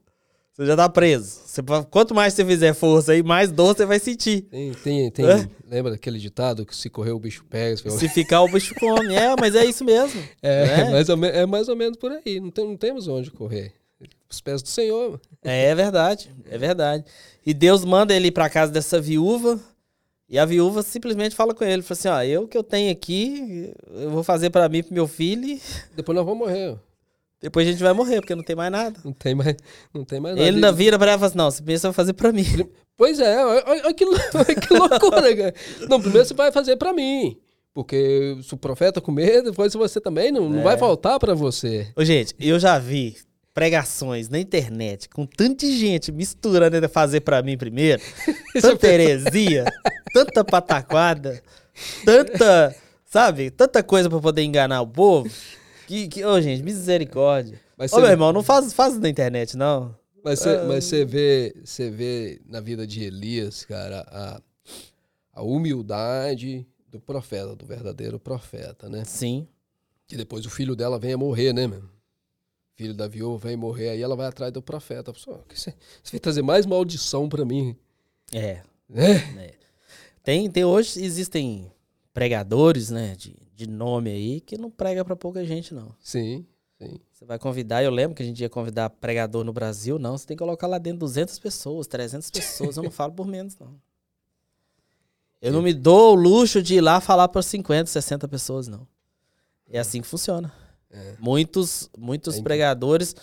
Você 0.59 0.65
já 0.65 0.75
tá 0.75 0.89
preso. 0.89 1.39
Você, 1.45 1.61
quanto 1.89 2.13
mais 2.13 2.33
você 2.33 2.43
fizer 2.43 2.73
força 2.73 3.13
aí, 3.13 3.23
mais 3.23 3.49
dor 3.49 3.73
você 3.73 3.85
vai 3.85 3.97
sentir. 3.97 4.41
Tem, 4.41 4.73
tem, 4.73 5.09
tem 5.09 5.25
É? 5.25 5.47
lembra 5.65 5.91
daquele 5.93 6.19
ditado 6.19 6.65
que 6.65 6.75
se 6.75 6.89
correr 6.89 7.11
o 7.11 7.19
bicho 7.19 7.45
pega? 7.49 7.77
se- 7.77 7.89
Se 7.91 8.09
ficar, 8.09 8.41
o 8.41 8.49
bicho 8.51 8.75
come. 8.75 9.15
É, 9.15 9.33
mas 9.39 9.55
é 9.55 9.63
isso 9.63 9.85
mesmo. 9.85 10.21
É, 10.43 10.65
né? 10.83 10.89
mais 10.91 11.07
ou 11.07 11.15
me- 11.15 11.29
é 11.29 11.45
mais 11.45 11.69
ou 11.69 11.77
menos 11.77 11.97
por 11.97 12.11
aí. 12.11 12.41
Não, 12.41 12.51
tem- 12.51 12.65
não 12.67 12.75
temos 12.75 13.07
onde 13.07 13.31
correr. 13.31 13.71
Os 14.29 14.41
pés 14.41 14.61
do 14.61 14.67
Senhor. 14.67 15.19
É, 15.43 15.67
é 15.67 15.75
verdade, 15.75 16.29
é 16.51 16.57
verdade. 16.57 17.05
E 17.45 17.53
Deus 17.53 17.85
manda 17.85 18.13
ele 18.13 18.29
pra 18.29 18.49
casa 18.49 18.69
dessa 18.71 18.99
viúva. 18.99 19.57
E 20.27 20.37
a 20.37 20.45
viúva 20.45 20.83
simplesmente 20.83 21.35
fala 21.35 21.55
com 21.55 21.63
ele, 21.63 21.81
fala 21.81 21.97
assim, 21.97 22.07
ó, 22.09 22.21
eu 22.21 22.47
que 22.49 22.55
eu 22.57 22.63
tenho 22.63 22.91
aqui, 22.91 23.71
eu 23.95 24.11
vou 24.11 24.23
fazer 24.23 24.49
pra 24.51 24.67
mim, 24.69 24.83
pro 24.83 24.93
meu 24.93 25.07
filho, 25.07 25.43
e 25.47 25.61
Depois 25.95 26.15
nós 26.15 26.23
vamos 26.25 26.39
morrer. 26.47 26.77
Depois 27.41 27.67
a 27.67 27.71
gente 27.71 27.81
vai 27.81 27.93
morrer, 27.93 28.19
porque 28.21 28.35
não 28.35 28.43
tem 28.43 28.55
mais 28.55 28.71
nada. 28.71 28.99
Não 29.03 29.13
tem 29.13 29.33
mais, 29.35 29.55
não 29.93 30.03
tem 30.03 30.19
mais 30.19 30.35
nada. 30.35 30.47
Ele 30.47 30.57
ainda 30.57 30.71
vira 30.71 30.97
pra 30.97 31.07
ela 31.11 31.15
e 31.15 31.19
fala 31.19 31.27
assim, 31.27 31.37
não, 31.37 31.51
você 31.51 31.63
pensa 31.63 31.93
fazer 31.93 32.13
pra 32.13 32.31
mim. 32.31 32.45
Pois 32.97 33.19
é, 33.19 33.45
olha, 33.45 33.93
que, 33.93 34.05
que 34.67 34.73
loucura, 34.73 35.35
cara. 35.35 35.53
Não, 35.89 36.01
primeiro 36.01 36.27
você 36.27 36.33
vai 36.33 36.51
fazer 36.51 36.75
pra 36.75 36.91
mim. 36.91 37.37
Porque 37.73 38.35
se 38.43 38.53
o 38.53 38.57
profeta 38.57 38.99
comer, 38.99 39.41
depois 39.43 39.73
você 39.73 40.01
também 40.01 40.31
não, 40.31 40.49
não 40.49 40.59
É. 40.59 40.63
vai 40.63 40.77
faltar 40.77 41.17
pra 41.19 41.33
você. 41.33 41.87
Ô, 41.95 42.03
gente, 42.03 42.35
eu 42.39 42.59
já 42.59 42.77
vi 42.77 43.15
pregações 43.53 44.27
na 44.27 44.39
internet 44.39 45.07
com 45.09 45.25
tanta 45.25 45.65
gente 45.65 46.11
misturando 46.11 46.75
ele 46.75 46.87
fazer 46.87 47.21
pra 47.21 47.41
mim 47.41 47.57
primeiro, 47.57 48.01
tanta 48.61 48.87
heresia, 48.87 49.65
tanta 50.13 50.43
pataquada, 50.43 51.41
tanta, 52.05 52.75
sabe, 53.05 53.49
tanta 53.51 53.83
coisa 53.83 54.09
pra 54.09 54.19
poder 54.19 54.43
enganar 54.43 54.81
o 54.81 54.87
povo, 54.87 55.29
que, 55.89 56.07
que 56.07 56.23
ô, 56.23 56.39
gente, 56.39 56.61
misericórdia. 56.61 57.59
Mas 57.75 57.91
Ô, 57.91 57.99
meu 57.99 58.11
irmão, 58.11 58.31
não 58.31 58.43
faz, 58.43 58.71
faz 58.73 58.99
na 58.99 59.09
internet, 59.09 59.57
não. 59.57 59.95
mas 60.23 60.37
você, 60.39 60.61
mas 60.63 60.83
você 60.83 61.03
vê, 61.03 61.55
você 61.65 61.89
vê 61.89 62.39
na 62.45 62.59
vida 62.59 62.85
de 62.85 63.03
Elias, 63.03 63.65
cara, 63.65 64.01
a, 64.11 64.41
a 65.33 65.41
humildade 65.41 66.67
do 66.87 66.99
profeta, 66.99 67.55
do 67.55 67.65
verdadeiro 67.65 68.19
profeta, 68.19 68.87
né? 68.87 69.03
Sim, 69.03 69.47
Que 70.07 70.15
depois 70.15 70.45
o 70.45 70.49
filho 70.51 70.75
dela 70.75 70.99
vem 70.99 71.13
a 71.13 71.17
morrer, 71.17 71.53
né, 71.53 71.65
meu? 71.65 71.83
Filho 72.75 72.93
da 72.93 73.07
viúva 73.07 73.47
vem 73.47 73.57
morrer, 73.57 73.89
aí 73.89 74.01
ela 74.01 74.15
vai 74.15 74.27
atrás 74.27 74.53
do 74.53 74.61
profeta. 74.61 75.11
Pessoal, 75.11 75.43
você, 75.51 75.73
vai 76.11 76.19
trazer 76.19 76.43
mais 76.43 76.67
maldição 76.67 77.27
pra 77.27 77.43
mim. 77.43 77.75
é. 78.31 78.61
É. 78.93 79.53
Tem, 80.21 80.49
tem 80.51 80.63
hoje, 80.65 81.03
existem 81.03 81.71
pregadores, 82.13 82.89
né, 82.91 83.15
de, 83.15 83.35
de 83.59 83.67
nome 83.67 84.09
aí, 84.09 84.39
que 84.39 84.57
não 84.57 84.71
prega 84.71 85.03
pra 85.03 85.17
pouca 85.17 85.43
gente, 85.45 85.73
não. 85.73 85.93
Sim, 85.99 86.45
sim. 86.77 86.97
Você 87.11 87.25
vai 87.25 87.37
convidar, 87.37 87.83
eu 87.83 87.91
lembro 87.91 88.15
que 88.15 88.23
a 88.23 88.25
gente 88.25 88.39
ia 88.41 88.49
convidar 88.49 88.89
pregador 88.89 89.43
no 89.43 89.51
Brasil, 89.51 89.99
não, 89.99 90.17
você 90.17 90.25
tem 90.25 90.37
que 90.37 90.43
colocar 90.43 90.65
lá 90.65 90.77
dentro 90.77 90.99
200 90.99 91.37
pessoas, 91.39 91.85
300 91.87 92.31
pessoas, 92.31 92.77
eu 92.77 92.83
não 92.83 92.91
falo 92.91 93.11
por 93.11 93.27
menos, 93.27 93.57
não. 93.57 93.75
Eu 95.41 95.51
não 95.51 95.61
me 95.61 95.73
dou 95.73 96.13
o 96.13 96.15
luxo 96.15 96.61
de 96.61 96.75
ir 96.75 96.81
lá 96.81 97.01
falar 97.01 97.27
para 97.27 97.41
50, 97.41 97.89
60 97.89 98.27
pessoas, 98.27 98.67
não. 98.67 98.87
É 99.69 99.79
assim 99.79 100.01
que 100.01 100.07
funciona. 100.07 100.51
É. 100.89 101.15
Muitos, 101.19 101.89
muitos 101.97 102.37
É 102.37 102.41
pregadores. 102.41 103.15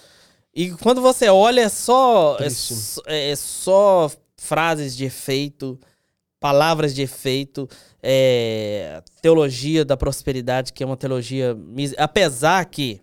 E 0.54 0.70
quando 0.72 1.00
você 1.00 1.28
olha, 1.28 1.62
é 1.62 1.68
só, 1.68 2.38
é, 3.06 3.30
é 3.30 3.36
só 3.36 4.10
frases 4.36 4.96
de 4.96 5.04
efeito, 5.04 5.78
palavras 6.40 6.94
de 6.94 7.02
efeito, 7.02 7.68
é, 8.02 9.02
teologia 9.22 9.84
da 9.84 9.96
prosperidade, 9.96 10.72
que 10.72 10.82
é 10.82 10.86
uma 10.86 10.96
teologia. 10.96 11.56
Apesar 11.98 12.64
que 12.66 13.00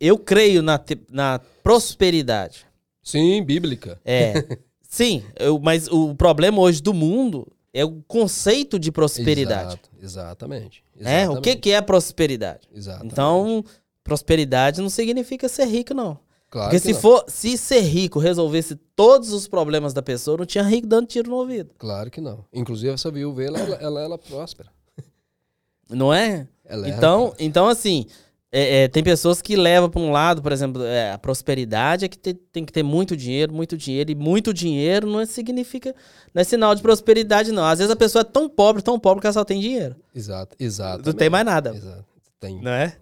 eu 0.00 0.18
creio 0.18 0.62
na, 0.62 0.80
na 1.10 1.40
prosperidade. 1.62 2.66
Sim, 3.02 3.42
bíblica. 3.42 4.00
É. 4.04 4.58
sim, 4.88 5.22
eu- 5.38 5.58
mas 5.58 5.88
o 5.88 6.14
problema 6.14 6.60
hoje 6.60 6.82
do 6.82 6.94
mundo 6.94 7.46
é 7.72 7.84
o 7.84 8.02
conceito 8.08 8.78
de 8.78 8.90
prosperidade. 8.90 9.74
Exato, 9.74 9.90
exatamente. 10.02 10.82
É, 11.00 11.28
o 11.28 11.40
que, 11.40 11.54
que 11.56 11.70
é 11.70 11.80
prosperidade? 11.80 12.60
Exatamente. 12.74 13.12
Então, 13.12 13.64
prosperidade 14.02 14.80
não 14.80 14.90
significa 14.90 15.48
ser 15.48 15.66
rico, 15.66 15.94
não. 15.94 16.18
Claro 16.50 16.70
Porque 16.70 16.80
que 16.80 16.86
se 16.88 16.92
não. 16.94 17.00
for, 17.00 17.24
se 17.28 17.56
ser 17.56 17.80
rico 17.80 18.18
resolvesse 18.18 18.74
todos 18.96 19.32
os 19.32 19.46
problemas 19.46 19.92
da 19.94 20.02
pessoa, 20.02 20.36
não 20.38 20.44
tinha 20.44 20.64
rico 20.64 20.86
dando 20.86 21.06
tiro 21.06 21.30
no 21.30 21.36
ouvido. 21.36 21.70
Claro 21.78 22.10
que 22.10 22.20
não. 22.20 22.44
Inclusive, 22.52 22.92
essa 22.92 23.10
viúva, 23.10 23.42
ela, 23.44 23.58
ela, 23.60 23.76
ela, 23.76 24.00
ela 24.02 24.18
próspera. 24.18 24.68
Não 25.88 26.12
é? 26.12 26.46
Ela 26.64 26.86
é 26.86 26.90
Então, 26.90 27.34
então 27.38 27.66
assim, 27.68 28.06
é, 28.52 28.82
é, 28.84 28.88
tem 28.88 29.02
pessoas 29.02 29.40
que 29.42 29.54
levam 29.56 29.88
para 29.90 30.00
um 30.00 30.10
lado, 30.10 30.42
por 30.42 30.50
exemplo, 30.52 30.82
é, 30.84 31.12
a 31.12 31.18
prosperidade 31.18 32.04
é 32.04 32.08
que 32.08 32.18
te- 32.18 32.34
tem 32.34 32.64
que 32.64 32.72
ter 32.72 32.82
muito 32.82 33.16
dinheiro, 33.16 33.52
muito 33.52 33.76
dinheiro, 33.76 34.10
e 34.10 34.14
muito 34.14 34.52
dinheiro 34.54 35.06
não 35.08 35.24
significa, 35.26 35.94
não 36.34 36.40
é 36.40 36.44
sinal 36.44 36.74
de 36.74 36.82
prosperidade, 36.82 37.52
não. 37.52 37.64
Às 37.64 37.78
vezes 37.78 37.92
a 37.92 37.96
pessoa 37.96 38.22
é 38.22 38.24
tão 38.24 38.48
pobre, 38.48 38.82
tão 38.82 38.98
pobre 38.98 39.20
que 39.20 39.26
ela 39.26 39.34
só 39.34 39.44
tem 39.44 39.60
dinheiro. 39.60 39.94
Exato, 40.14 40.56
exato. 40.58 41.04
Não 41.06 41.12
tem 41.12 41.30
mais 41.30 41.44
nada. 41.44 41.74
Exato. 41.74 42.04
Tem. 42.40 42.60
Não 42.60 42.70
é? 42.72 42.96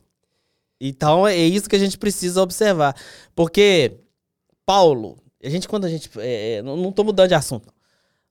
Então 0.81 1.27
é 1.27 1.37
isso 1.37 1.69
que 1.69 1.77
a 1.77 1.79
gente 1.79 1.99
precisa 1.99 2.43
observar. 2.43 2.95
Porque 3.35 3.93
Paulo, 4.65 5.19
a 5.43 5.49
gente, 5.49 5.67
quando 5.69 5.85
a 5.85 5.89
gente. 5.89 6.11
é, 6.19 6.55
é, 6.57 6.63
não, 6.63 6.77
não 6.77 6.93
tô 6.93 7.03
mudando 7.05 7.29
de 7.29 7.35
assunto, 7.35 7.67
não. 7.67 7.75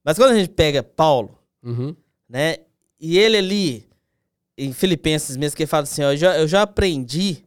mas 0.04 0.18
quando 0.18 0.32
a 0.32 0.38
gente 0.40 0.50
pega 0.50 0.82
Paulo, 0.84 1.38
Uhum. 1.64 1.96
né? 2.30 2.58
E 3.00 3.18
ele 3.18 3.38
ali, 3.38 3.88
em 4.58 4.72
Filipenses 4.74 5.36
mesmo, 5.38 5.56
que 5.58 5.64
ele 5.64 5.68
fala 5.68 5.84
assim: 5.84 6.04
ó, 6.04 6.12
eu, 6.14 6.18
já, 6.18 6.38
eu 6.38 6.48
já 6.48 6.62
aprendi 6.62 7.44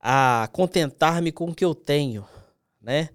a 0.00 0.48
contentar-me 0.52 1.32
com 1.32 1.46
o 1.46 1.54
que 1.54 1.64
eu 1.64 1.74
tenho, 1.74 2.24
né? 2.80 3.08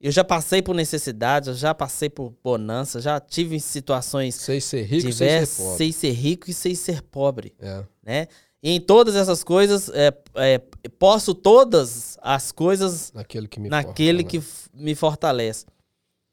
Eu 0.00 0.10
já 0.12 0.22
passei 0.22 0.60
por 0.60 0.74
necessidades, 0.74 1.48
eu 1.48 1.54
já 1.54 1.74
passei 1.74 2.10
por 2.10 2.32
bonança, 2.44 3.00
já 3.00 3.18
tive 3.18 3.58
situações 3.58 4.34
Sei 4.34 4.60
ser 4.60 4.82
rico, 4.82 5.02
sei 5.02 5.10
diversas, 5.10 5.48
ser 5.50 5.62
pobre. 5.62 5.76
sei 5.78 5.92
ser 5.92 6.10
rico 6.10 6.50
e 6.50 6.54
sei 6.54 6.74
ser 6.76 7.02
pobre 7.02 7.54
É. 7.58 7.82
né? 8.02 8.28
Em 8.68 8.80
todas 8.80 9.14
essas 9.14 9.44
coisas, 9.44 9.88
é, 9.90 10.12
é, 10.34 10.58
posso 10.98 11.32
todas 11.34 12.18
as 12.20 12.50
coisas 12.50 13.12
Naquele 13.14 13.46
que 13.46 13.60
me 13.60 13.68
naquele 13.68 14.24
fortalece. 14.24 14.28
que 14.28 14.36
f- 14.38 14.70
me 14.74 14.94
fortalece. 14.94 15.66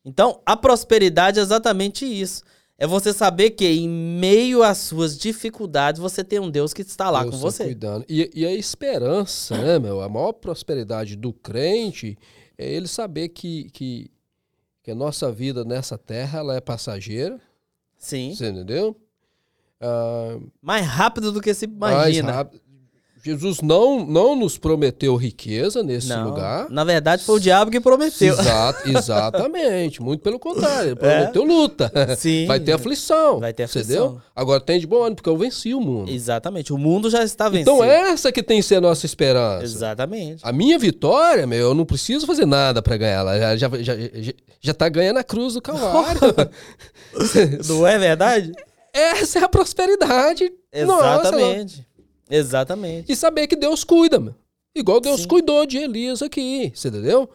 Então, 0.04 0.42
a 0.46 0.58
prosperidade 0.58 1.40
é 1.40 1.44
exatamente 1.44 2.06
isso. 2.06 2.42
É 2.76 2.88
você 2.88 3.14
saber 3.14 3.52
que 3.52 3.68
em 3.68 3.88
meio 3.88 4.64
às 4.64 4.80
suas 4.80 5.16
dificuldades, 5.18 6.02
você 6.02 6.24
tem 6.24 6.40
um 6.40 6.50
Deus 6.50 6.74
que 6.74 6.82
está 6.82 7.12
lá 7.12 7.22
Deus 7.22 7.36
com 7.36 7.38
tá 7.40 7.44
você. 7.44 7.64
Cuidando. 7.66 8.04
E, 8.10 8.30
e 8.34 8.46
a 8.48 8.52
esperança, 8.52 9.56
né, 9.56 9.78
meu? 9.78 10.02
A 10.02 10.10
maior 10.10 10.32
prosperidade 10.34 11.16
do 11.16 11.32
crente 11.32 12.18
é 12.58 12.68
ele 12.68 12.88
saber 12.88 13.30
que, 13.30 13.66
que, 13.72 14.10
que 14.82 14.90
a 14.90 14.96
nossa 14.96 15.32
vida 15.32 15.64
nessa 15.64 16.00
terra 16.00 16.40
ela 16.40 16.56
é 16.56 16.60
passageira. 16.60 17.40
Sim. 17.96 18.34
Você 18.36 18.50
entendeu? 18.50 18.98
Ah, 19.84 20.38
Mais 20.62 20.86
rápido 20.86 21.32
do 21.32 21.42
que 21.42 21.54
se 21.54 21.68
mais 21.68 21.94
imagina. 21.94 22.32
rápido. 22.32 22.64
Jesus 23.26 23.62
não, 23.62 24.06
não 24.06 24.36
nos 24.36 24.58
prometeu 24.58 25.16
riqueza 25.16 25.82
nesse 25.82 26.10
Não. 26.10 26.26
lugar. 26.32 26.70
Na 26.70 26.84
verdade, 26.84 27.24
foi 27.24 27.38
o 27.38 27.40
diabo 27.40 27.72
que 27.72 27.80
prometeu. 27.80 28.34
Exato, 28.38 28.82
exatamente. 28.92 30.02
Muito 30.02 30.20
pelo 30.20 30.38
contrário. 30.38 30.90
Ele 30.90 30.96
prometeu 30.98 31.42
luta. 31.46 31.90
Sim. 32.20 32.46
Vai 32.48 32.60
ter 32.60 32.74
aflição. 32.74 33.40
Vai 33.40 33.54
ter 33.54 33.64
Entendeu? 33.64 34.04
aflição. 34.08 34.22
Agora 34.36 34.60
tem 34.60 34.78
de 34.78 34.86
bom 34.86 34.98
ânimo, 35.04 35.16
porque 35.16 35.30
eu 35.30 35.38
venci 35.38 35.74
o 35.74 35.80
mundo. 35.80 36.12
Exatamente. 36.12 36.74
O 36.74 36.78
mundo 36.78 37.10
já 37.10 37.24
está 37.24 37.48
vencido. 37.48 37.72
Então 37.72 37.82
essa 37.82 38.30
que 38.30 38.44
tem 38.44 38.58
que 38.60 38.64
ser 38.68 38.76
a 38.76 38.82
nossa 38.82 39.06
esperança. 39.06 39.64
Exatamente. 39.64 40.42
A 40.46 40.52
minha 40.52 40.78
vitória, 40.78 41.48
meu, 41.48 41.68
eu 41.70 41.74
não 41.74 41.86
preciso 41.86 42.28
fazer 42.28 42.46
nada 42.46 42.82
pra 42.82 42.98
ganhar 42.98 43.20
ela. 43.20 43.40
Já, 43.40 43.56
já, 43.56 43.70
já, 43.82 43.96
já, 44.16 44.34
já 44.60 44.74
tá 44.74 44.90
ganhando 44.90 45.20
a 45.20 45.24
cruz 45.24 45.54
do 45.54 45.62
Calvário. 45.62 46.20
Não 47.70 47.88
é 47.88 47.98
verdade? 47.98 48.52
Essa 48.94 49.40
é 49.40 49.44
a 49.44 49.50
prosperidade. 49.50 50.52
Nossa, 50.86 51.28
Exatamente. 51.28 51.88
Exatamente. 52.30 53.12
e 53.12 53.16
saber 53.16 53.48
que 53.48 53.56
Deus 53.56 53.84
cuida, 53.84 54.20
meu. 54.20 54.36
Igual 54.76 55.00
Deus 55.02 55.22
Sim. 55.22 55.28
cuidou 55.28 55.66
de 55.66 55.78
Elias 55.78 56.22
aqui, 56.22 56.72
você 56.74 56.88
entendeu? 56.88 57.30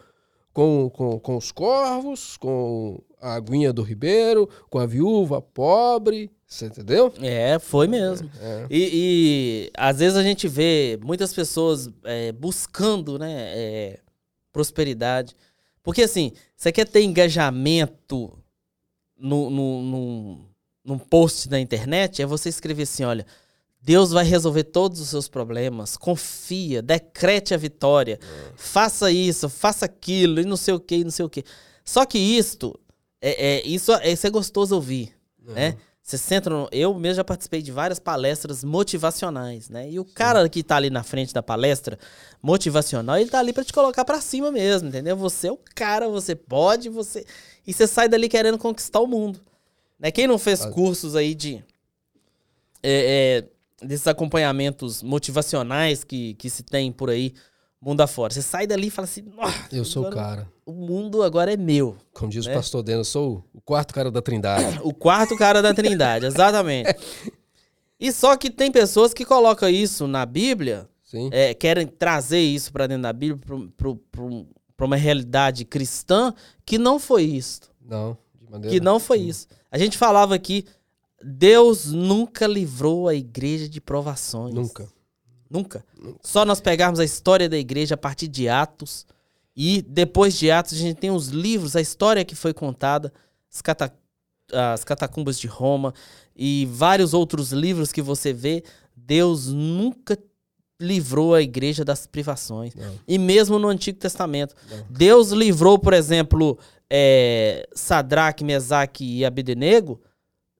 Com, 0.51 0.89
com, 0.89 1.19
com 1.19 1.37
os 1.37 1.51
corvos, 1.51 2.35
com 2.37 3.01
a 3.21 3.35
aguinha 3.35 3.71
do 3.71 3.81
ribeiro, 3.81 4.49
com 4.69 4.79
a 4.79 4.85
viúva 4.85 5.41
pobre, 5.41 6.29
você 6.45 6.65
entendeu? 6.65 7.13
É, 7.21 7.59
foi 7.59 7.87
mesmo. 7.87 8.29
É. 8.41 8.65
E, 8.69 8.89
e, 8.93 9.71
às 9.77 9.99
vezes 9.99 10.17
a 10.17 10.23
gente 10.23 10.47
vê 10.47 10.99
muitas 11.01 11.33
pessoas 11.33 11.89
é, 12.03 12.31
buscando, 12.31 13.19
né, 13.19 13.35
é, 13.55 13.99
prosperidade. 14.51 15.35
Porque 15.83 16.01
assim, 16.01 16.33
você 16.57 16.71
quer 16.71 16.87
ter 16.87 17.03
engajamento 17.03 18.37
no, 19.17 19.49
no, 19.49 19.81
no- 19.83 20.48
num 20.89 20.97
post 20.97 21.49
na 21.49 21.59
internet, 21.59 22.21
é 22.21 22.25
você 22.25 22.49
escrever 22.49 22.83
assim, 22.83 23.03
olha, 23.03 23.25
Deus 23.81 24.11
vai 24.11 24.25
resolver 24.25 24.63
todos 24.63 24.99
os 24.99 25.07
seus 25.07 25.29
problemas, 25.29 25.95
confia, 25.95 26.81
decrete 26.81 27.53
a 27.53 27.57
vitória, 27.57 28.19
faça 28.55 29.11
isso, 29.11 29.47
faça 29.47 29.85
aquilo, 29.85 30.41
e 30.41 30.45
não 30.45 30.57
sei 30.57 30.73
o 30.73 30.79
que, 30.79 30.95
e 30.95 31.03
não 31.03 31.11
sei 31.11 31.23
o 31.23 31.29
que. 31.29 31.43
Só 31.85 32.05
que 32.05 32.17
isto, 32.17 32.77
é, 33.21 33.57
é, 33.57 33.67
isso, 33.67 33.93
é, 33.93 34.11
isso 34.11 34.27
é 34.27 34.29
gostoso 34.29 34.75
ouvir, 34.75 35.15
né? 35.41 35.77
Você 36.01 36.17
senta 36.17 36.49
no... 36.49 36.67
Eu 36.71 36.91
mesmo 36.95 37.17
já 37.17 37.23
participei 37.23 37.61
de 37.61 37.71
várias 37.71 37.99
palestras 37.99 38.63
motivacionais, 38.63 39.69
né? 39.69 39.91
E 39.91 39.99
o 39.99 40.03
cara 40.05 40.49
que 40.49 40.63
tá 40.63 40.75
ali 40.75 40.89
na 40.89 41.03
frente 41.03 41.31
da 41.31 41.43
palestra 41.43 41.99
motivacional, 42.41 43.19
ele 43.19 43.29
tá 43.29 43.37
ali 43.37 43.53
pra 43.53 43.63
te 43.63 43.71
colocar 43.71 44.03
pra 44.03 44.19
cima 44.19 44.51
mesmo, 44.51 44.89
entendeu? 44.89 45.15
Você 45.15 45.49
é 45.49 45.51
o 45.51 45.59
cara, 45.75 46.09
você 46.09 46.33
pode, 46.33 46.89
você... 46.89 47.23
E 47.65 47.71
você 47.71 47.85
sai 47.85 48.09
dali 48.09 48.27
querendo 48.27 48.57
conquistar 48.57 48.99
o 49.01 49.05
mundo. 49.05 49.39
Né? 49.99 50.11
Quem 50.11 50.27
não 50.27 50.37
fez 50.37 50.61
Ah. 50.61 50.69
cursos 50.71 51.15
aí 51.15 51.35
de... 51.35 51.63
é, 52.81 53.43
é, 53.81 53.85
desses 53.85 54.07
acompanhamentos 54.07 55.03
motivacionais 55.03 56.03
que, 56.03 56.33
que 56.35 56.49
se 56.49 56.63
tem 56.63 56.91
por 56.91 57.09
aí, 57.09 57.33
mundo 57.81 58.01
afora. 58.01 58.33
Você 58.33 58.41
sai 58.41 58.67
dali 58.67 58.87
e 58.87 58.89
fala 58.89 59.05
assim, 59.05 59.21
"Nossa, 59.35 59.67
Eu 59.71 59.85
sou 59.85 60.03
o 60.03 60.07
agora 60.07 60.21
cara. 60.25 60.51
O 60.65 60.71
mundo 60.73 61.23
agora 61.23 61.53
é 61.53 61.57
meu. 61.57 61.95
Como 62.13 62.29
diz 62.31 62.45
né? 62.45 62.51
o 62.51 62.55
pastor 62.55 62.83
Dena, 62.83 62.99
eu 62.99 63.05
sou 63.05 63.43
o 63.53 63.61
quarto 63.61 63.93
cara 63.93 64.11
da 64.11 64.21
trindade. 64.21 64.79
O 64.83 64.93
quarto 64.93 65.37
cara 65.37 65.61
da 65.61 65.73
Trindade, 65.73 66.25
exatamente. 66.25 66.93
E 68.01 68.13
só 68.13 68.37
que 68.37 68.49
tem 68.49 68.71
pessoas 68.71 69.13
que 69.13 69.25
colocam 69.25 69.67
isso 69.67 70.07
na 70.07 70.25
Bíblia, 70.25 70.87
é, 71.33 71.53
querem 71.53 71.85
trazer 71.85 72.39
isso 72.39 72.71
para 72.71 72.87
dentro 72.87 73.03
da 73.03 73.11
Bíblia, 73.11 73.37
para 74.77 74.85
uma 74.85 74.95
realidade 74.95 75.65
cristã, 75.65 76.33
que 76.65 76.77
não 76.77 76.97
foi 76.97 77.23
isso. 77.23 77.59
Não, 77.81 78.17
Que 78.69 78.79
não 78.79 78.99
foi 78.99 79.19
isso. 79.19 79.47
A 79.71 79.77
gente 79.77 79.97
falava 79.97 80.33
aqui, 80.35 80.65
Deus 81.23 81.91
nunca 81.91 82.47
livrou 82.47 83.07
a 83.07 83.13
igreja 83.15 83.67
de 83.67 83.79
provações. 83.81 84.53
Nunca. 84.53 84.87
Nunca. 85.49 85.83
Só 86.23 86.45
nós 86.45 86.61
pegarmos 86.61 86.99
a 86.99 87.05
história 87.05 87.49
da 87.49 87.57
igreja 87.57 87.95
a 87.95 87.97
partir 87.97 88.27
de 88.27 88.47
Atos. 88.47 89.05
E 89.55 89.81
depois 89.81 90.37
de 90.37 90.49
Atos, 90.49 90.73
a 90.73 90.77
gente 90.77 90.97
tem 90.97 91.11
os 91.11 91.27
livros, 91.29 91.75
a 91.75 91.81
história 91.81 92.23
que 92.23 92.35
foi 92.35 92.53
contada, 92.53 93.11
as, 93.53 93.61
cata- 93.61 93.93
as 94.53 94.83
catacumbas 94.83 95.39
de 95.39 95.47
Roma 95.47 95.93
e 96.35 96.67
vários 96.71 97.13
outros 97.13 97.51
livros 97.51 97.91
que 97.91 98.01
você 98.01 98.31
vê. 98.31 98.63
Deus 98.95 99.47
nunca 99.47 100.17
livrou 100.79 101.33
a 101.35 101.41
igreja 101.41 101.83
das 101.83 102.07
privações. 102.07 102.73
Não. 102.75 102.95
E 103.07 103.17
mesmo 103.17 103.59
no 103.59 103.67
Antigo 103.67 103.97
Testamento. 103.99 104.55
Não. 104.69 104.85
Deus 104.89 105.31
livrou, 105.31 105.77
por 105.77 105.91
exemplo, 105.93 106.57
é, 106.89 107.67
Sadraque, 107.73 108.43
Mesaque 108.43 109.03
e 109.19 109.25
Abednego 109.25 110.01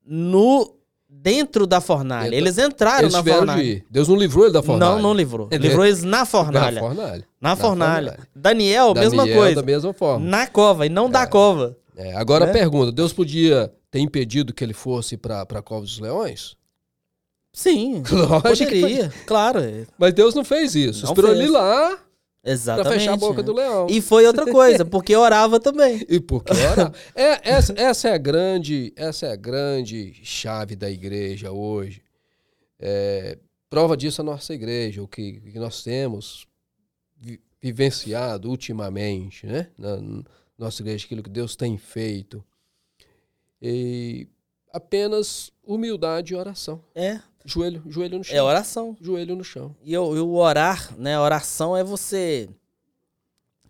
no, 0.05 0.75
dentro 1.09 1.65
da 1.67 1.81
fornalha. 1.81 2.35
Eles 2.35 2.57
entraram 2.57 3.03
Eles 3.03 3.13
na 3.13 3.23
fornalha. 3.23 3.61
de 3.63 3.69
ir. 3.69 3.85
Deus 3.89 4.07
não 4.07 4.15
livrou 4.15 4.45
ele 4.45 4.53
da 4.53 4.61
fornalha. 4.63 4.95
Não, 4.95 5.01
não 5.01 5.13
livrou. 5.13 5.47
Ele- 5.51 5.67
Livrou 5.67 5.85
eles 5.85 6.03
na 6.03 6.19
Na 6.19 6.25
fornalha. 6.25 6.79
fornalha. 6.79 7.25
Na 7.41 7.49
Na 7.49 7.55
fornalha. 7.55 8.11
fornalha. 8.11 8.27
Daniel, 8.35 8.93
mesma 8.93 9.23
Daniel, 9.23 9.37
coisa. 9.37 9.55
Da 9.55 9.63
mesma 9.63 9.93
forma. 9.93 10.25
Na 10.25 10.47
cova, 10.47 10.85
e 10.85 10.89
não 10.89 11.09
da 11.09 11.25
cova. 11.27 11.75
É, 11.95 12.15
agora 12.15 12.45
Né? 12.45 12.51
a 12.51 12.53
pergunta: 12.53 12.91
Deus 12.91 13.11
podia 13.11 13.71
ter 13.91 13.99
impedido 13.99 14.53
que 14.53 14.63
ele 14.63 14.73
fosse 14.73 15.17
para 15.17 15.41
a 15.41 15.61
Cova 15.61 15.81
dos 15.81 15.99
Leões? 15.99 16.55
Sim. 17.51 18.03
Lógico 18.09 18.69
Poderia, 18.71 19.11
claro. 19.25 19.59
Mas 19.97 20.13
Deus 20.13 20.33
não 20.35 20.43
fez 20.45 20.75
isso. 20.75 21.03
Não 21.05 21.11
Esperou 21.11 21.31
fez. 21.31 21.43
ele 21.43 21.51
lá 21.51 21.97
Exatamente. 22.43 22.93
fechar 22.99 23.13
a 23.13 23.17
boca 23.17 23.41
né? 23.41 23.43
do 23.43 23.53
leão. 23.53 23.87
E 23.89 24.01
foi 24.01 24.25
outra 24.25 24.45
coisa, 24.49 24.85
porque 24.85 25.15
orava 25.15 25.59
também. 25.59 26.05
E 26.09 26.19
por 26.19 26.43
que 26.43 26.53
orar? 26.53 26.93
É, 27.13 27.49
essa, 27.49 27.73
essa 27.77 28.09
é 28.09 28.13
a 28.13 28.17
grande, 28.17 28.93
essa 28.95 29.27
é 29.27 29.31
a 29.31 29.35
grande 29.35 30.13
chave 30.23 30.75
da 30.75 30.89
igreja 30.89 31.51
hoje. 31.51 32.01
É, 32.79 33.37
prova 33.69 33.97
disso 33.97 34.21
a 34.21 34.23
nossa 34.23 34.53
igreja, 34.53 35.03
o 35.03 35.07
que, 35.07 35.33
que 35.41 35.59
nós 35.59 35.83
temos 35.83 36.47
vi- 37.17 37.41
vivenciado 37.61 38.49
ultimamente, 38.49 39.45
né? 39.45 39.69
Na 39.77 39.97
na 40.59 40.65
nossa 40.65 40.81
igreja, 40.81 41.05
aquilo 41.05 41.23
que 41.23 41.29
Deus 41.29 41.55
tem 41.55 41.77
feito. 41.77 42.43
E 43.61 44.27
apenas 44.73 45.51
humildade 45.63 46.33
e 46.33 46.35
oração. 46.35 46.83
É, 46.93 47.19
Joelho, 47.45 47.83
joelho 47.87 48.17
no 48.17 48.23
chão. 48.23 48.35
é 48.35 48.41
oração. 48.41 48.97
Joelho 48.99 49.35
no 49.35 49.43
chão. 49.43 49.75
E 49.83 49.97
o, 49.97 50.33
orar, 50.35 50.93
né? 50.97 51.15
A 51.15 51.21
oração 51.21 51.75
é 51.75 51.83
você 51.83 52.49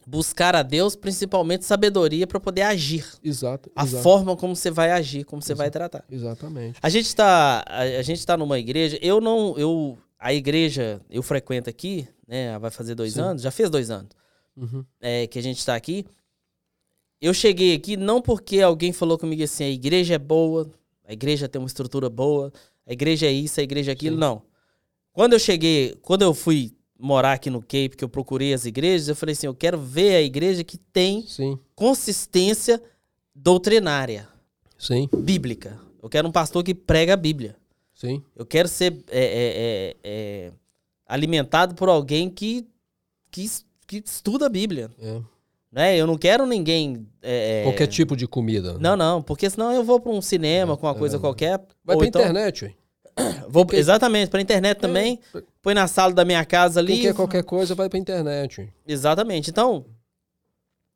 buscar 0.08 0.56
a 0.56 0.64
Deus, 0.64 0.96
principalmente 0.96 1.66
sabedoria, 1.66 2.26
para 2.26 2.40
poder 2.40 2.64
agir. 2.64 3.06
Exato. 3.24 3.72
A 3.76 3.84
exato, 3.84 4.02
forma 4.04 4.36
como 4.36 4.56
você 4.56 4.72
vai 4.72 4.92
agir, 4.92 5.24
como 5.24 5.42
você 5.42 5.54
vai 5.54 5.68
Exato. 5.68 5.90
tratar. 5.90 6.06
Exatamente. 6.10 6.80
A 6.82 6.90
gente 6.90 7.16
tá, 7.16 7.64
a, 7.68 7.82
a 7.82 8.02
gente 8.02 8.26
tá 8.26 8.36
numa 8.36 8.58
igreja, 8.58 8.98
eu 9.02 9.22
não, 9.22 9.56
eu, 9.58 9.98
a 10.18 10.34
igreja, 10.34 11.00
eu 11.10 11.22
frequento 11.22 11.70
aqui, 11.70 12.08
né, 12.28 12.58
vai 12.58 12.72
fazer 12.72 12.96
dois 12.96 13.14
Sim. 13.14 13.22
anos, 13.22 13.42
já 13.44 13.52
fez 13.52 13.70
dois 13.70 13.92
anos. 13.92 14.10
Uhum. 14.58 14.84
é, 15.00 15.26
que 15.26 15.40
a 15.40 15.42
gente 15.42 15.60
está 15.60 15.74
aqui, 15.74 16.06
eu 17.22 17.34
cheguei 17.34 17.76
aqui 17.76 17.96
não 17.96 18.22
porque 18.22 18.60
alguém 18.60 18.92
falou 18.92 19.18
comigo 19.18 19.42
assim, 19.42 19.64
a 19.64 19.70
igreja 19.70 20.16
é 20.16 20.18
boa, 20.18 20.70
a 21.08 21.14
igreja 21.14 21.48
tem 21.48 21.62
uma 21.62 21.68
estrutura 21.68 22.10
boa, 22.10 22.52
a 22.90 22.94
igreja 22.94 23.28
é 23.28 23.32
isso, 23.32 23.60
a 23.60 23.64
igreja 23.64 23.92
é 23.92 23.94
aquilo, 23.94 24.16
Sim. 24.16 24.20
não. 24.22 24.42
Quando 25.14 25.34
eu 25.34 25.40
cheguei, 25.40 25.96
quando 26.02 26.24
eu 26.24 26.34
fui 26.34 26.74
morar 27.00 27.34
aqui 27.34 27.50
no 27.50 27.62
Cape, 27.62 27.96
que 27.96 28.04
eu 28.04 28.10
procurei 28.10 28.54
as 28.54 28.66
igrejas, 28.66 29.08
eu 29.08 29.16
falei 29.16 29.34
assim, 29.34 29.48
eu 29.48 29.54
quero 29.54 29.78
ver 29.78 30.16
a 30.16 30.22
igreja 30.22 30.64
que 30.64 30.78
tem 30.78 31.24
Sim, 31.28 31.58
consistência 31.76 32.82
doutrinária, 33.34 34.28
sim, 34.78 35.08
bíblica. 35.16 35.80
Eu 36.02 36.10
quero 36.10 36.28
um 36.28 36.32
pastor 36.32 36.64
que 36.64 36.74
prega 36.74 37.14
a 37.14 37.18
Bíblia. 37.18 37.56
sim. 37.94 38.24
Eu 38.36 38.46
quero 38.46 38.68
ser 38.68 38.94
é, 39.12 39.20
é, 39.20 39.24
é, 39.24 39.96
é, 40.04 40.52
alimentado 41.06 41.76
por 41.76 41.90
alguém 41.90 42.30
que, 42.30 42.66
que, 43.30 43.46
que 43.86 44.02
estuda 44.04 44.48
a 44.48 44.50
Bíblia. 44.50 44.90
É. 45.00 45.22
Né? 45.72 45.98
Eu 45.98 46.08
não 46.08 46.18
quero 46.18 46.46
ninguém. 46.46 47.06
é, 47.22 47.62
Qualquer 47.64 47.88
tipo 47.88 48.16
de 48.16 48.28
comida. 48.28 48.74
né? 48.74 48.80
Não, 48.82 48.96
não, 48.98 49.22
porque 49.22 49.50
senão 49.50 49.72
eu 49.72 49.84
vou 49.84 50.00
para 50.00 50.12
um 50.12 50.22
cinema 50.22 50.76
com 50.76 50.88
uma 50.88 50.96
coisa 50.96 51.20
qualquer. 51.20 51.60
Vai 51.84 51.96
pra 51.96 52.08
então, 52.08 52.22
internet, 52.22 52.66
ué. 52.66 52.74
Vou, 53.50 53.66
exatamente, 53.74 54.30
para 54.30 54.42
internet 54.42 54.78
também. 54.80 55.20
Põe 55.62 55.74
na 55.74 55.88
sala 55.88 56.14
da 56.14 56.24
minha 56.26 56.44
casa 56.46 56.80
ali. 56.80 57.02
Quer 57.02 57.14
qualquer 57.14 57.44
coisa 57.44 57.76
vai 57.76 57.90
pra 57.90 57.98
internet. 58.00 58.72
Exatamente. 58.88 59.50
Então, 59.50 59.86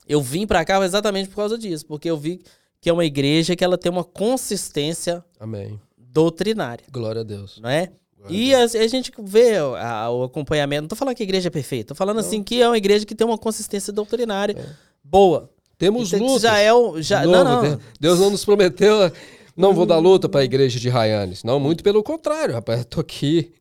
eu 0.07 0.21
vim 0.21 0.45
para 0.45 0.63
cá 0.65 0.84
exatamente 0.84 1.30
por 1.30 1.36
causa 1.38 1.57
disso, 1.57 1.86
porque 1.86 2.09
eu 2.09 2.17
vi 2.17 2.41
que 2.82 2.89
é 2.89 2.93
uma 2.93 3.05
igreja 3.05 3.55
que 3.55 3.63
ela 3.63 3.78
tem 3.78 3.91
uma 3.91 4.03
consistência 4.03 5.24
Amém. 5.39 5.80
doutrinária, 5.97 6.84
Glória 6.91 7.21
a 7.21 7.24
Deus. 7.24 7.59
não 7.61 7.69
é? 7.69 7.91
Glória 8.17 8.36
E 8.38 8.53
a, 8.53 8.63
a 8.63 8.88
gente 8.88 9.11
vê 9.19 9.57
a- 9.57 10.09
o 10.09 10.24
acompanhamento. 10.24 10.82
Não 10.84 10.88
tô 10.89 10.95
falando 10.95 11.15
que 11.15 11.24
a 11.24 11.26
igreja 11.26 11.47
é 11.47 11.51
perfeita, 11.51 11.89
tô 11.89 11.95
falando 11.95 12.19
assim 12.19 12.43
que 12.43 12.61
é 12.61 12.67
uma 12.67 12.78
igreja 12.78 13.05
que 13.05 13.15
tem 13.15 13.26
uma 13.26 13.38
consistência 13.38 13.91
doutrinária 13.93 14.76
boa. 15.03 15.49
Temos 15.78 16.13
Então, 16.13 16.26
lutas. 16.28 16.41
Já 16.43 16.59
é 16.59 16.71
o. 16.74 17.01
Já, 17.01 17.26
não, 17.26 17.32
novo, 17.43 17.43
não. 17.49 17.61
Deus- 17.61 17.80
Deus 17.99 18.19
não 18.19 18.30
nos 18.30 18.45
prometeu. 18.45 19.11
Não 19.55 19.73
vou 19.73 19.85
dar 19.85 19.97
luta 19.99 20.27
para 20.27 20.41
a 20.41 20.43
igreja 20.43 20.79
de 20.79 20.89
Ryanes. 20.89 21.43
Não, 21.43 21.59
muito 21.59 21.83
pelo 21.83 22.01
contrário, 22.03 22.53
rapaz. 22.55 22.79
Eu 22.79 22.85
tô 22.85 23.01
aqui 23.01 23.53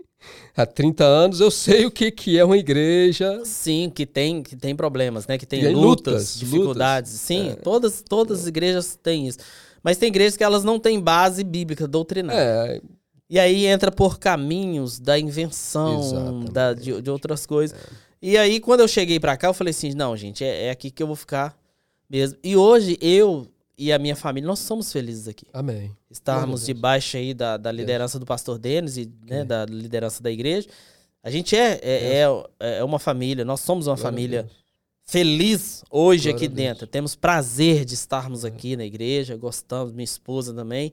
há 0.56 0.64
30 0.64 1.04
anos, 1.04 1.40
eu 1.40 1.50
sei 1.50 1.84
o 1.84 1.90
que, 1.90 2.10
que 2.10 2.38
é 2.38 2.44
uma 2.44 2.56
igreja. 2.56 3.42
Sim, 3.44 3.90
que 3.94 4.06
tem, 4.06 4.42
que 4.42 4.56
tem 4.56 4.74
problemas, 4.74 5.26
né? 5.26 5.36
Que 5.36 5.44
tem 5.46 5.60
lutas, 5.68 5.76
lutas, 5.82 6.38
dificuldades. 6.38 7.12
lutas. 7.12 7.26
Sim, 7.26 7.50
É. 7.50 7.54
todas, 7.56 8.02
todas 8.08 8.40
as 8.42 8.46
igrejas 8.46 8.98
têm 9.02 9.26
isso. 9.28 9.38
Mas 9.82 9.96
tem 9.98 10.08
igrejas 10.08 10.36
que 10.36 10.44
elas 10.44 10.64
não 10.64 10.78
têm 10.78 11.00
base 11.00 11.42
bíblica, 11.44 11.86
doutrinária. 11.88 12.40
É, 12.40 12.80
E 13.28 13.38
aí 13.38 13.66
entra 13.66 13.90
por 13.90 14.18
caminhos 14.18 14.98
da 14.98 15.18
invenção, 15.18 16.44
da, 16.44 16.72
de, 16.72 17.02
de 17.02 17.10
outras 17.10 17.44
coisas. 17.46 17.76
E 18.20 18.38
aí, 18.38 18.60
quando 18.60 18.80
eu 18.80 18.88
cheguei 18.88 19.18
pra 19.18 19.36
cá, 19.36 19.48
eu 19.48 19.54
falei 19.54 19.72
assim: 19.72 19.92
não, 19.94 20.16
gente, 20.16 20.44
é, 20.44 20.66
é 20.66 20.70
aqui 20.70 20.90
que 20.90 21.02
eu 21.02 21.06
vou 21.08 21.16
ficar 21.16 21.56
mesmo. 22.08 22.38
E 22.44 22.56
hoje, 22.56 22.96
eu 23.00 23.48
e 23.86 23.92
a 23.92 23.98
minha 23.98 24.14
família, 24.14 24.46
nós 24.46 24.60
somos 24.60 24.92
felizes 24.92 25.26
aqui. 25.28 25.46
amém. 25.52 25.90
Estarmos 26.10 26.60
Deus. 26.60 26.66
debaixo 26.66 27.16
aí 27.16 27.34
da, 27.34 27.56
da 27.56 27.72
liderança 27.72 28.18
do 28.18 28.24
pastor 28.24 28.58
Denis 28.58 28.96
e 28.96 29.10
né, 29.26 29.44
da 29.44 29.64
liderança 29.64 30.22
da 30.22 30.30
igreja. 30.30 30.68
A 31.22 31.30
gente 31.30 31.56
é, 31.56 31.80
é, 31.82 32.22
é, 32.60 32.78
é 32.78 32.84
uma 32.84 32.98
família, 32.98 33.44
nós 33.44 33.60
somos 33.60 33.86
uma 33.86 33.94
Glória 33.94 34.10
família 34.10 34.42
Deus. 34.42 34.56
feliz 35.04 35.84
hoje 35.90 36.30
Glória 36.30 36.36
aqui 36.36 36.48
Deus. 36.48 36.58
É. 36.58 36.68
dentro. 36.68 36.86
Temos 36.86 37.14
prazer 37.14 37.84
de 37.84 37.94
estarmos 37.94 38.44
aqui 38.44 38.76
na 38.76 38.84
igreja, 38.84 39.36
gostamos, 39.36 39.92
minha 39.92 40.04
esposa 40.04 40.54
também 40.54 40.92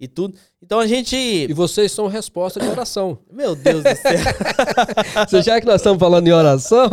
e 0.00 0.08
tudo. 0.08 0.34
Então 0.62 0.80
a 0.80 0.86
gente. 0.86 1.14
E 1.16 1.52
vocês 1.52 1.92
são 1.92 2.06
resposta 2.06 2.58
de 2.58 2.66
oração. 2.66 3.18
Meu 3.30 3.54
Deus 3.54 3.84
do 3.84 3.94
céu. 3.96 4.12
Você, 5.28 5.42
já 5.42 5.60
que 5.60 5.66
nós 5.66 5.76
estamos 5.76 5.98
falando 6.00 6.26
em 6.26 6.32
oração, 6.32 6.88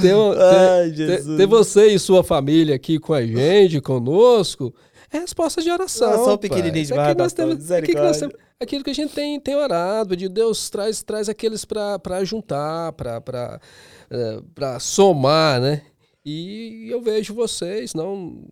tem, 0.00 0.14
um- 0.14 0.32
tem- 0.32 0.42
Ai, 0.42 0.84
tem- 0.86 0.94
Jesus. 0.94 1.36
tem 1.36 1.46
você 1.46 1.86
e 1.88 1.98
sua 1.98 2.24
família 2.24 2.74
aqui 2.74 2.98
com 2.98 3.12
a 3.12 3.24
gente, 3.24 3.80
conosco. 3.80 4.74
É 5.12 5.18
resposta 5.18 5.60
de 5.60 5.70
oração. 5.70 6.24
Pai. 6.24 6.38
pequenininhos 6.38 6.88
Isso 6.88 6.94
aqui 6.98 7.02
demais, 7.12 7.16
nós 7.18 7.32
temos- 7.34 7.70
aqui 7.70 7.92
que 7.92 8.00
nós 8.00 8.18
temos- 8.18 8.34
Aquilo 8.58 8.84
que 8.84 8.90
a 8.90 8.94
gente 8.94 9.12
tem, 9.12 9.38
tem 9.40 9.56
orado, 9.56 10.16
de 10.16 10.28
Deus 10.28 10.70
traz, 10.70 11.02
traz 11.02 11.28
aqueles 11.28 11.64
para 11.64 12.24
juntar, 12.24 12.92
para 12.92 14.78
somar, 14.80 15.60
né? 15.60 15.82
E 16.24 16.86
eu 16.88 17.02
vejo 17.02 17.34
vocês, 17.34 17.92
não 17.92 18.44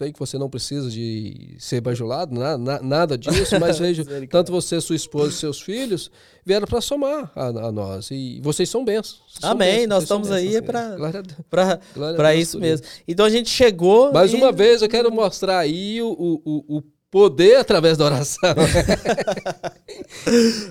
sei 0.00 0.12
que 0.14 0.18
você 0.18 0.38
não 0.38 0.48
precisa 0.48 0.88
de 0.88 1.56
ser 1.58 1.82
bajulado, 1.82 2.34
na- 2.34 2.56
na- 2.56 2.80
nada 2.80 3.18
disso, 3.18 3.60
mas 3.60 3.76
vejo 3.78 4.02
tanto 4.30 4.50
você, 4.50 4.80
sua 4.80 4.96
esposa 4.96 5.30
e 5.30 5.36
seus 5.36 5.60
filhos 5.60 6.10
vieram 6.44 6.66
para 6.66 6.80
somar 6.80 7.30
a, 7.36 7.46
a 7.48 7.70
nós. 7.72 8.08
E 8.10 8.40
vocês 8.42 8.66
são 8.70 8.82
bênçãos. 8.82 9.20
Amém, 9.42 9.68
bênçãos, 9.80 9.88
nós 9.88 10.02
estamos 10.04 10.30
aí 10.30 10.46
bênçãos, 10.46 10.64
pra- 10.66 10.96
Glória 10.96 11.18
a 11.18 11.22
Deus. 11.22 11.38
pra 11.50 11.78
Glória 11.94 12.14
a 12.14 12.16
pra 12.16 12.32
Deus 12.32 12.42
isso 12.48 12.58
mesmo. 12.58 12.86
Então 13.06 13.26
a 13.26 13.30
gente 13.30 13.50
chegou. 13.50 14.10
Mais 14.10 14.32
e- 14.32 14.36
uma 14.36 14.50
vez 14.50 14.80
eu 14.80 14.88
quero 14.88 15.12
mostrar 15.12 15.58
aí 15.58 16.00
o, 16.00 16.08
o, 16.08 16.40
o- 16.44 16.78
o 16.78 16.82
poder 17.10 17.56
através 17.56 17.98
da 17.98 18.06
oração. 18.06 18.54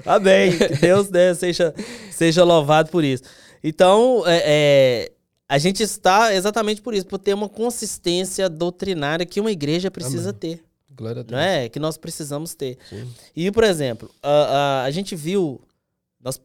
Amém. 0.05 0.57
Que 0.57 0.67
Deus 0.75 1.09
né, 1.09 1.33
seja, 1.33 1.73
seja 2.11 2.43
louvado 2.43 2.89
por 2.89 3.03
isso. 3.03 3.23
Então, 3.63 4.23
é, 4.25 4.41
é, 4.45 5.11
a 5.49 5.57
gente 5.57 5.81
está 5.81 6.33
exatamente 6.33 6.79
por 6.79 6.93
isso, 6.93 7.07
por 7.07 7.17
ter 7.17 7.33
uma 7.33 7.49
consistência 7.49 8.47
doutrinária 8.47 9.25
que 9.25 9.41
uma 9.41 9.51
igreja 9.51 9.89
precisa 9.89 10.31
ter. 10.31 10.63
Glória 10.95 11.21
a 11.21 11.23
Deus. 11.23 11.31
Não 11.31 11.39
é? 11.39 11.67
Que 11.67 11.79
nós 11.79 11.97
precisamos 11.97 12.53
ter. 12.53 12.77
Sim. 12.87 13.11
E, 13.35 13.51
por 13.51 13.63
exemplo, 13.63 14.11
a, 14.21 14.29
a, 14.29 14.83
a 14.83 14.91
gente 14.91 15.15
viu. 15.15 15.59
Nós 16.21 16.39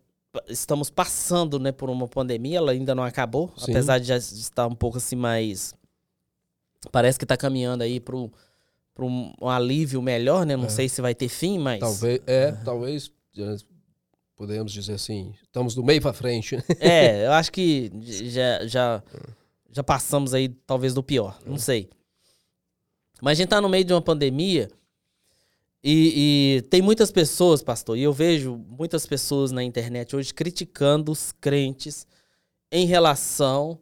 estamos 0.48 0.88
passando 0.88 1.58
né, 1.58 1.70
por 1.70 1.90
uma 1.90 2.08
pandemia, 2.08 2.58
ela 2.58 2.72
ainda 2.72 2.94
não 2.94 3.04
acabou, 3.04 3.52
Sim. 3.58 3.72
apesar 3.72 3.98
de 3.98 4.06
já 4.06 4.16
estar 4.16 4.66
um 4.66 4.74
pouco 4.74 4.96
assim 4.96 5.16
mais. 5.16 5.74
Parece 6.90 7.18
que 7.18 7.24
está 7.24 7.36
caminhando 7.36 7.82
aí 7.82 8.00
para 8.00 8.16
um, 8.16 9.32
alívio 9.48 10.00
melhor, 10.00 10.46
né? 10.46 10.56
Não 10.56 10.66
É. 10.66 10.68
sei 10.70 10.88
se 10.88 11.02
vai 11.02 11.14
ter 11.14 11.28
fim, 11.28 11.58
mas. 11.58 11.80
Talvez, 11.80 12.20
é, 12.26 12.52
talvez 12.52 13.10
podemos 14.36 14.72
dizer 14.72 14.94
assim, 14.94 15.34
estamos 15.42 15.74
do 15.74 15.84
meio 15.84 16.00
para 16.00 16.12
frente. 16.12 16.56
É, 16.80 17.24
eu 17.26 17.32
acho 17.32 17.52
que 17.52 17.90
já, 18.02 18.66
já, 18.66 19.02
já 19.70 19.82
passamos 19.82 20.34
aí, 20.34 20.48
talvez, 20.48 20.94
do 20.94 21.02
pior. 21.02 21.38
Não 21.46 21.58
sei. 21.58 21.88
Mas 23.20 23.38
a 23.38 23.42
gente 23.42 23.48
tá 23.48 23.60
no 23.60 23.68
meio 23.68 23.84
de 23.84 23.92
uma 23.92 24.02
pandemia 24.02 24.70
e, 25.82 26.56
e 26.56 26.62
tem 26.62 26.80
muitas 26.80 27.12
pessoas, 27.12 27.62
pastor, 27.62 27.98
e 27.98 28.02
eu 28.02 28.12
vejo 28.12 28.56
muitas 28.56 29.06
pessoas 29.06 29.52
na 29.52 29.62
internet 29.62 30.16
hoje 30.16 30.32
criticando 30.32 31.12
os 31.12 31.30
crentes 31.32 32.06
em 32.72 32.86
relação 32.86 33.78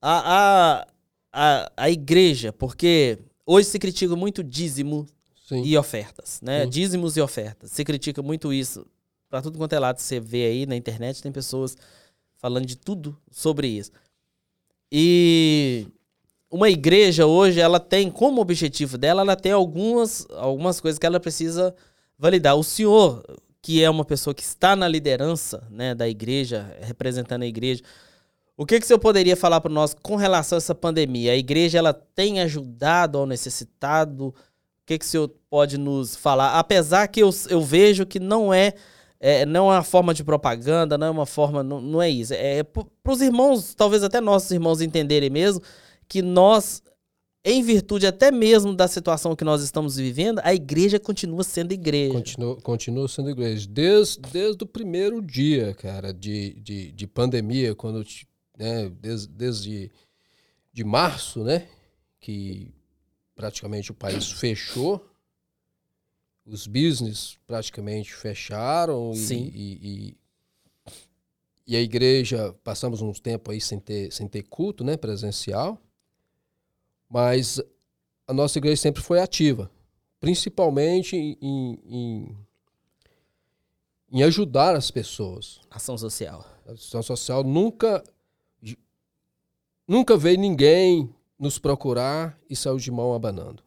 à 0.00 0.82
a, 0.82 0.86
a, 1.32 1.72
a, 1.76 1.90
igreja, 1.90 2.52
porque 2.52 3.18
hoje 3.46 3.68
se 3.68 3.78
critica 3.78 4.14
muito 4.14 4.44
dízimo 4.44 5.06
Sim. 5.48 5.62
e 5.64 5.76
ofertas, 5.78 6.40
né? 6.42 6.64
Sim. 6.64 6.70
Dízimos 6.70 7.16
e 7.16 7.22
ofertas. 7.22 7.72
Se 7.72 7.84
critica 7.84 8.22
muito 8.22 8.52
isso. 8.52 8.86
Pra 9.28 9.42
tudo 9.42 9.58
quanto 9.58 9.72
é 9.72 9.78
lado 9.78 9.98
você 9.98 10.20
vê 10.20 10.46
aí 10.46 10.66
na 10.66 10.76
internet, 10.76 11.22
tem 11.22 11.32
pessoas 11.32 11.76
falando 12.36 12.66
de 12.66 12.76
tudo 12.76 13.16
sobre 13.30 13.68
isso. 13.68 13.90
E 14.90 15.86
uma 16.50 16.70
igreja 16.70 17.26
hoje, 17.26 17.60
ela 17.60 17.80
tem 17.80 18.10
como 18.10 18.40
objetivo 18.40 18.96
dela, 18.96 19.22
ela 19.22 19.36
tem 19.36 19.52
algumas, 19.52 20.26
algumas 20.30 20.80
coisas 20.80 20.98
que 20.98 21.06
ela 21.06 21.18
precisa 21.18 21.74
validar. 22.18 22.56
O 22.56 22.62
senhor, 22.62 23.24
que 23.60 23.82
é 23.82 23.90
uma 23.90 24.04
pessoa 24.04 24.32
que 24.32 24.42
está 24.42 24.76
na 24.76 24.86
liderança 24.86 25.66
né, 25.70 25.94
da 25.94 26.08
igreja, 26.08 26.72
representando 26.80 27.42
a 27.42 27.46
igreja, 27.46 27.82
o 28.56 28.64
que, 28.64 28.78
que 28.78 28.84
o 28.84 28.86
senhor 28.86 28.98
poderia 28.98 29.36
falar 29.36 29.60
para 29.60 29.72
nós 29.72 29.94
com 29.94 30.16
relação 30.16 30.56
a 30.56 30.58
essa 30.58 30.74
pandemia? 30.74 31.32
A 31.32 31.36
igreja 31.36 31.78
ela 31.78 31.92
tem 31.92 32.40
ajudado 32.40 33.18
ao 33.18 33.26
necessitado? 33.26 34.28
O 34.28 34.34
que, 34.86 34.98
que 34.98 35.04
o 35.04 35.08
senhor 35.08 35.28
pode 35.50 35.76
nos 35.76 36.16
falar? 36.16 36.58
Apesar 36.58 37.06
que 37.08 37.20
eu, 37.20 37.28
eu 37.50 37.60
vejo 37.60 38.06
que 38.06 38.18
não 38.18 38.54
é, 38.54 38.72
é 39.26 39.44
não 39.44 39.72
é 39.72 39.76
uma 39.76 39.82
forma 39.82 40.14
de 40.14 40.22
propaganda, 40.22 40.96
não 40.96 41.08
é 41.08 41.10
uma 41.10 41.26
forma, 41.26 41.60
não, 41.60 41.80
não 41.80 42.00
é 42.00 42.08
isso. 42.08 42.32
É 42.32 42.62
para 42.62 43.12
os 43.12 43.20
irmãos, 43.20 43.74
talvez 43.74 44.04
até 44.04 44.20
nossos 44.20 44.52
irmãos 44.52 44.80
entenderem 44.80 45.28
mesmo, 45.28 45.60
que 46.08 46.22
nós, 46.22 46.80
em 47.44 47.60
virtude 47.60 48.06
até 48.06 48.30
mesmo 48.30 48.72
da 48.72 48.86
situação 48.86 49.34
que 49.34 49.42
nós 49.42 49.62
estamos 49.62 49.96
vivendo, 49.96 50.40
a 50.44 50.54
igreja 50.54 51.00
continua 51.00 51.42
sendo 51.42 51.72
igreja. 51.72 52.12
Continua, 52.12 52.56
continua 52.60 53.08
sendo 53.08 53.30
igreja. 53.30 53.66
Desde, 53.68 54.20
desde 54.30 54.62
o 54.62 54.66
primeiro 54.66 55.20
dia, 55.20 55.74
cara, 55.74 56.14
de, 56.14 56.54
de, 56.60 56.92
de 56.92 57.06
pandemia, 57.08 57.74
quando, 57.74 58.06
né, 58.56 58.88
desde, 59.00 59.26
desde 59.26 59.90
de 60.72 60.84
março, 60.84 61.42
né, 61.42 61.66
que 62.20 62.72
praticamente 63.34 63.90
o 63.90 63.94
país 63.94 64.30
fechou, 64.30 65.04
os 66.46 66.66
business 66.66 67.38
praticamente 67.46 68.14
fecharam 68.14 69.12
e, 69.12 69.16
Sim. 69.16 69.50
e, 69.52 69.78
e, 69.82 70.16
e 71.66 71.76
a 71.76 71.80
igreja, 71.80 72.54
passamos 72.62 73.02
uns 73.02 73.18
tempo 73.18 73.50
aí 73.50 73.60
sem 73.60 73.80
ter, 73.80 74.12
sem 74.12 74.28
ter 74.28 74.44
culto, 74.44 74.84
né, 74.84 74.96
presencial, 74.96 75.80
mas 77.08 77.60
a 78.26 78.32
nossa 78.32 78.58
igreja 78.58 78.80
sempre 78.80 79.02
foi 79.02 79.20
ativa, 79.20 79.70
principalmente 80.20 81.16
em, 81.16 81.36
em, 81.84 82.36
em 84.12 84.22
ajudar 84.22 84.76
as 84.76 84.90
pessoas. 84.90 85.60
Ação 85.70 85.98
social. 85.98 86.44
A 86.66 86.72
assistência 86.72 87.02
social 87.02 87.42
nunca. 87.42 88.02
nunca 89.86 90.16
veio 90.16 90.38
ninguém 90.38 91.12
nos 91.38 91.58
procurar 91.58 92.38
e 92.48 92.56
saiu 92.56 92.76
de 92.76 92.90
mão 92.90 93.14
abanando. 93.14 93.62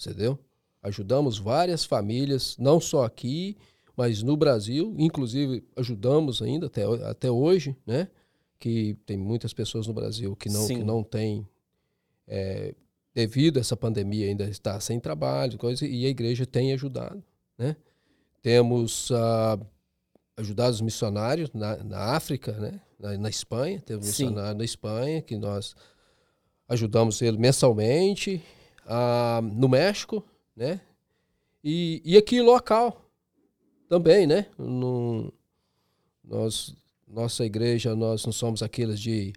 Entendeu? 0.00 0.38
Ajudamos 0.84 1.38
várias 1.38 1.82
famílias, 1.82 2.58
não 2.58 2.78
só 2.78 3.04
aqui, 3.04 3.56
mas 3.96 4.22
no 4.22 4.36
Brasil, 4.36 4.94
inclusive 4.98 5.64
ajudamos 5.74 6.42
ainda 6.42 6.66
até, 6.66 6.84
até 7.08 7.30
hoje, 7.30 7.74
né? 7.86 8.06
Que 8.58 8.94
tem 9.06 9.16
muitas 9.16 9.54
pessoas 9.54 9.86
no 9.86 9.94
Brasil 9.94 10.36
que 10.36 10.50
não, 10.50 10.66
que 10.66 10.84
não 10.84 11.02
têm, 11.02 11.48
é, 12.28 12.74
devido 13.14 13.56
a 13.56 13.60
essa 13.60 13.74
pandemia, 13.74 14.26
ainda 14.26 14.44
está 14.44 14.78
sem 14.78 15.00
trabalho, 15.00 15.56
coisa, 15.56 15.86
e 15.86 16.04
a 16.04 16.08
igreja 16.10 16.44
tem 16.44 16.74
ajudado, 16.74 17.24
né? 17.56 17.76
Temos 18.42 19.08
uh, 19.08 19.58
ajudado 20.36 20.74
os 20.74 20.82
missionários 20.82 21.50
na, 21.54 21.78
na 21.82 21.98
África, 22.14 22.52
né? 22.52 22.78
Na, 22.98 23.16
na 23.16 23.30
Espanha, 23.30 23.80
temos 23.80 24.04
um 24.04 24.08
missionário 24.08 24.58
na 24.58 24.64
Espanha 24.64 25.22
que 25.22 25.38
nós 25.38 25.74
ajudamos 26.68 27.22
ele 27.22 27.38
mensalmente, 27.38 28.42
uh, 28.84 29.40
no 29.40 29.66
México, 29.66 30.22
né? 30.56 30.80
E, 31.62 32.02
e 32.04 32.16
aqui 32.16 32.40
local 32.40 33.10
também, 33.88 34.26
né? 34.26 34.46
No, 34.58 35.32
nós, 36.22 36.74
nossa 37.06 37.44
igreja, 37.44 37.94
nós 37.94 38.24
não 38.24 38.32
somos 38.32 38.62
aqueles 38.62 39.00
de 39.00 39.32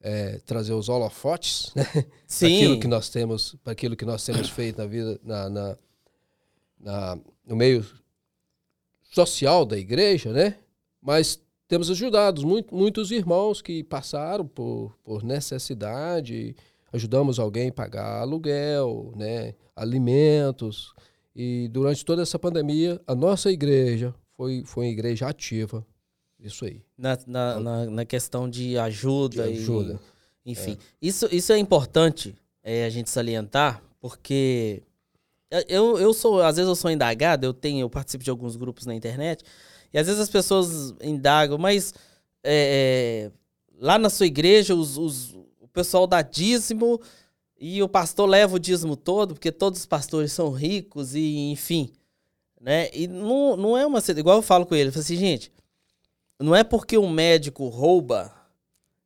é, 0.00 0.38
trazer 0.40 0.72
os 0.72 0.88
holofotes, 0.88 1.72
né? 1.76 1.84
Sim. 2.26 2.56
aquilo 2.56 2.80
que 2.80 2.88
nós 2.88 3.08
temos, 3.08 3.54
para 3.62 3.72
aquilo 3.72 3.96
que 3.96 4.04
nós 4.04 4.24
temos 4.24 4.48
feito 4.48 4.78
na 4.78 4.86
vida, 4.86 5.20
na, 5.22 5.48
na, 5.48 5.78
na, 6.78 7.18
no 7.46 7.56
meio 7.56 7.84
social 9.02 9.64
da 9.64 9.78
igreja, 9.78 10.32
né? 10.32 10.58
Mas 11.00 11.40
temos 11.68 11.90
ajudado 11.90 12.46
muito, 12.46 12.74
muitos 12.74 13.10
irmãos 13.10 13.62
que 13.62 13.82
passaram 13.82 14.46
por, 14.46 14.96
por 15.02 15.22
necessidade, 15.22 16.54
ajudamos 16.92 17.38
alguém 17.38 17.68
a 17.68 17.72
pagar 17.72 18.20
aluguel, 18.20 19.12
né? 19.16 19.54
alimentos. 19.74 20.92
E 21.34 21.68
durante 21.68 22.04
toda 22.04 22.22
essa 22.22 22.38
pandemia, 22.38 23.00
a 23.06 23.14
nossa 23.14 23.50
igreja 23.50 24.14
foi, 24.36 24.62
foi 24.66 24.86
uma 24.86 24.92
igreja 24.92 25.26
ativa. 25.26 25.84
Isso 26.38 26.64
aí. 26.64 26.82
Na, 26.98 27.18
na, 27.26 27.60
na, 27.60 27.86
na 27.86 28.04
questão 28.04 28.48
de 28.48 28.76
ajuda. 28.76 29.44
De 29.44 29.54
ajuda. 29.54 30.00
E, 30.44 30.52
enfim, 30.52 30.72
é. 30.72 30.76
isso, 31.00 31.28
isso 31.30 31.52
é 31.52 31.58
importante 31.58 32.34
é, 32.62 32.84
a 32.84 32.90
gente 32.90 33.10
salientar, 33.10 33.82
porque 34.00 34.82
eu, 35.68 35.98
eu 35.98 36.12
sou, 36.12 36.40
às 36.40 36.56
vezes 36.56 36.68
eu 36.68 36.74
sou 36.74 36.90
indagado, 36.90 37.46
eu 37.46 37.52
tenho, 37.52 37.80
eu 37.80 37.90
participo 37.90 38.24
de 38.24 38.30
alguns 38.30 38.56
grupos 38.56 38.86
na 38.86 38.94
internet, 38.94 39.44
e 39.92 39.98
às 39.98 40.06
vezes 40.06 40.20
as 40.20 40.30
pessoas 40.30 40.94
indagam, 41.02 41.58
mas 41.58 41.94
é, 42.42 43.30
lá 43.78 43.98
na 43.98 44.08
sua 44.08 44.26
igreja, 44.26 44.74
os, 44.74 44.96
os, 44.96 45.36
pessoal 45.72 46.06
dá 46.06 46.22
dízimo 46.22 47.00
e 47.58 47.82
o 47.82 47.88
pastor 47.88 48.28
leva 48.28 48.56
o 48.56 48.58
dízimo 48.58 48.96
todo, 48.96 49.34
porque 49.34 49.52
todos 49.52 49.80
os 49.80 49.86
pastores 49.86 50.32
são 50.32 50.50
ricos 50.50 51.14
e 51.14 51.50
enfim. 51.50 51.90
Né? 52.60 52.90
E 52.92 53.06
não, 53.08 53.56
não 53.56 53.78
é 53.78 53.86
uma. 53.86 54.00
Igual 54.16 54.36
eu 54.36 54.42
falo 54.42 54.66
com 54.66 54.74
ele, 54.74 54.88
eu 54.88 54.92
falo 54.92 55.02
assim, 55.02 55.16
gente, 55.16 55.52
não 56.38 56.54
é 56.54 56.62
porque 56.64 56.96
um 56.98 57.10
médico 57.10 57.68
rouba 57.68 58.32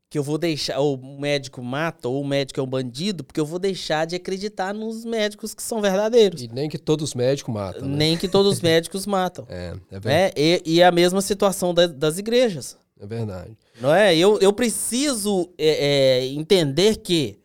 que 0.08 0.18
eu 0.18 0.22
vou 0.22 0.38
deixar, 0.38 0.78
ou 0.78 0.96
o 0.96 1.20
médico 1.20 1.62
mata, 1.62 2.08
ou 2.08 2.22
o 2.22 2.26
médico 2.26 2.60
é 2.60 2.62
um 2.62 2.66
bandido, 2.66 3.24
porque 3.24 3.40
eu 3.40 3.44
vou 3.44 3.58
deixar 3.58 4.06
de 4.06 4.14
acreditar 4.14 4.72
nos 4.72 5.04
médicos 5.04 5.52
que 5.52 5.62
são 5.62 5.80
verdadeiros. 5.80 6.42
E 6.42 6.48
nem 6.48 6.68
que 6.68 6.78
todos 6.78 7.10
os 7.10 7.14
médicos 7.14 7.52
matam. 7.52 7.88
Né? 7.88 7.96
Nem 7.96 8.16
que 8.16 8.28
todos 8.28 8.54
os 8.54 8.60
médicos 8.60 9.06
matam. 9.06 9.46
É, 9.56 9.74
é 9.90 10.00
verdade. 10.00 10.10
É, 10.10 10.32
e, 10.36 10.62
e 10.64 10.80
é 10.80 10.86
a 10.86 10.92
mesma 10.92 11.20
situação 11.20 11.74
da, 11.74 11.86
das 11.86 12.18
igrejas. 12.18 12.76
É 13.00 13.06
verdade. 13.06 13.56
Não 13.80 13.94
é? 13.94 14.16
Eu, 14.16 14.38
eu 14.40 14.52
preciso 14.52 15.50
é, 15.58 16.20
é, 16.20 16.26
entender 16.26 16.96
que 16.96 17.38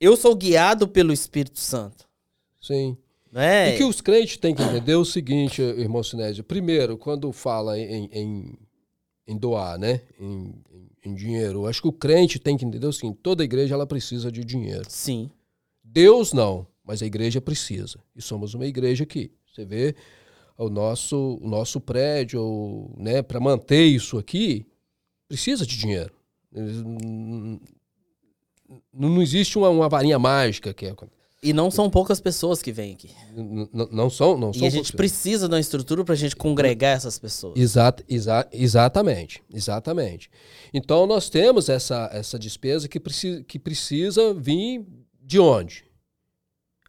eu 0.00 0.16
sou 0.16 0.34
guiado 0.34 0.88
pelo 0.88 1.12
Espírito 1.12 1.60
Santo. 1.60 2.08
Sim. 2.60 2.96
É? 3.34 3.74
E 3.74 3.76
que 3.76 3.84
os 3.84 4.00
crentes 4.00 4.36
têm 4.38 4.54
que 4.54 4.62
entender 4.62 4.94
o 4.94 5.04
seguinte, 5.04 5.62
irmão 5.62 6.02
Sinésio. 6.02 6.42
Primeiro, 6.42 6.96
quando 6.96 7.30
fala 7.32 7.78
em, 7.78 8.08
em, 8.12 8.58
em 9.26 9.36
doar, 9.36 9.78
né? 9.78 10.00
Em, 10.18 10.54
em, 11.04 11.14
dinheiro, 11.14 11.66
acho 11.66 11.82
que 11.82 11.88
o 11.88 11.92
crente 11.92 12.38
tem 12.38 12.56
que 12.56 12.64
entender 12.64 12.86
o 12.86 12.92
seguinte: 12.92 13.18
toda 13.22 13.44
igreja 13.44 13.74
ela 13.74 13.86
precisa 13.86 14.32
de 14.32 14.44
dinheiro. 14.44 14.84
Sim. 14.88 15.30
Deus 15.84 16.32
não, 16.32 16.66
mas 16.84 17.02
a 17.02 17.06
igreja 17.06 17.40
precisa. 17.40 18.00
E 18.16 18.22
somos 18.22 18.54
uma 18.54 18.66
igreja 18.66 19.04
aqui. 19.04 19.30
Você 19.52 19.64
vê 19.64 19.94
o 20.58 20.68
nosso, 20.68 21.38
o 21.40 21.48
nosso 21.48 21.80
prédio, 21.80 22.90
né? 22.96 23.22
Para 23.22 23.38
manter 23.38 23.84
isso 23.84 24.18
aqui, 24.18 24.66
precisa 25.30 25.64
de 25.64 25.76
dinheiro 25.76 26.12
não 28.92 29.20
existe 29.22 29.58
uma, 29.58 29.68
uma 29.68 29.88
varinha 29.88 30.18
mágica 30.18 30.72
que 30.72 30.86
é. 30.86 30.94
E 31.42 31.54
não 31.54 31.70
são 31.70 31.88
poucas 31.88 32.20
pessoas 32.20 32.60
que 32.60 32.70
vêm 32.70 32.92
aqui. 32.92 33.10
N 33.34 33.66
não 33.90 34.10
são, 34.10 34.36
não 34.36 34.52
são. 34.52 34.62
E 34.62 34.66
a 34.66 34.70
gente 34.70 34.92
precisa 34.92 35.48
de 35.48 35.54
uma 35.54 35.60
estrutura 35.60 36.04
para 36.04 36.12
a 36.12 36.16
gente 36.16 36.36
congregar 36.36 36.96
essas 36.96 37.18
pessoas. 37.18 37.58
Exato, 37.58 38.04
exa 38.08 38.46
exatamente, 38.52 39.42
exatamente. 39.52 40.30
Então 40.72 41.06
nós 41.06 41.30
temos 41.30 41.70
essa, 41.70 42.10
essa 42.12 42.38
despesa 42.38 42.88
que 42.88 43.00
precisa, 43.00 43.42
que 43.42 43.58
precisa 43.58 44.34
vir 44.34 44.86
de 45.22 45.38
onde? 45.38 45.84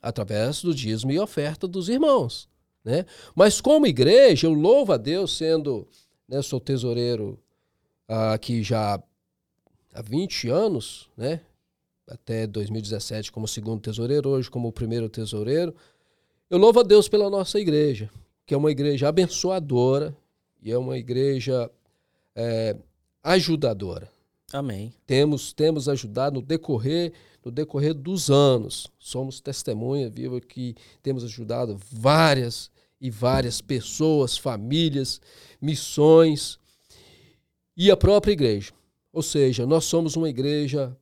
Através 0.02 0.62
do 0.62 0.76
dízimo 0.76 1.12
e 1.12 1.20
oferta 1.20 1.66
dos 1.66 1.88
irmãos. 1.88 2.50
Né? 2.84 3.06
Mas 3.34 3.62
como 3.62 3.88
igreja, 3.88 4.48
eu 4.48 4.54
louvo 4.54 4.92
a 4.92 4.98
Deus 4.98 5.38
sendo, 5.38 5.88
né, 6.28 6.42
sou 6.42 6.60
tesoureiro 6.60 7.40
aqui 8.12 8.62
já 8.62 9.02
há 9.94 10.02
20 10.02 10.50
anos, 10.50 11.10
né? 11.16 11.42
até 12.08 12.46
2017 12.46 13.32
como 13.32 13.48
segundo 13.48 13.82
tesoureiro, 13.82 14.30
hoje 14.30 14.52
como 14.52 14.72
primeiro 14.72 15.08
tesoureiro. 15.08 15.74
Eu 16.50 16.58
louvo 16.58 16.82
a 16.82 16.84
Deus 16.84 17.08
pela 17.08 17.30
nossa 17.30 17.58
igreja, 17.60 18.10
que 18.46 18.54
é 18.54 18.58
uma 18.58 18.70
igreja 18.70 19.08
abençoadora 19.08 20.16
e 20.62 20.72
é 20.72 20.78
uma 20.78 20.98
igreja 20.98 21.72
é, 22.36 22.76
ajudadora. 23.24 24.12
Amém. 24.52 24.94
Temos, 25.08 25.54
temos 25.54 25.88
ajudado 25.88 26.42
no 26.42 26.46
decorrer, 26.46 27.14
no 27.46 27.50
decorrer 27.50 27.94
dos 27.94 28.30
anos. 28.30 28.92
Somos 29.00 29.40
testemunha 29.40 30.10
viva 30.10 30.42
que 30.42 30.76
temos 31.02 31.24
ajudado 31.24 31.80
várias 31.90 32.70
e 33.00 33.10
várias 33.10 33.62
pessoas, 33.62 34.38
famílias, 34.38 35.22
missões 35.62 36.60
e 37.76 37.90
a 37.92 37.98
própria 37.98 38.32
igreja. 38.32 38.72
Ou 39.14 39.22
seja, 39.22 39.66
nós 39.66 39.86
somos 39.86 40.16
uma 40.16 40.30
igreja 40.30 40.96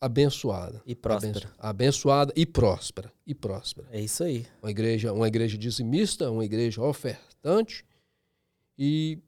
abençoada. 0.00 0.80
E 0.86 0.94
próspera. 0.94 1.50
Abençoada 1.58 2.32
e 2.36 2.46
próspera. 2.46 3.12
E 3.26 3.34
próspera. 3.34 3.88
É 3.90 4.00
isso 4.00 4.22
aí. 4.22 4.46
Uma 4.62 4.70
igreja, 4.70 5.12
uma 5.12 5.26
igreja 5.26 5.58
dizimista, 5.58 6.30
uma 6.30 6.44
igreja 6.44 6.80
ofertante. 6.82 7.84
E 8.78 9.18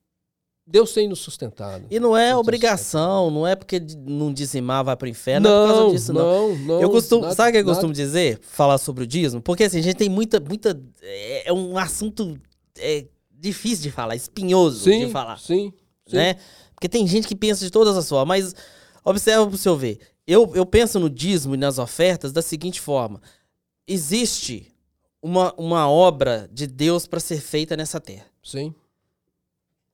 Deus 0.66 0.92
tem 0.92 1.08
nos 1.08 1.18
sustentado. 1.18 1.86
E 1.90 1.98
não 1.98 2.16
é 2.16 2.36
obrigação, 2.36 3.30
não 3.30 3.46
é 3.46 3.56
porque 3.56 3.80
não 4.06 4.32
dizimar 4.32 4.84
vai 4.84 4.96
para 4.96 5.06
o 5.06 5.08
inferno, 5.08 5.48
não, 5.48 5.64
é 5.64 5.66
por 5.66 5.74
causa 5.74 5.94
disso, 5.94 6.12
não. 6.12 6.48
Não, 6.50 6.58
não. 6.58 6.80
Eu 6.80 6.90
costumo, 6.90 7.22
nada, 7.22 7.34
sabe 7.34 7.48
o 7.48 7.52
que 7.52 7.58
eu 7.58 7.62
nada. 7.62 7.74
costumo 7.74 7.92
dizer? 7.92 8.38
Falar 8.40 8.78
sobre 8.78 9.02
o 9.02 9.06
dízimo? 9.06 9.42
Porque 9.42 9.64
assim, 9.64 9.80
a 9.80 9.82
gente 9.82 9.96
tem 9.96 10.08
muita, 10.08 10.38
muita. 10.38 10.80
É, 11.02 11.48
é 11.48 11.52
um 11.52 11.76
assunto 11.76 12.38
é, 12.78 13.06
difícil 13.32 13.82
de 13.82 13.90
falar, 13.90 14.14
espinhoso 14.14 14.84
sim, 14.84 15.06
de 15.06 15.12
falar. 15.12 15.38
Sim, 15.40 15.72
sim. 16.06 16.16
Né? 16.16 16.36
Porque 16.80 16.88
tem 16.88 17.06
gente 17.06 17.28
que 17.28 17.36
pensa 17.36 17.62
de 17.62 17.70
todas 17.70 17.94
as 17.94 18.08
formas, 18.08 18.26
mas 18.26 18.54
observa 19.04 19.46
para 19.46 19.54
o 19.54 19.58
senhor 19.58 19.76
ver. 19.76 19.98
Eu, 20.26 20.50
eu 20.54 20.64
penso 20.64 20.98
no 20.98 21.10
dízimo 21.10 21.54
e 21.54 21.58
nas 21.58 21.78
ofertas 21.78 22.32
da 22.32 22.40
seguinte 22.40 22.80
forma: 22.80 23.20
existe 23.86 24.72
uma, 25.20 25.52
uma 25.58 25.90
obra 25.90 26.48
de 26.50 26.66
Deus 26.66 27.06
para 27.06 27.20
ser 27.20 27.38
feita 27.38 27.76
nessa 27.76 28.00
terra. 28.00 28.24
Sim. 28.42 28.74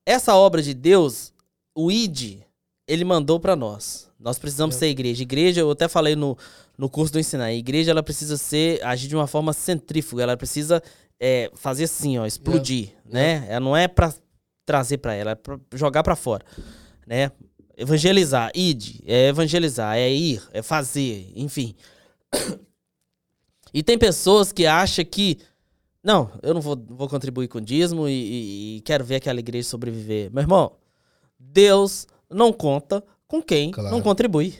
Essa 0.05 0.33
obra 0.33 0.61
de 0.61 0.73
Deus, 0.73 1.33
o 1.75 1.91
ID, 1.91 2.39
ele 2.87 3.03
mandou 3.03 3.37
para 3.37 3.53
nós. 3.53 4.09
Nós 4.17 4.39
precisamos 4.39 4.77
é. 4.77 4.79
ser 4.79 4.87
igreja. 4.87 5.21
Igreja, 5.21 5.59
eu 5.59 5.71
até 5.71 5.89
falei 5.89 6.15
no, 6.15 6.37
no 6.77 6.89
curso 6.89 7.11
do 7.11 7.19
ensinar, 7.19 7.45
a 7.45 7.53
igreja 7.53 7.91
ela 7.91 8.01
precisa 8.01 8.37
ser 8.37 8.81
agir 8.81 9.09
de 9.09 9.15
uma 9.15 9.27
forma 9.27 9.51
centrífuga, 9.51 10.23
ela 10.23 10.37
precisa 10.37 10.81
é, 11.19 11.51
fazer 11.53 11.83
assim, 11.83 12.17
ó, 12.17 12.25
explodir, 12.25 12.93
é. 13.09 13.13
né? 13.13 13.45
Ela 13.49 13.59
não 13.59 13.75
é 13.75 13.89
para 13.89 14.13
trazer 14.67 14.97
para 14.97 15.13
ela, 15.13 15.31
é 15.31 15.35
para 15.35 15.57
jogar 15.73 16.03
para 16.03 16.15
fora, 16.15 16.45
né? 17.07 17.31
Evangelizar, 17.77 18.51
id, 18.53 18.99
é 19.05 19.29
evangelizar, 19.29 19.95
é 19.95 20.11
ir, 20.11 20.43
é 20.51 20.61
fazer, 20.61 21.31
enfim. 21.35 21.73
E 23.73 23.81
tem 23.81 23.97
pessoas 23.97 24.51
que 24.51 24.65
acham 24.65 25.05
que, 25.05 25.39
não, 26.03 26.29
eu 26.43 26.53
não 26.53 26.59
vou, 26.59 26.75
vou 26.89 27.07
contribuir 27.07 27.47
com 27.47 27.59
o 27.59 27.61
dízimo 27.61 28.09
e, 28.09 28.11
e, 28.11 28.77
e 28.77 28.81
quero 28.81 29.05
ver 29.05 29.15
aquela 29.15 29.39
igreja 29.39 29.69
sobreviver. 29.69 30.31
Meu 30.33 30.41
irmão, 30.41 30.73
Deus 31.39 32.05
não 32.29 32.51
conta 32.51 33.01
com 33.25 33.41
quem 33.41 33.71
claro. 33.71 33.91
não 33.91 34.01
contribui. 34.01 34.53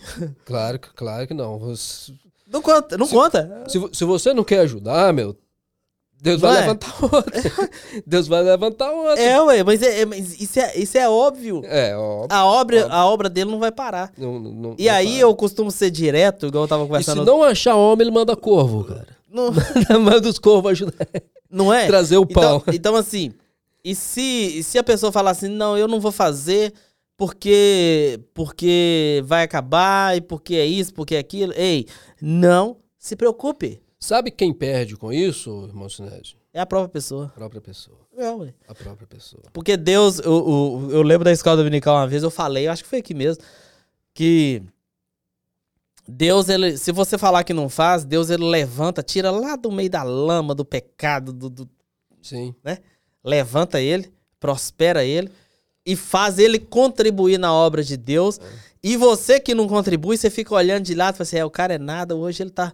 Claro, 0.45 0.80
claro 0.80 1.28
que 1.28 1.34
não. 1.34 1.60
Você... 1.60 2.14
Não 2.47 2.62
conta, 2.62 2.97
não 2.97 3.08
se, 3.08 3.14
conta. 3.14 3.64
Se, 3.68 3.89
se 3.91 4.05
você 4.05 4.34
não 4.34 4.43
quer 4.43 4.60
ajudar, 4.60 5.12
meu, 5.12 5.36
Deus 6.20 6.41
Não 6.41 6.49
vai 6.49 6.57
é? 6.57 6.61
levantar 6.61 6.95
outra. 7.03 7.41
Deus 8.05 8.28
vai 8.28 8.41
levantar 8.43 8.91
outra. 8.91 9.22
É, 9.22 9.39
ué, 9.41 9.63
mas, 9.63 9.82
é, 9.84 10.01
é- 10.01 10.05
mas 10.05 10.41
isso, 10.41 10.59
é, 10.59 10.76
isso 10.78 10.97
é 10.97 11.07
óbvio. 11.07 11.61
É, 11.65 11.95
ó. 11.95 12.26
A 12.30 12.45
obra, 12.45 12.88
a 12.88 13.05
obra 13.05 13.30
dele 13.30 13.51
não 13.51 13.59
vai 13.59 13.72
parar. 13.72 14.11
Não, 14.18 14.39
não- 14.39 14.51
não- 14.51 14.76
E 14.80 14.89
aí 14.89 15.13
para. 15.13 15.20
eu 15.22 15.36
costumo 15.36 15.70
ser 15.70 15.91
direto, 15.91 16.47
igual 16.47 16.63
eu 16.63 16.68
tava 16.68 16.82
E 16.82 16.86
se 16.86 16.89
conversando. 16.89 17.24
não 17.26 17.43
achar 17.43 17.76
homem, 17.76 18.07
ele 18.07 18.11
manda 18.15 18.36
corvo, 18.36 18.84
cara. 18.84 19.07
Não, 19.30 19.51
manda 20.01 20.28
os 20.28 20.39
corvos 20.39 20.72
ajudar. 20.72 21.07
não 21.51 21.72
é? 21.74 21.86
Trazer 21.86 22.18
o 22.18 22.26
pão. 22.26 22.57
Então, 22.57 22.74
então, 22.74 22.95
assim, 22.95 23.32
e 23.84 23.93
se, 23.93 24.22
e 24.59 24.63
se 24.63 24.78
a 24.80 24.84
pessoa 24.84 25.11
falar 25.11 25.32
assim, 25.32 25.47
não, 25.49 25.78
eu 25.78 25.88
não 25.88 25.99
vou 25.99 26.11
fazer 26.11 26.74
porque, 27.15 28.20
porque 28.34 29.22
vai 29.26 29.43
acabar 29.43 30.15
e 30.18 30.22
porque 30.22 30.55
é 30.55 30.65
isso, 30.65 30.93
porque 30.93 31.15
é 31.15 31.20
aquilo. 31.20 31.53
Ei, 31.55 31.86
não 32.22 32.78
se 32.97 33.15
preocupe. 33.15 33.80
Sabe 33.99 34.29
quem 34.31 34.53
perde 34.53 34.95
com 34.95 35.11
isso, 35.11 35.65
irmão 35.67 35.89
Sinésio? 35.89 36.37
É 36.53 36.59
a 36.59 36.65
própria 36.65 36.89
pessoa. 36.89 37.25
A 37.25 37.29
própria 37.37 37.61
pessoa. 37.61 37.97
É, 38.15 38.29
ué. 38.31 38.53
A 38.67 38.73
própria 38.75 39.07
pessoa. 39.07 39.43
Porque 39.53 39.75
Deus, 39.75 40.19
eu, 40.19 40.25
eu, 40.25 40.89
eu 40.91 41.01
lembro 41.01 41.25
da 41.25 41.31
escola 41.31 41.57
dominical 41.57 41.95
uma 41.95 42.07
vez, 42.07 42.23
eu 42.23 42.31
falei, 42.31 42.67
eu 42.67 42.71
acho 42.71 42.83
que 42.83 42.89
foi 42.89 42.99
aqui 42.99 43.13
mesmo, 43.13 43.43
que 44.13 44.61
Deus, 46.07 46.47
ele, 46.47 46.77
se 46.77 46.91
você 46.91 47.17
falar 47.17 47.43
que 47.43 47.53
não 47.53 47.67
faz, 47.69 48.05
Deus 48.05 48.29
ele 48.29 48.45
levanta, 48.45 49.03
tira 49.03 49.29
lá 49.29 49.55
do 49.55 49.71
meio 49.71 49.89
da 49.89 50.03
lama, 50.03 50.55
do 50.55 50.63
pecado, 50.63 51.33
do, 51.33 51.49
do- 51.49 51.69
Sim. 52.21 52.55
levanta 53.23 53.81
ele, 53.81 54.11
prospera 54.39 55.03
ele 55.03 55.29
e 55.85 55.95
faz 55.95 56.39
ele 56.39 56.59
contribuir 56.59 57.37
na 57.37 57.53
obra 57.53 57.83
de 57.83 57.97
Deus. 57.97 58.39
E 58.81 58.95
você 58.95 59.39
que 59.39 59.53
não 59.53 59.67
contribui, 59.67 60.17
você 60.17 60.29
fica 60.29 60.53
olhando 60.53 60.83
de 60.85 60.95
lado 60.95 61.15
e 61.15 61.17
fala 61.17 61.23
assim: 61.27 61.37
é, 61.37 61.45
o 61.45 61.49
cara 61.51 61.73
é 61.73 61.77
nada, 61.77 62.15
hoje 62.15 62.41
ele 62.43 62.51
tá, 62.51 62.71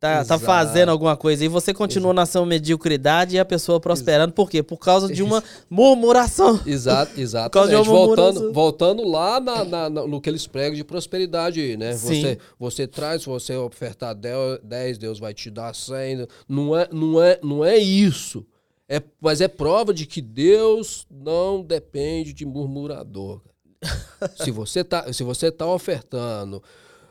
tá, 0.00 0.16
tá 0.16 0.20
Exato. 0.22 0.44
fazendo 0.44 0.88
alguma 0.88 1.16
coisa. 1.16 1.44
E 1.44 1.48
você 1.48 1.74
continua 1.74 2.14
na 2.14 2.24
sua 2.26 2.44
mediocridade 2.46 3.36
e 3.36 3.38
a 3.38 3.44
pessoa 3.44 3.78
prosperando. 3.78 4.32
Por 4.32 4.48
quê? 4.50 4.62
Por 4.62 4.78
causa 4.78 5.12
de 5.12 5.22
uma 5.22 5.44
murmuração. 5.68 6.58
Exato, 6.66 7.12
causa 7.12 7.14
de 7.14 7.22
exatamente. 7.22 7.74
uma 7.76 7.84
Voltando, 7.84 8.16
murmuração. 8.34 8.52
voltando 8.52 9.08
lá 9.08 9.38
na, 9.38 9.64
na- 9.64 9.90
no 9.90 10.20
que 10.20 10.30
eles 10.30 10.46
pregam 10.46 10.74
de 10.74 10.82
prosperidade 10.82 11.76
né? 11.76 11.92
Sim. 11.94 12.20
Você, 12.22 12.38
você 12.58 12.86
traz, 12.86 13.22
se 13.22 13.28
você 13.28 13.54
ofertar 13.54 14.14
10, 14.14 14.98
Deus 14.98 15.18
vai 15.18 15.34
te 15.34 15.50
dar 15.50 15.74
100. 15.74 16.26
Não 16.48 16.76
é, 16.76 16.88
não 16.90 17.22
é, 17.22 17.38
não 17.42 17.64
é 17.64 17.76
isso. 17.76 18.44
É, 18.88 19.00
mas 19.20 19.40
é 19.40 19.46
prova 19.46 19.94
de 19.94 20.06
que 20.06 20.20
Deus 20.20 21.06
não 21.10 21.62
depende 21.62 22.32
de 22.32 22.44
murmurador. 22.46 23.40
se 24.42 24.50
você 24.50 24.82
tá, 24.82 25.12
se 25.12 25.22
você 25.22 25.50
tá 25.50 25.66
ofertando 25.66 26.62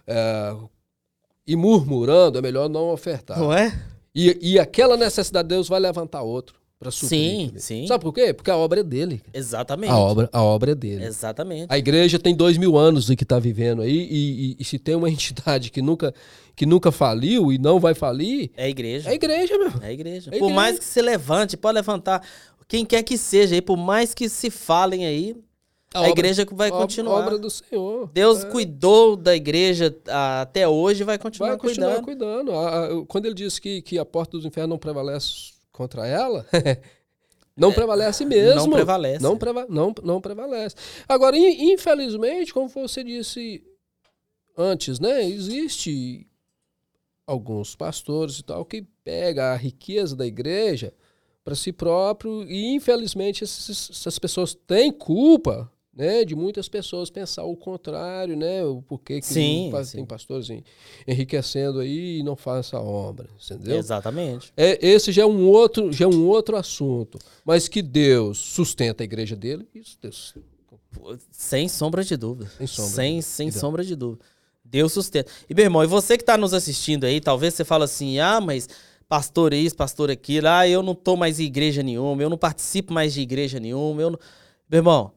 é, 0.06 0.56
e 1.52 1.56
murmurando, 1.56 2.38
é 2.38 2.42
melhor 2.42 2.70
não 2.70 2.90
ofertar. 2.92 3.40
Não 3.40 3.52
é? 3.54 3.78
E, 4.14 4.38
e 4.42 4.60
aquela 4.60 4.96
necessidade, 4.98 5.48
Deus 5.48 5.68
vai 5.68 5.80
levantar 5.80 6.22
outro 6.22 6.56
para 6.80 6.92
suprir. 6.92 7.20
Sim, 7.20 7.52
sim. 7.58 7.88
Sabe 7.88 8.02
por 8.04 8.14
quê? 8.14 8.34
Porque 8.34 8.50
a 8.50 8.56
obra 8.58 8.80
é 8.80 8.84
dele. 8.84 9.22
Exatamente. 9.34 9.92
A 9.92 9.98
obra, 9.98 10.30
a 10.32 10.42
obra 10.42 10.72
é 10.72 10.76
dele. 10.76 11.04
Exatamente. 11.06 11.66
A 11.70 11.78
igreja 11.78 12.18
tem 12.18 12.34
dois 12.34 12.58
mil 12.58 12.78
anos 12.78 13.10
que 13.10 13.24
está 13.24 13.38
vivendo 13.38 13.82
aí, 13.82 14.08
e, 14.10 14.52
e- 14.52 14.56
e 14.60 14.64
se 14.64 14.80
tem 14.80 14.96
uma 14.96 15.10
entidade 15.12 15.70
que 15.72 15.82
nunca, 15.82 16.14
que 16.56 16.66
nunca 16.66 16.92
faliu 16.92 17.52
e 17.52 17.58
não 17.58 17.80
vai 17.80 17.94
falir, 17.94 18.50
É 18.56 18.66
a 18.66 18.70
igreja. 18.70 19.10
é 19.10 19.12
a 19.12 19.16
igreja, 19.16 19.58
meu. 19.58 19.72
É 19.82 19.88
a 19.88 19.92
igreja. 19.92 20.30
É 20.32 20.36
a 20.36 20.40
Por 20.40 20.46
igreja. 20.46 20.56
mais 20.56 20.80
que 20.80 20.86
se 20.86 21.02
levante, 21.02 21.58
pode 21.58 21.76
levantar 21.76 22.22
quem 22.68 22.86
quer 22.86 23.04
que 23.04 23.18
seja 23.18 23.56
aí, 23.56 23.62
por 23.62 23.76
mais 23.78 24.14
que 24.14 24.30
se 24.30 24.50
falem 24.50 25.06
aí, 25.06 25.36
a, 25.94 26.00
obra- 26.02 26.12
igreja 26.12 26.46
vai 26.52 26.70
a 26.70 26.74
ob- 26.74 26.82
continuar. 26.82 27.20
obra 27.22 27.38
do 27.38 27.50
Senhor. 27.50 28.10
Deus 28.14 28.44
É. 28.44 28.50
cuidou 28.50 29.16
da 29.16 29.36
igreja 29.36 29.96
até 30.42 30.68
hoje 30.68 31.02
e 31.02 31.06
vai 31.06 31.18
continuar, 31.18 31.50
vai 31.50 31.58
continuar 31.58 32.02
cuidando. 32.02 32.50
cuidando. 32.50 32.52
A- 32.54 32.86
a- 32.86 33.06
quando 33.08 33.26
ele 33.26 33.36
diz 33.36 33.58
que, 33.60 33.82
que 33.82 33.98
a 33.98 34.06
porta 34.06 34.38
dos 34.38 34.46
infernos 34.46 34.70
não 34.70 34.78
prevalece 34.78 35.54
contra 35.72 36.06
ela, 36.08 36.46
não 37.58 37.72
prevalece 37.74 38.24
mesmo. 38.26 38.52
É, 38.52 38.56
não 38.56 38.70
prevalece. 38.70 39.24
Não, 39.24 39.38
preva- 39.38 39.66
não, 39.70 39.94
não 40.04 40.22
prevalece. 40.22 40.76
Agora, 41.08 41.38
in- 41.38 41.72
infelizmente, 41.74 42.54
como 42.54 42.68
você 42.70 43.04
disse 43.04 43.64
antes, 44.58 45.00
né? 45.00 45.24
Existe 45.28 46.28
alguns 47.26 47.76
pastores 47.76 48.40
e 48.40 48.44
tal 48.44 48.66
que 48.66 48.82
pega 49.04 49.52
a 49.54 49.56
riqueza 49.56 50.16
da 50.16 50.26
igreja 50.26 50.94
para 51.44 51.56
si 51.56 51.72
próprio 51.72 52.44
e 52.44 52.74
infelizmente 52.76 53.44
essas 53.44 54.18
pessoas 54.20 54.54
têm 54.56 54.92
culpa 54.92 55.72
né, 56.00 56.24
de 56.24 56.34
muitas 56.34 56.70
pessoas 56.70 57.10
pensar 57.10 57.44
o 57.44 57.58
contrário, 57.58 58.38
né? 58.38 58.64
O 58.64 58.82
porquê 58.82 59.20
que 59.20 59.26
Sim, 59.26 59.68
pa- 59.70 59.84
sim. 59.84 59.98
tem 59.98 60.06
pastores 60.06 60.50
en- 60.50 60.64
enriquecendo 61.06 61.80
aí 61.80 62.20
e 62.20 62.24
não 62.24 62.38
faz 62.38 62.68
essa 62.68 62.80
obra, 62.80 63.28
entendeu? 63.44 63.78
Exatamente. 63.78 64.54
É, 64.56 64.80
esse 64.86 65.12
já 65.12 65.24
é 65.24 65.26
um 65.26 65.46
outro, 65.50 65.92
já 65.92 66.06
é 66.06 66.08
um 66.08 66.26
outro 66.26 66.56
assunto, 66.56 67.20
mas 67.44 67.68
que 67.68 67.82
Deus 67.82 68.38
sustenta 68.38 69.04
a 69.04 69.06
igreja 69.06 69.36
dele, 69.36 69.68
isso 69.76 69.98
Deus 70.02 70.34
Sem 71.32 71.68
sombra 71.68 72.02
de 72.04 72.16
dúvida. 72.16 72.50
Sem 72.58 72.66
sombra 72.68 72.92
Sem, 72.94 73.18
de 73.18 73.24
sem 73.26 73.48
dúvida. 73.48 73.60
sombra 73.60 73.84
de 73.84 73.96
dúvida. 73.96 74.26
Deus 74.64 74.94
sustenta. 74.94 75.30
E, 75.50 75.54
meu 75.54 75.66
irmão, 75.66 75.84
e 75.84 75.88
você 75.88 76.18
que 76.18 76.24
tá 76.24 76.38
nos 76.38 76.54
assistindo 76.54 77.04
aí, 77.04 77.20
talvez 77.20 77.54
você 77.56 77.66
fala 77.66 77.84
assim, 77.86 78.20
ah, 78.20 78.40
mas 78.40 78.70
pastor 79.08 79.54
isso, 79.54 79.76
pastor 79.76 80.10
aquilo, 80.12 80.48
ah, 80.48 80.66
eu 80.68 80.82
não 80.82 80.94
tô 80.96 81.16
mais 81.18 81.40
em 81.40 81.44
igreja 81.44 81.84
nenhuma, 81.84 82.22
eu 82.24 82.30
não 82.30 82.38
participo 82.38 82.94
mais 82.94 83.12
de 83.14 83.20
igreja 83.22 83.60
nenhuma, 83.60 84.02
eu 84.02 84.12
não... 84.12 84.20
Meu 84.70 84.78
irmão, 84.80 85.12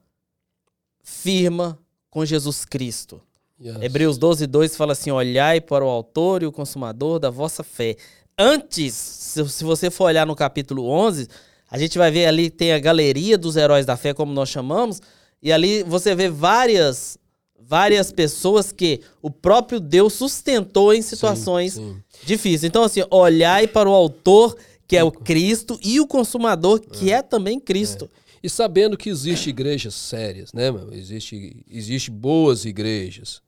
firma 1.02 1.78
com 2.10 2.24
Jesus 2.24 2.64
Cristo. 2.64 3.20
Yes. 3.60 3.76
Hebreus 3.80 4.18
12, 4.18 4.46
2 4.46 4.76
fala 4.76 4.92
assim: 4.92 5.10
olhai 5.10 5.60
para 5.60 5.84
o 5.84 5.88
autor 5.88 6.42
e 6.42 6.46
o 6.46 6.52
consumador 6.52 7.18
da 7.18 7.30
vossa 7.30 7.62
fé. 7.62 7.96
Antes, 8.38 8.94
se, 8.94 9.64
você 9.64 9.90
for 9.90 10.04
olhar 10.04 10.26
no 10.26 10.34
capítulo 10.34 10.88
11, 10.88 11.28
a 11.70 11.78
gente 11.78 11.96
vai 11.96 12.10
ver 12.10 12.26
ali 12.26 12.50
tem 12.50 12.72
a 12.72 12.78
galeria 12.78 13.38
dos 13.38 13.56
heróis 13.56 13.86
da 13.86 13.96
fé, 13.96 14.12
como 14.12 14.32
nós 14.32 14.48
chamamos, 14.48 15.00
e 15.42 15.52
ali 15.52 15.82
você 15.82 16.14
vê 16.14 16.28
várias 16.28 17.18
várias 17.64 18.12
pessoas 18.12 18.72
que 18.72 19.00
o 19.22 19.30
próprio 19.30 19.80
Deus 19.80 20.12
sustentou 20.12 20.92
em 20.92 21.00
situações 21.00 21.74
sim. 21.74 21.96
difíceis. 22.24 22.64
Então, 22.64 22.82
assim, 22.82 23.02
olhai 23.10 23.66
para 23.66 23.88
o 23.88 23.94
autor, 23.94 24.56
que 24.86 24.96
é 24.96 25.04
o 25.04 25.10
Cristo, 25.10 25.78
e 25.82 26.00
o 26.00 26.06
consumador, 26.06 26.80
que 26.80 27.10
é 27.10 27.22
também 27.22 27.58
Cristo. 27.58 28.10
E 28.42 28.48
sabendo 28.50 28.96
que 28.96 29.08
existe 29.08 29.50
igrejas 29.50 29.94
sérias, 29.94 30.52
né, 30.52 30.70
meu? 30.70 30.92
Existe, 30.92 31.64
existe 31.68 32.10
boas 32.10 32.64
igrejas. 32.64 33.40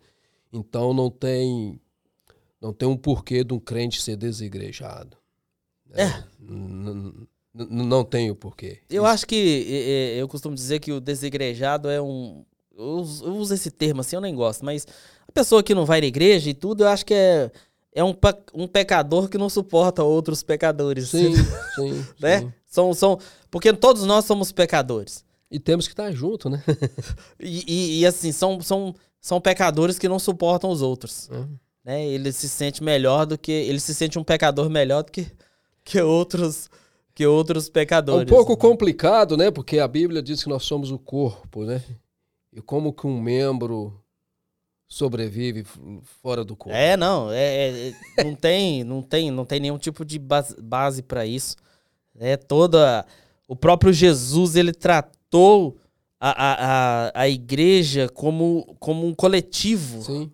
Então 0.52 0.94
não 0.94 1.10
tem 1.10 1.80
não 2.60 2.72
tem 2.72 2.88
um 2.88 2.96
porquê 2.96 3.44
de 3.44 3.52
um 3.52 3.58
crente 3.58 4.00
ser 4.00 4.16
desigrejado. 4.16 5.16
É. 5.92 6.06
né? 6.06 6.24
N- 6.40 7.26
n- 7.54 7.84
Não 7.84 8.04
tem 8.04 8.30
o 8.30 8.34
porquê. 8.34 8.78
Eu 8.88 9.04
acho 9.04 9.26
que 9.26 9.66
é, 9.68 10.16
é, 10.16 10.22
eu 10.22 10.26
costumo 10.26 10.54
dizer 10.54 10.78
que 10.80 10.90
o 10.92 11.00
desigrejado 11.00 11.88
é 11.90 12.00
um. 12.00 12.44
Eu 12.76 12.86
uso, 12.96 13.54
esse 13.54 13.70
termo 13.70 14.00
assim, 14.00 14.16
eu 14.16 14.20
nem 14.22 14.34
gosto, 14.34 14.64
mas 14.64 14.86
a 15.28 15.32
pessoa 15.32 15.62
que 15.62 15.74
não 15.74 15.84
vai 15.84 16.00
na 16.00 16.06
igreja 16.06 16.50
e 16.50 16.54
tudo, 16.54 16.82
eu 16.84 16.88
acho 16.88 17.04
que 17.06 17.14
é, 17.14 17.50
é 17.94 18.02
um, 18.02 18.14
um 18.52 18.66
pecador 18.66 19.28
que 19.28 19.38
não 19.38 19.48
suporta 19.48 20.02
outros 20.02 20.42
pecadores. 20.42 21.10
Sim, 21.10 21.34
sim, 21.76 22.04
né? 22.18 22.40
sim. 22.40 22.52
São, 22.74 22.92
são, 22.92 23.20
porque 23.52 23.72
todos 23.72 24.02
nós 24.02 24.24
somos 24.24 24.50
pecadores. 24.50 25.24
E 25.48 25.60
temos 25.60 25.86
que 25.86 25.92
estar 25.92 26.10
junto, 26.10 26.50
né? 26.50 26.60
E, 27.38 27.62
e- 27.72 28.00
e, 28.00 28.06
assim, 28.06 28.32
são, 28.32 28.60
são, 28.60 28.92
são 29.20 29.40
pecadores 29.40 29.96
que 29.96 30.08
não 30.08 30.18
suportam 30.18 30.70
os 30.70 30.82
outros. 30.82 31.30
É. 31.30 31.46
Né? 31.84 32.04
Ele 32.04 32.32
se 32.32 32.48
sente 32.48 32.82
melhor 32.82 33.26
do 33.26 33.38
que. 33.38 33.52
Ele 33.52 33.78
se 33.78 33.94
sente 33.94 34.18
um 34.18 34.24
pecador 34.24 34.68
melhor 34.68 35.04
do 35.04 35.12
que, 35.12 35.24
que 35.84 36.00
outros. 36.00 36.68
Que 37.14 37.24
outros 37.24 37.68
É 37.68 37.70
pecadores. 37.70 38.28
um 38.28 38.34
pouco 38.34 38.56
complicado, 38.56 39.36
né? 39.36 39.52
Porque 39.52 39.78
a 39.78 39.86
Bíblia 39.86 40.20
diz 40.20 40.42
que 40.42 40.48
nós 40.48 40.64
somos 40.64 40.90
o 40.90 40.98
corpo, 40.98 41.64
né? 41.64 41.80
E 42.52 42.60
como 42.60 42.92
que 42.92 43.06
um 43.06 43.20
membro 43.20 43.96
sobrevive 44.88 45.64
fora 46.22 46.44
do 46.44 46.56
corpo? 46.56 46.76
É, 46.76 46.96
não, 46.96 47.30
é, 47.30 47.36
é- 47.38 47.88
é- 48.18 48.24
não 48.24 48.34
tem, 48.34 48.82
não 48.82 49.00
tem, 49.02 49.30
não 49.30 49.44
tem 49.44 49.60
nenhum 49.60 49.78
tipo 49.78 50.04
de 50.04 50.18
base, 50.18 50.60
base 50.60 51.02
para 51.02 51.24
isso. 51.24 51.54
É 52.18 52.36
toda 52.36 53.04
o 53.46 53.54
próprio 53.56 53.92
Jesus 53.92 54.56
ele 54.56 54.72
tratou 54.72 55.76
a, 56.18 56.30
a, 56.30 56.54
a, 57.08 57.22
a 57.22 57.28
igreja 57.28 58.08
como, 58.08 58.76
como 58.78 59.06
um 59.06 59.14
coletivo, 59.14 60.02
Sim. 60.02 60.30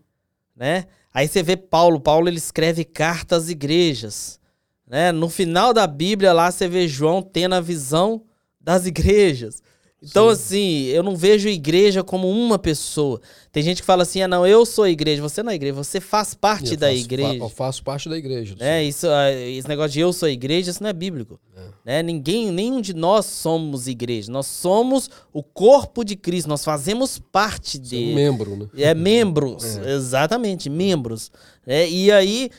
né? 0.54 0.86
Aí 1.12 1.26
você 1.26 1.42
vê 1.42 1.56
Paulo, 1.56 1.98
Paulo 1.98 2.28
ele 2.28 2.38
escreve 2.38 2.84
cartas 2.84 3.44
às 3.44 3.48
igrejas, 3.48 4.38
né? 4.86 5.10
No 5.10 5.28
final 5.28 5.72
da 5.72 5.86
Bíblia 5.86 6.32
lá 6.32 6.50
você 6.50 6.68
vê 6.68 6.86
João 6.86 7.20
tendo 7.20 7.54
a 7.56 7.60
visão 7.60 8.22
das 8.60 8.86
igrejas. 8.86 9.62
Então, 10.02 10.26
Sim. 10.28 10.32
assim, 10.32 10.84
eu 10.86 11.02
não 11.02 11.14
vejo 11.14 11.46
igreja 11.48 12.02
como 12.02 12.30
uma 12.30 12.58
pessoa. 12.58 13.20
Tem 13.52 13.62
gente 13.62 13.82
que 13.82 13.86
fala 13.86 14.02
assim: 14.02 14.22
ah, 14.22 14.28
não, 14.28 14.46
eu 14.46 14.64
sou 14.64 14.84
a 14.84 14.90
igreja. 14.90 15.20
Você 15.20 15.42
não 15.42 15.52
é 15.52 15.54
igreja, 15.54 15.74
você 15.74 16.00
faz 16.00 16.32
parte 16.32 16.72
Eu 16.72 16.76
da 16.78 16.86
faço 16.88 16.98
igreja. 16.98 17.34
Eu 17.34 17.48
faço 17.50 17.82
parte 17.84 18.08
da 18.08 18.16
igreja. 18.16 18.56
Senhor. 18.56 18.82
Isso, 18.82 19.06
ah, 19.06 19.30
esse 19.30 19.68
negócio 19.68 19.90
de 19.92 20.00
eu 20.00 20.12
sou 20.12 20.26
a 20.26 20.30
igreja, 20.32 20.70
isso 20.70 20.82
não 20.82 20.88
é 20.88 20.94
bíblico. 20.94 21.38
Né? 21.84 22.02
Ninguém, 22.02 22.50
nenhum 22.50 22.80
de 22.80 22.94
nós 22.94 23.26
somos 23.26 23.88
igreja. 23.88 24.32
Nós 24.32 24.46
somos 24.46 25.10
o 25.32 25.42
corpo 25.42 26.02
de 26.02 26.16
Cristo. 26.16 26.48
Nós 26.48 26.64
fazemos 26.64 27.18
parte 27.18 27.78
Você 27.78 27.96
é 27.96 27.98
um 27.98 28.02
dele. 28.02 28.14
membro, 28.14 28.56
né? 28.56 28.66
É 28.78 28.94
membros, 28.94 29.76
exatamente, 29.86 30.70
membros. 30.70 31.30
É, 31.66 31.88
e 31.88 32.10
aí, 32.10 32.50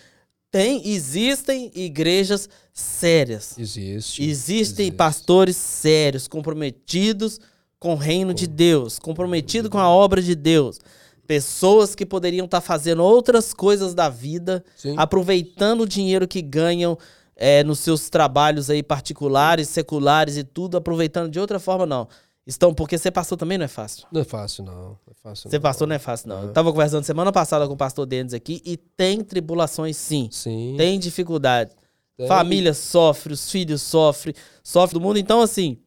Tem, 0.51 0.85
existem 0.85 1.71
igrejas 1.73 2.49
sérias. 2.73 3.57
Existe. 3.57 4.21
Existem 4.21 4.85
existe. 4.87 4.91
pastores 4.91 5.55
sérios, 5.55 6.27
comprometidos 6.27 7.39
com 7.79 7.93
o 7.93 7.97
reino 7.97 8.33
de 8.33 8.45
Deus, 8.45 8.99
comprometidos 8.99 9.71
com 9.71 9.79
a 9.79 9.89
obra 9.89 10.21
de 10.21 10.35
Deus. 10.35 10.77
Pessoas 11.25 11.95
que 11.95 12.05
poderiam 12.05 12.45
estar 12.45 12.59
fazendo 12.59 13.01
outras 13.01 13.53
coisas 13.53 13.93
da 13.93 14.09
vida, 14.09 14.63
Sim. 14.75 14.93
aproveitando 14.97 15.81
o 15.81 15.87
dinheiro 15.87 16.27
que 16.27 16.41
ganham 16.41 16.97
é, 17.35 17.63
nos 17.63 17.79
seus 17.79 18.09
trabalhos 18.09 18.69
aí 18.69 18.83
particulares, 18.83 19.69
seculares 19.69 20.35
e 20.35 20.43
tudo, 20.43 20.75
aproveitando 20.75 21.31
de 21.31 21.39
outra 21.39 21.59
forma, 21.59 21.85
não. 21.85 22.07
Estão, 22.51 22.73
porque 22.73 22.97
ser 22.97 23.11
pastor 23.11 23.37
também 23.37 23.57
não 23.57 23.63
é 23.63 23.67
fácil. 23.69 24.05
Não 24.11 24.19
é 24.19 24.23
fácil, 24.25 24.65
não. 24.65 24.97
É 25.09 25.13
fácil, 25.23 25.49
Ser 25.49 25.55
não. 25.55 25.61
pastor 25.61 25.87
não 25.87 25.95
é 25.95 25.99
fácil, 25.99 26.27
não. 26.27 26.41
É. 26.41 26.43
Eu 26.43 26.51
tava 26.51 26.69
conversando 26.69 27.05
semana 27.05 27.31
passada 27.31 27.65
com 27.65 27.73
o 27.73 27.77
pastor 27.77 28.05
Denis 28.05 28.33
aqui 28.33 28.61
e 28.65 28.75
tem 28.75 29.23
tribulações, 29.23 29.95
sim. 29.95 30.27
Sim. 30.29 30.75
Tem 30.77 30.99
dificuldade. 30.99 31.71
tem. 32.17 32.27
Família 32.27 32.73
sofre, 32.73 33.31
os 33.31 33.49
filhos 33.49 33.81
sofrem, 33.81 34.35
sofre 34.61 34.99
do 34.99 35.01
mundo. 35.01 35.17
Então, 35.17 35.41
assim, 35.41 35.77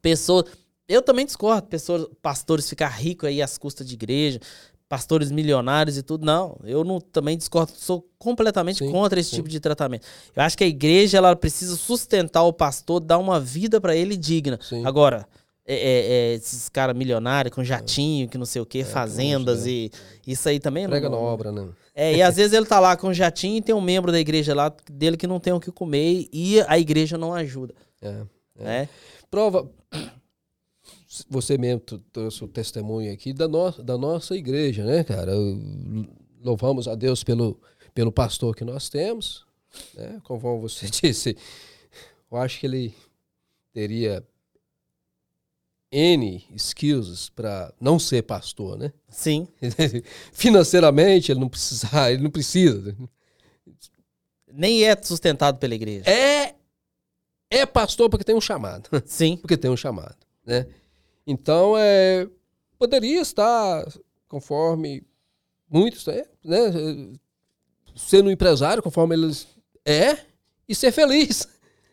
pessoas. 0.00 0.46
Eu 0.88 1.00
também 1.00 1.24
discordo, 1.24 1.68
pessoas, 1.68 2.06
pastores 2.20 2.68
ficar 2.68 2.88
ricos 2.88 3.28
aí 3.28 3.40
às 3.40 3.56
custas 3.56 3.86
de 3.86 3.94
igreja, 3.94 4.40
pastores 4.88 5.30
milionários 5.30 5.96
e 5.96 6.02
tudo. 6.02 6.26
Não, 6.26 6.58
eu 6.64 6.82
não 6.82 7.00
também 7.00 7.38
discordo, 7.38 7.70
sou 7.76 8.04
completamente 8.18 8.78
Sim, 8.78 8.90
contra 8.90 9.20
esse 9.20 9.30
sim. 9.30 9.36
tipo 9.36 9.48
de 9.48 9.60
tratamento. 9.60 10.04
Eu 10.34 10.42
acho 10.42 10.58
que 10.58 10.64
a 10.64 10.66
igreja 10.66 11.18
ela 11.18 11.36
precisa 11.36 11.76
sustentar 11.76 12.42
o 12.42 12.52
pastor, 12.52 12.98
dar 12.98 13.18
uma 13.18 13.38
vida 13.38 13.80
pra 13.80 13.94
ele 13.94 14.16
digna. 14.16 14.58
Sim. 14.60 14.84
Agora, 14.84 15.26
é, 15.64 15.74
é, 15.74 16.06
é, 16.06 16.34
esses 16.34 16.68
caras 16.68 16.96
milionários 16.96 17.54
com 17.54 17.62
jatinho, 17.62 18.28
que 18.28 18.36
não 18.36 18.46
sei 18.46 18.60
o 18.60 18.66
quê, 18.66 18.82
fazendas 18.84 19.60
longe, 19.60 19.90
e 20.26 20.32
isso 20.32 20.48
aí 20.48 20.58
também 20.58 20.88
Prega 20.88 21.08
na 21.08 21.16
não, 21.16 21.22
obra, 21.22 21.52
né? 21.52 21.68
é, 21.94 22.16
e 22.16 22.22
às 22.22 22.36
vezes 22.36 22.52
ele 22.52 22.66
tá 22.66 22.80
lá 22.80 22.96
com 22.96 23.12
jatinho 23.12 23.58
e 23.58 23.62
tem 23.62 23.74
um 23.74 23.80
membro 23.80 24.10
da 24.10 24.18
igreja 24.18 24.54
lá 24.54 24.74
dele 24.90 25.16
que 25.16 25.26
não 25.26 25.38
tem 25.38 25.52
o 25.52 25.60
que 25.60 25.70
comer 25.70 26.28
e 26.32 26.60
a 26.62 26.78
igreja 26.78 27.16
não 27.16 27.32
ajuda, 27.32 27.74
É. 28.00 28.24
né? 28.56 28.88
Prova. 29.30 29.70
Você 31.28 31.58
mesmo 31.58 31.80
trouxe 32.10 32.42
o 32.42 32.48
testemunho 32.48 33.12
aqui 33.12 33.32
da, 33.32 33.46
no, 33.46 33.70
da 33.82 33.98
nossa 33.98 34.34
igreja, 34.34 34.84
né, 34.84 35.04
cara? 35.04 35.32
Louvamos 36.42 36.88
a 36.88 36.94
Deus 36.94 37.22
pelo, 37.22 37.60
pelo 37.94 38.10
pastor 38.10 38.56
que 38.56 38.64
nós 38.64 38.88
temos. 38.88 39.44
Né? 39.94 40.20
Conforme 40.24 40.60
você 40.62 40.86
disse, 40.90 41.36
eu 42.30 42.38
acho 42.38 42.58
que 42.58 42.66
ele 42.66 42.94
teria 43.72 44.24
N 45.92 46.42
skills 46.56 47.28
para 47.28 47.72
não 47.78 47.98
ser 47.98 48.22
pastor, 48.22 48.78
né? 48.78 48.92
Sim, 49.10 49.46
Financeiramente, 50.32 51.30
ele 51.30 51.40
não 51.40 51.50
precisa, 51.50 51.88
ele 52.10 52.22
não 52.22 52.30
precisa. 52.30 52.96
nem 54.50 54.84
é 54.84 54.96
sustentado 55.02 55.58
pela 55.58 55.74
igreja. 55.74 56.08
É, 56.08 56.54
é 57.50 57.66
pastor 57.66 58.08
porque 58.08 58.24
tem 58.24 58.34
um 58.34 58.40
chamado. 58.40 58.88
Sim, 59.04 59.36
porque 59.36 59.58
tem 59.58 59.70
um 59.70 59.76
chamado, 59.76 60.16
né? 60.46 60.66
Então, 61.26 61.74
é, 61.76 62.26
poderia 62.78 63.20
estar 63.20 63.86
conforme 64.26 65.04
muitos, 65.68 66.06
né? 66.06 66.24
né, 66.42 66.58
Sendo 67.94 68.28
um 68.28 68.32
empresário, 68.32 68.82
conforme 68.82 69.14
eles 69.14 69.46
é, 69.84 70.16
e 70.66 70.74
ser 70.74 70.90
feliz. 70.90 71.46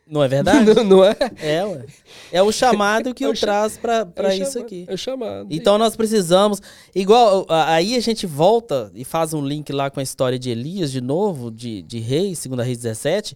Não 0.10 0.24
é 0.24 0.28
verdade? 0.28 0.66
Não, 0.74 0.84
não 0.84 1.06
é? 1.06 1.16
é, 1.38 1.64
ué. 1.64 1.86
É 2.32 2.42
o 2.42 2.52
chamado 2.52 3.14
que 3.14 3.26
o 3.26 3.30
o 3.32 3.34
traz 3.34 3.78
pra, 3.78 4.08
É 4.18 4.36
isso 4.38 4.58
aqui. 4.60 4.86
É 4.88 4.98
chamado. 4.98 5.48
Então 5.52 5.78
nós 5.78 5.96
precisamos. 5.96 6.60
Igual, 6.96 7.46
aí 7.48 7.96
a 7.96 8.00
gente 8.00 8.26
volta 8.26 8.92
e 8.96 9.06
faz 9.06 9.34
um 9.34 9.46
link 9.46 9.72
lá 9.72 9.90
com 9.90 10.00
a 10.00 10.04
história 10.04 10.40
de 10.40 10.50
Elias, 10.50 10.92
de 10.92 11.00
novo, 11.00 11.52
de, 11.52 11.84
de 11.84 12.00
Reis, 12.00 12.40
segunda 12.40 12.64
Reis 12.64 12.78
17. 12.80 13.36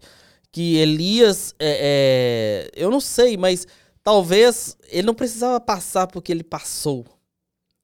Que 0.51 0.77
Elias, 0.77 1.53
é, 1.59 2.69
é, 2.75 2.81
eu 2.83 2.89
não 2.91 2.99
sei, 2.99 3.37
mas 3.37 3.67
talvez 4.03 4.75
ele 4.89 5.07
não 5.07 5.13
precisava 5.13 5.59
passar 5.59 6.07
porque 6.07 6.31
ele 6.31 6.43
passou, 6.43 7.05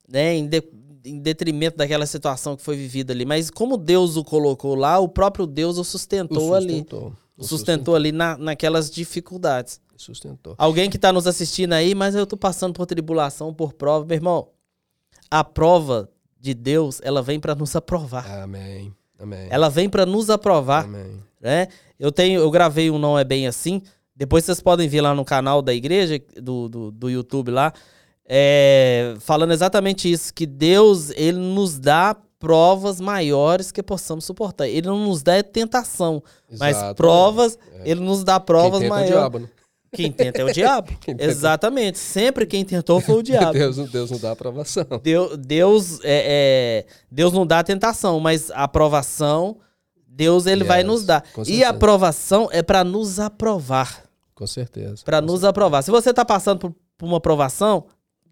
né? 0.07 0.35
Em, 0.35 0.47
de- 0.47 0.63
em 1.05 1.17
detrimento 1.19 1.77
daquela 1.77 2.05
situação 2.05 2.55
que 2.55 2.61
foi 2.63 2.75
vivida 2.75 3.13
ali. 3.13 3.25
Mas 3.25 3.49
como 3.49 3.77
Deus 3.77 4.17
o 4.17 4.23
colocou 4.23 4.75
lá, 4.75 4.99
o 4.99 5.07
próprio 5.07 5.47
Deus 5.47 5.77
o 5.77 5.81
O 5.81 5.83
sustentou, 5.83 6.53
ali. 6.53 6.85
Sustentou. 7.43 7.95
Ali 7.95 8.11
na, 8.11 8.37
naquelas 8.37 8.89
dificuldades. 8.89 9.79
Sustentou. 9.95 10.55
Alguém 10.57 10.89
que 10.89 10.97
tá 10.97 11.11
nos 11.11 11.27
assistindo 11.27 11.73
aí, 11.73 11.93
mas 11.93 12.15
eu 12.15 12.25
tô 12.25 12.37
passando 12.37 12.73
por 12.73 12.85
tribulação, 12.85 13.53
por 13.53 13.73
prova. 13.73 14.05
Meu 14.05 14.15
irmão, 14.15 14.47
a 15.29 15.43
prova 15.43 16.09
de 16.39 16.53
Deus, 16.53 17.01
ela 17.03 17.21
vem 17.21 17.39
para 17.39 17.53
nos 17.53 17.75
aprovar. 17.75 18.25
Amém. 18.41 18.93
Amém. 19.19 19.47
Ela 19.49 19.69
vem 19.69 19.89
para 19.89 20.05
nos 20.05 20.29
aprovar, 20.29 20.85
Amém. 20.85 21.21
né? 21.41 21.67
Eu 21.99 22.11
tenho, 22.11 22.39
eu 22.39 22.49
gravei 22.49 22.89
um 22.89 22.97
Não 22.97 23.19
É 23.19 23.25
Bem 23.25 23.45
Assim. 23.45 23.81
Depois 24.15 24.45
vocês 24.45 24.61
podem 24.61 24.87
ver 24.87 25.01
lá 25.01 25.13
no 25.13 25.25
canal 25.25 25.61
da 25.61 25.73
igreja, 25.73 26.21
do, 26.41 26.69
do, 26.69 26.91
do 26.91 27.09
YouTube 27.09 27.51
lá, 27.51 27.73
é, 28.25 29.15
falando 29.19 29.51
exatamente 29.51 30.11
isso, 30.11 30.33
que 30.33 30.45
Deus, 30.45 31.09
ele 31.11 31.37
nos 31.37 31.79
dá 31.79 32.15
provas 32.39 33.01
maiores 33.01 33.71
que 33.71 33.83
possamos 33.83 34.23
suportar. 34.25 34.67
Ele 34.67 34.87
não 34.87 34.97
nos 35.05 35.21
dá 35.21 35.43
tentação, 35.43 36.23
mas 36.57 36.69
Exatamente. 36.77 36.95
provas, 36.97 37.59
É. 37.79 37.91
ele 37.91 37.99
nos 37.99 38.23
dá 38.23 38.39
Quem 38.39 38.45
provas 38.45 38.79
tenta 38.79 38.85
é 38.85 38.87
o 38.87 38.89
maiores. 38.89 39.13
diabo, 39.13 39.39
né? 39.39 39.49
Quem 39.91 40.11
tenta 40.11 40.41
é 40.41 40.45
o 40.45 40.53
diabo. 40.53 40.91
Quem 41.01 41.15
Exatamente. 41.19 41.97
Sempre 41.97 42.45
quem 42.45 42.63
tentou 42.63 43.01
foi 43.01 43.15
o 43.15 43.23
diabo. 43.23 43.53
Deus, 43.53 43.75
Deus 43.89 44.11
não 44.11 44.19
dá 44.19 44.31
aprovação. 44.31 44.85
Deus, 45.03 45.35
Deus, 45.37 45.99
é, 46.03 46.85
é, 46.85 46.85
Deus 47.11 47.33
não 47.33 47.45
dá 47.45 47.63
tentação, 47.63 48.19
mas 48.19 48.51
a 48.51 48.63
aprovação, 48.65 49.57
Deus 50.07 50.45
ele 50.45 50.63
vai 50.63 50.79
Yes, 50.81 50.87
nos 50.87 51.05
dar. 51.05 51.23
E 51.31 51.35
certeza. 51.45 51.65
a 51.65 51.69
aprovação 51.69 52.49
é 52.51 52.61
para 52.61 52.83
nos 52.83 53.19
aprovar. 53.19 54.03
Com 54.35 54.45
certeza. 54.47 55.03
Para 55.03 55.19
nos 55.21 55.43
aprovar. 55.43 55.81
Se 55.81 55.89
você 55.91 56.13
tá 56.13 56.23
passando 56.23 56.59
por, 56.59 56.75
por 56.97 57.05
uma 57.07 57.17
aprovação, 57.17 57.85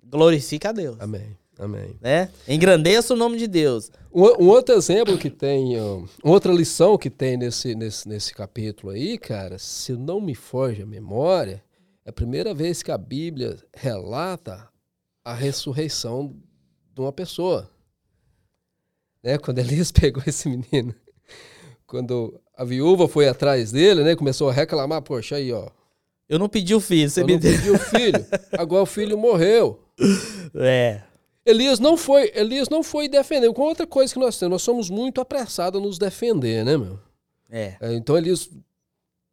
glorifica 0.06 0.70
a 0.70 0.72
Deus. 0.72 0.96
Amém. 1.00 1.36
Amém. 1.60 1.96
Né? 2.00 2.30
Engrandeça 2.48 3.14
o 3.14 3.18
nome 3.18 3.38
de 3.38 3.48
Deus. 3.48 3.92
Um, 4.14 4.24
um 4.44 4.48
outro 4.48 4.76
exemplo 4.76 5.18
que 5.18 5.30
tem, 5.30 5.80
ó, 5.80 6.04
outra 6.24 6.52
lição 6.54 6.98
que 6.98 7.10
tem 7.10 7.36
nesse, 7.38 7.74
nesse, 7.76 8.08
nesse 8.08 8.34
capítulo 8.34 8.92
aí, 8.94 9.18
cara, 9.18 9.58
se 9.58 9.94
não 9.94 10.22
me 10.22 10.36
foge 10.36 10.82
a 10.84 10.86
memória, 10.86 11.64
é 12.06 12.10
a 12.10 12.14
primeira 12.14 12.54
vez 12.54 12.84
que 12.84 12.92
a 12.92 12.98
Bíblia 12.98 13.58
relata 13.76 14.68
a 15.24 15.34
ressurreição 15.34 16.36
de 16.94 17.02
uma 17.02 17.12
pessoa. 17.12 17.70
Né? 19.24 19.38
Quando 19.38 19.60
Elias 19.60 19.92
pegou 19.94 20.24
esse 20.26 20.48
menino, 20.48 20.94
quando 21.86 22.40
a 22.56 22.64
viúva 22.64 23.08
foi 23.08 23.28
atrás 23.28 23.72
dele, 23.72 24.04
né, 24.04 24.16
começou 24.16 24.50
a 24.50 24.54
reclamar, 24.54 25.02
poxa, 25.02 25.36
aí, 25.36 25.52
ó, 25.52 25.70
Eu 26.30 26.38
não 26.40 26.50
pedi 26.50 26.74
o 26.76 26.80
filho, 26.80 27.10
você 27.10 27.22
eu 27.22 27.26
me 27.26 27.34
não 27.34 27.40
deu. 27.40 27.52
pedi 27.52 27.72
o 27.72 27.78
filho, 27.80 28.26
agora 28.58 28.84
o 28.84 28.88
filho 28.88 29.18
morreu. 29.18 29.84
É. 30.56 31.02
Elias 31.50 31.80
não 31.80 31.96
foi, 31.96 32.32
Elias 32.36 32.68
não 32.70 32.84
foi 32.84 33.08
defender. 33.08 33.52
Com 33.54 33.62
outra 33.62 33.88
coisa 33.88 34.14
que 34.14 34.20
nós 34.20 34.38
temos, 34.38 34.52
nós 34.52 34.62
somos 34.62 34.90
muito 34.90 35.22
apressados 35.22 35.80
a 35.82 35.84
nos 35.84 35.98
defender, 35.98 36.66
né, 36.66 36.76
meu? 36.78 37.00
É. 37.50 37.78
É, 37.80 37.94
Então 37.96 38.18
Elias 38.18 38.50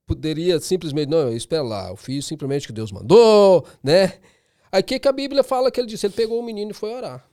poderia 0.06 0.60
simplesmente, 0.60 1.08
não, 1.08 1.32
espera 1.32 1.62
lá, 1.62 1.88
eu 1.90 1.96
fiz 1.96 2.24
simplesmente 2.26 2.64
o 2.64 2.66
que 2.68 2.72
Deus 2.72 2.92
mandou, 2.92 3.66
né? 3.82 4.18
Aí 4.70 4.80
o 4.80 4.84
que, 4.84 4.98
que 4.98 5.08
a 5.08 5.12
Bíblia 5.12 5.42
fala 5.42 5.70
que 5.70 5.80
ele 5.80 5.86
disse? 5.88 6.06
Ele 6.06 6.14
pegou 6.14 6.38
o 6.38 6.42
menino 6.44 6.70
e 6.70 6.74
foi 6.74 6.92
orar. 6.92 7.26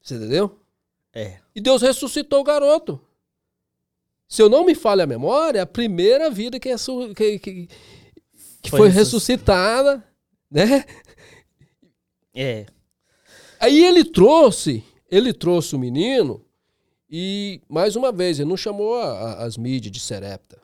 Você 0.00 0.14
entendeu? 0.14 0.58
É. 1.12 1.38
E 1.54 1.60
Deus 1.60 1.82
ressuscitou 1.82 2.40
o 2.40 2.44
garoto. 2.44 3.00
Se 4.28 4.42
eu 4.42 4.48
não 4.48 4.64
me 4.64 4.74
falha 4.74 5.04
a 5.04 5.06
memória, 5.06 5.60
é 5.60 5.62
a 5.62 5.66
primeira 5.66 6.28
vida 6.30 6.58
que, 6.60 6.68
ressu- 6.68 7.14
que, 7.14 7.38
que, 7.38 7.68
que 8.62 8.70
Foi 8.70 8.78
foi 8.80 8.88
ressusc- 8.88 9.28
ressuscitada, 9.28 10.04
né? 10.50 10.84
É. 12.34 12.66
Aí 13.60 13.82
ele 13.84 14.04
trouxe, 14.04 14.84
ele 15.10 15.32
trouxe 15.32 15.74
o 15.74 15.78
menino 15.78 16.44
e, 17.10 17.60
mais 17.68 17.96
uma 17.96 18.10
vez, 18.12 18.38
ele 18.38 18.48
não 18.48 18.56
chamou 18.56 18.94
a- 18.96 19.12
a- 19.12 19.44
as 19.44 19.56
mídias 19.56 19.92
de 19.92 20.00
Serepta. 20.00 20.60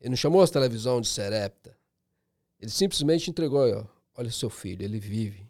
Ele 0.00 0.10
não 0.10 0.16
chamou 0.16 0.40
as 0.42 0.50
televisões 0.50 1.02
de 1.06 1.08
Serepta. 1.12 1.76
Ele 2.60 2.70
simplesmente 2.70 3.30
entregou, 3.30 3.62
aí, 3.64 3.72
ó, 3.72 3.84
olha 4.16 4.30
seu 4.30 4.50
filho, 4.50 4.82
ele 4.84 4.98
vive. 4.98 5.46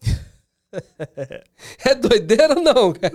é 1.84 1.94
doideira 1.94 2.54
ou 2.56 2.62
não, 2.62 2.92
cara? 2.92 3.14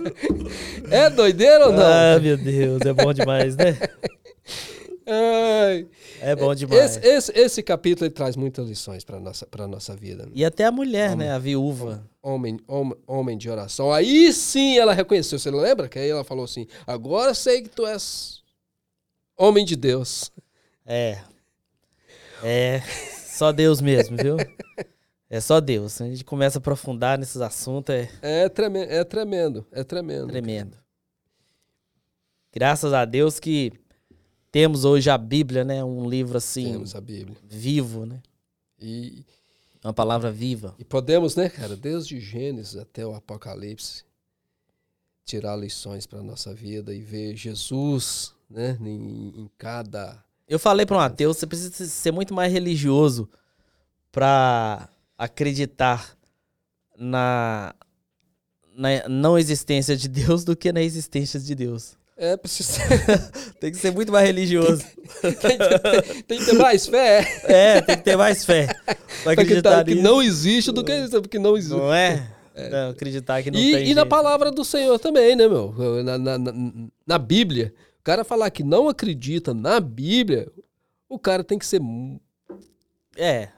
É 0.90 1.10
doideira 1.10 1.66
ou 1.66 1.72
não? 1.72 1.82
Ah, 1.82 2.18
meu 2.20 2.36
Deus, 2.36 2.82
é 2.82 2.92
bom 2.92 3.12
demais, 3.12 3.56
né? 3.56 3.76
Ai, 5.08 5.86
É 6.20 6.34
bom 6.34 6.52
demais. 6.54 6.96
esse, 6.96 7.06
esse, 7.06 7.32
esse 7.38 7.62
capítulo 7.62 8.10
traz 8.10 8.34
muitas 8.34 8.68
lições 8.68 9.04
para 9.04 9.20
nossa, 9.20 9.46
pra 9.46 9.68
nossa 9.68 9.94
vida. 9.94 10.28
E 10.34 10.44
até 10.44 10.64
a 10.64 10.72
mulher, 10.72 11.16
né? 11.16 11.30
A 11.30 11.38
viúva. 11.38 12.04
homem, 12.20 12.58
homem, 12.66 12.96
homem 13.06 13.38
de 13.38 13.48
oração. 13.48 13.92
Aí 13.92 14.32
sim 14.32 14.76
ela 14.78 14.92
reconheceu. 14.92 15.38
Você 15.38 15.50
lembra? 15.50 15.88
Que 15.88 15.98
aí 16.00 16.10
ela 16.10 16.24
falou 16.24 16.44
assim: 16.44 16.66
Agora 16.86 17.34
sei 17.34 17.62
que 17.62 17.68
tu 17.68 17.86
és 17.86 18.42
homem 19.38 19.64
de 19.64 19.76
Deus. 19.76 20.32
É. 20.84 21.20
É. 22.42 22.80
Só 23.26 23.52
Deus 23.52 23.80
mesmo, 23.80 24.16
viu? 24.16 24.36
É 25.30 25.40
só 25.40 25.60
Deus. 25.60 26.00
A 26.00 26.06
gente 26.06 26.24
começa 26.24 26.58
a 26.58 26.60
aprofundar 26.60 27.18
nesses 27.18 27.40
assuntos, 27.40 27.94
é 27.94 28.08
É 28.22 28.48
tremendo, 28.48 28.90
é 28.90 29.04
tremendo, 29.04 29.66
é 29.72 29.84
tremendo. 29.84 30.28
tremendo. 30.28 30.76
Graças 32.52 32.92
a 32.92 33.04
Deus 33.04 33.38
que 33.38 33.72
temos 34.56 34.86
hoje 34.86 35.10
a 35.10 35.18
Bíblia, 35.18 35.66
né? 35.66 35.84
Um 35.84 36.08
livro 36.08 36.38
assim. 36.38 36.72
Temos 36.72 36.94
a 36.94 37.00
Bíblia. 37.02 37.36
Vivo, 37.46 38.06
né? 38.06 38.22
E, 38.80 39.22
Uma 39.84 39.92
palavra 39.92 40.32
viva. 40.32 40.74
e 40.78 40.84
podemos, 40.84 41.36
né, 41.36 41.50
cara, 41.50 41.76
desde 41.76 42.18
Gênesis 42.18 42.74
até 42.74 43.06
o 43.06 43.14
Apocalipse, 43.14 44.02
tirar 45.26 45.56
lições 45.56 46.06
para 46.06 46.22
nossa 46.22 46.54
vida 46.54 46.94
e 46.94 47.02
ver 47.02 47.36
Jesus, 47.36 48.32
né, 48.48 48.78
em, 48.80 49.42
em 49.42 49.50
cada. 49.58 50.24
Eu 50.48 50.58
falei 50.58 50.86
para 50.86 50.96
um 50.96 51.00
ateu, 51.00 51.34
você 51.34 51.46
precisa 51.46 51.84
ser 51.84 52.10
muito 52.10 52.32
mais 52.32 52.50
religioso 52.50 53.28
para 54.10 54.88
acreditar 55.18 56.16
na, 56.96 57.74
na 58.74 59.06
não 59.06 59.38
existência 59.38 59.94
de 59.98 60.08
Deus 60.08 60.44
do 60.44 60.56
que 60.56 60.72
na 60.72 60.80
existência 60.80 61.38
de 61.38 61.54
Deus. 61.54 61.98
É, 62.16 62.34
precisa. 62.36 62.80
Tem 63.60 63.70
que 63.70 63.76
ser 63.76 63.90
muito 63.92 64.10
mais 64.10 64.26
religioso. 64.26 64.82
tem, 65.20 65.58
que- 65.58 66.22
tem 66.22 66.38
que 66.38 66.44
ter 66.46 66.52
mais 66.54 66.86
fé. 66.86 67.40
É, 67.44 67.80
tem 67.82 67.96
que 67.96 68.02
ter 68.04 68.16
mais 68.16 68.44
fé. 68.44 68.66
Pra 69.22 69.32
Acreditar 69.32 69.80
acreditar 69.80 69.84
que 69.84 69.94
não 69.96 70.22
existe 70.22 70.72
do 70.72 70.82
que 70.82 70.92
que 71.28 71.38
não 71.38 71.56
existe. 71.56 71.76
Não 71.76 71.92
é? 71.92 72.26
Não, 72.70 72.90
acreditar 72.90 73.42
que 73.42 73.50
não 73.50 73.60
e, 73.60 73.72
tem 73.72 73.82
e 73.88 73.94
na 73.94 74.00
jeito. 74.00 74.06
palavra 74.08 74.50
do 74.50 74.64
Senhor 74.64 74.98
também, 74.98 75.36
né, 75.36 75.46
meu? 75.46 75.74
Na, 76.02 76.16
na, 76.16 76.38
na, 76.38 76.52
na 77.06 77.18
Bíblia. 77.18 77.74
O 78.00 78.02
cara 78.02 78.24
falar 78.24 78.50
que 78.50 78.62
não 78.64 78.88
acredita 78.88 79.52
na 79.52 79.78
Bíblia, 79.78 80.50
o 81.10 81.18
cara 81.18 81.44
tem 81.44 81.58
que 81.58 81.66
ser. 81.66 81.82
É. 83.14 83.50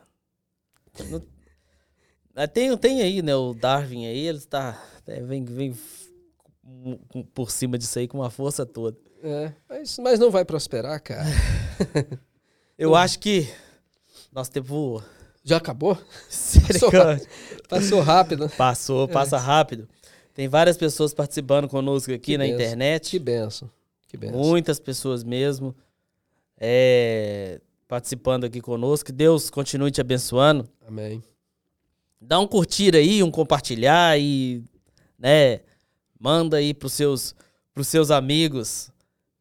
Tem, 2.52 2.76
tem 2.76 3.02
aí, 3.02 3.22
né? 3.22 3.34
O 3.36 3.54
Darwin 3.54 4.06
aí, 4.06 4.26
ele 4.26 4.38
está. 4.38 4.82
é, 5.06 5.20
vem, 5.20 5.44
vem 5.44 5.72
por 7.34 7.50
cima 7.50 7.76
disso 7.78 7.98
aí 7.98 8.06
com 8.08 8.18
uma 8.18 8.30
força 8.30 8.64
toda. 8.66 8.96
É, 9.22 9.52
mas, 9.68 9.98
mas 9.98 10.18
não 10.18 10.30
vai 10.30 10.44
prosperar, 10.44 11.02
cara. 11.02 11.24
Eu 12.78 12.94
acho 12.94 13.18
que 13.18 13.48
nosso 14.32 14.50
tempo. 14.50 15.02
Já 15.44 15.56
acabou? 15.56 15.98
Misericórdia. 16.28 17.26
Passou 17.68 18.00
rápido. 18.00 18.48
Passou, 18.50 19.08
passa 19.08 19.38
rápido. 19.38 19.88
Tem 20.34 20.46
várias 20.46 20.76
pessoas 20.76 21.12
participando 21.14 21.68
conosco 21.68 22.12
aqui 22.12 22.32
Que 22.32 22.38
na 22.38 22.44
benção. 22.44 22.60
internet. 22.60 23.10
Que 23.10 23.18
benção. 23.18 23.70
Que 24.06 24.16
benção. 24.16 24.38
Muitas 24.38 24.78
pessoas 24.78 25.24
mesmo. 25.24 25.74
é, 26.60 27.60
participando 27.88 28.44
aqui 28.44 28.60
conosco. 28.60 29.06
Que 29.06 29.12
Deus 29.12 29.50
continue 29.50 29.90
te 29.90 30.00
abençoando. 30.00 30.68
Amém. 30.86 31.22
dá 32.20 32.38
um 32.38 32.46
curtir 32.46 32.94
aí, 32.94 33.22
um 33.22 33.30
compartilhar 33.30 34.18
e, 34.20 34.62
né, 35.18 35.60
manda 36.18 36.56
aí 36.58 36.72
pros 36.74 36.92
seus, 36.92 37.34
pros 37.74 37.86
seus 37.88 38.10
amigos 38.10 38.90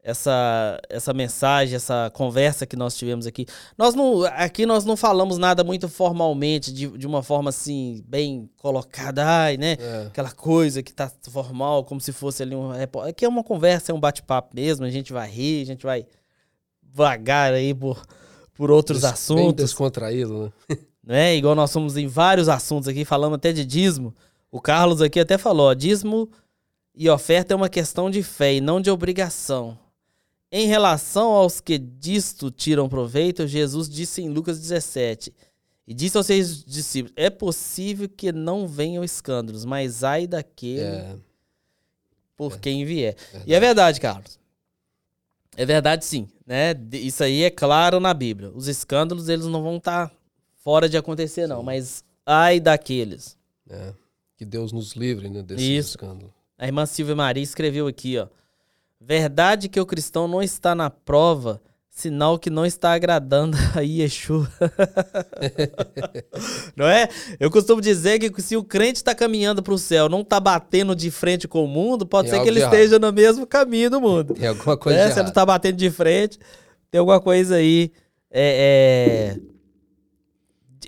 essa, 0.04 0.80
essa 0.90 1.14
mensagem, 1.14 1.76
essa 1.76 2.10
conversa 2.14 2.66
que 2.66 2.78
nós 2.78 2.96
tivemos 2.96 3.28
aqui. 3.28 3.46
Nós 3.78 3.94
não, 3.94 4.24
aqui 4.24 4.66
nós 4.66 4.86
não 4.86 4.96
falamos 4.96 5.38
nada 5.38 5.66
muito 5.66 5.90
formalmente, 5.90 6.72
de, 6.72 6.88
de 6.98 7.06
uma 7.06 7.22
forma 7.22 7.50
assim, 7.50 8.02
bem 8.08 8.50
colocada, 8.56 9.26
ai, 9.26 9.58
né, 9.58 9.76
É. 9.78 10.06
aquela 10.08 10.32
coisa 10.32 10.82
que 10.82 10.94
tá 10.94 11.12
formal, 11.30 11.84
como 11.84 12.00
se 12.00 12.14
fosse 12.14 12.42
ali 12.42 12.56
um... 12.56 12.72
Aqui 13.06 13.26
é 13.26 13.28
uma 13.28 13.44
conversa, 13.44 13.92
é 13.92 13.96
um 13.96 14.00
bate-papo 14.00 14.56
mesmo, 14.56 14.86
a 14.86 14.90
gente 14.90 15.12
vai 15.12 15.30
rir, 15.30 15.64
a 15.64 15.66
gente 15.66 15.84
vai 15.86 16.06
vagar 16.82 17.54
aí 17.54 17.74
por, 17.74 18.02
por 18.54 18.72
outros 18.72 19.02
Des- 19.02 19.10
Bem 19.10 19.14
assuntos 19.14 19.66
descontraído, 19.66 20.54
né? 20.70 20.78
né? 21.04 21.36
Igual 21.36 21.54
nós 21.56 21.70
somos 21.72 21.98
em 21.98 22.08
vários 22.08 22.48
assuntos 22.48 22.88
aqui, 22.88 23.04
falamos 23.04 23.36
até 23.36 23.52
de 23.52 23.66
dízimo. 23.66 24.16
O 24.50 24.62
Carlos 24.62 25.02
aqui 25.02 25.20
até 25.20 25.38
falou, 25.38 25.68
ó, 25.70 25.74
dízimo 25.74 26.30
e 26.98 27.10
oferta 27.10 27.54
é 27.54 27.56
uma 27.56 27.70
questão 27.70 28.10
de 28.10 28.24
fé 28.24 28.56
e 28.56 28.62
não 28.62 28.82
de 28.82 28.90
obrigação. 28.90 29.78
Em 30.52 30.66
relação 30.66 31.32
aos 31.32 31.62
que 31.62 31.78
disto 31.78 32.50
tiram 32.50 32.90
proveito, 32.90 33.46
Jesus 33.46 33.88
disse 33.88 34.22
em 34.22 34.30
Lucas 34.30 34.60
17, 34.60 35.34
e 35.86 35.94
disse 35.94 36.18
aos 36.18 36.26
seus 36.26 36.64
discípulos, 36.64 37.14
é 37.16 37.30
possível 37.30 38.10
que 38.10 38.32
não 38.32 38.68
venham 38.68 39.04
escândalos, 39.04 39.64
mas 39.64 40.04
ai 40.04 40.26
daquele 40.26 40.82
É, 40.82 41.16
por 42.36 42.60
quem 42.60 42.84
vier. 42.84 43.16
E 43.46 43.54
é 43.54 43.60
verdade, 43.60 44.00
Carlos. 44.02 44.40
É 45.56 45.66
verdade, 45.66 46.06
sim. 46.06 46.28
Né? 46.46 46.74
Isso 46.94 47.24
aí 47.24 47.44
é 47.44 47.50
claro 47.50 48.00
na 48.00 48.14
Bíblia. 48.14 48.52
Os 48.54 48.68
escândalos, 48.68 49.28
eles 49.28 49.46
não 49.46 49.64
vão 49.64 49.78
estar 49.78 50.12
fora 50.64 50.88
de 50.88 50.98
acontecer, 50.98 51.48
não. 51.48 51.64
Mas 51.64 52.04
ai 52.26 52.60
daqueles. 52.60 53.38
é. 53.70 53.94
Que 54.38 54.46
Deus 54.46 54.72
nos 54.72 54.92
livre, 54.94 55.28
né, 55.30 55.42
desse 55.42 55.78
Isso. 55.78 55.90
escândalo. 55.90 56.32
A 56.58 56.66
irmã 56.66 56.86
Silvia 56.86 57.16
Maria 57.16 57.44
escreveu 57.44 57.88
aqui, 57.88 58.18
ó. 58.18 58.28
Verdade 59.00 59.70
que 59.70 59.80
o 59.80 59.86
cristão 59.86 60.28
não 60.28 60.42
está 60.42 60.74
na 60.74 60.90
prova, 60.90 61.62
sinal 61.90 62.40
que 62.40 62.50
não 62.50 62.66
está 62.66 62.94
agradando 62.94 63.56
a 63.76 63.82
Yeshua. 63.82 64.52
não 66.76 66.88
é? 66.88 67.08
Eu 67.40 67.52
costumo 67.52 67.80
dizer 67.80 68.20
que 68.20 68.42
se 68.42 68.58
o 68.58 68.64
crente 68.64 68.98
está 68.98 69.14
caminhando 69.14 69.62
para 69.62 69.74
o 69.74 69.78
céu, 69.78 70.10
não 70.10 70.22
está 70.22 70.40
batendo 70.40 70.96
de 70.96 71.12
frente 71.12 71.48
com 71.48 71.64
o 71.64 71.68
mundo, 71.68 72.06
pode 72.08 72.30
Tem 72.30 72.40
ser 72.40 72.44
que 72.44 72.50
ele 72.50 72.60
errado. 72.60 72.74
esteja 72.74 73.00
no 73.00 73.14
mesmo 73.14 73.46
caminho 73.46 73.90
do 73.90 74.02
mundo. 74.02 74.34
Tem 74.34 74.48
alguma 74.48 74.76
coisa 74.76 74.98
né? 74.98 75.06
de 75.06 75.14
Você 75.14 75.20
não 75.20 75.26
errado. 75.26 75.34
tá 75.36 75.46
batendo 75.46 75.78
de 75.78 75.92
frente, 75.92 76.40
tem 76.90 77.00
alguma 77.00 77.22
coisa 77.22 77.56
aí 77.58 77.92
é, 78.32 79.38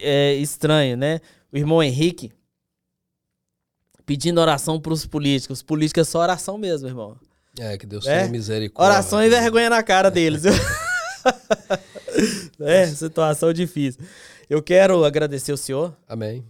é, 0.01 0.31
é 0.33 0.33
estranho, 0.35 0.97
né? 0.97 1.19
O 1.51 1.57
irmão 1.57 1.81
Henrique 1.81 2.31
pedindo 4.09 4.41
oração 4.41 4.81
pros 4.81 5.05
políticos. 5.05 5.61
Política 5.61 6.01
é 6.01 6.03
só 6.03 6.17
oração 6.17 6.57
mesmo, 6.57 6.87
irmão. 6.87 7.15
É, 7.59 7.77
que 7.77 7.85
Deus 7.85 8.07
É? 8.07 8.21
tenha 8.21 8.31
misericórdia. 8.31 8.91
Oração 8.91 9.21
e 9.21 9.29
vergonha 9.29 9.69
na 9.69 9.83
cara 9.83 10.09
deles. 10.09 10.41
é, 12.59 12.87
situação 12.87 13.53
difícil. 13.53 14.01
Eu 14.49 14.63
quero 14.63 15.05
agradecer 15.05 15.53
o 15.53 15.57
senhor. 15.57 15.95
Amém. 16.07 16.43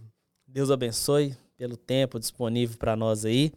Deus 0.48 0.70
abençoe 0.70 1.36
pelo 1.58 1.76
tempo 1.76 2.18
disponível 2.18 2.78
para 2.78 2.96
nós 2.96 3.26
aí. 3.26 3.52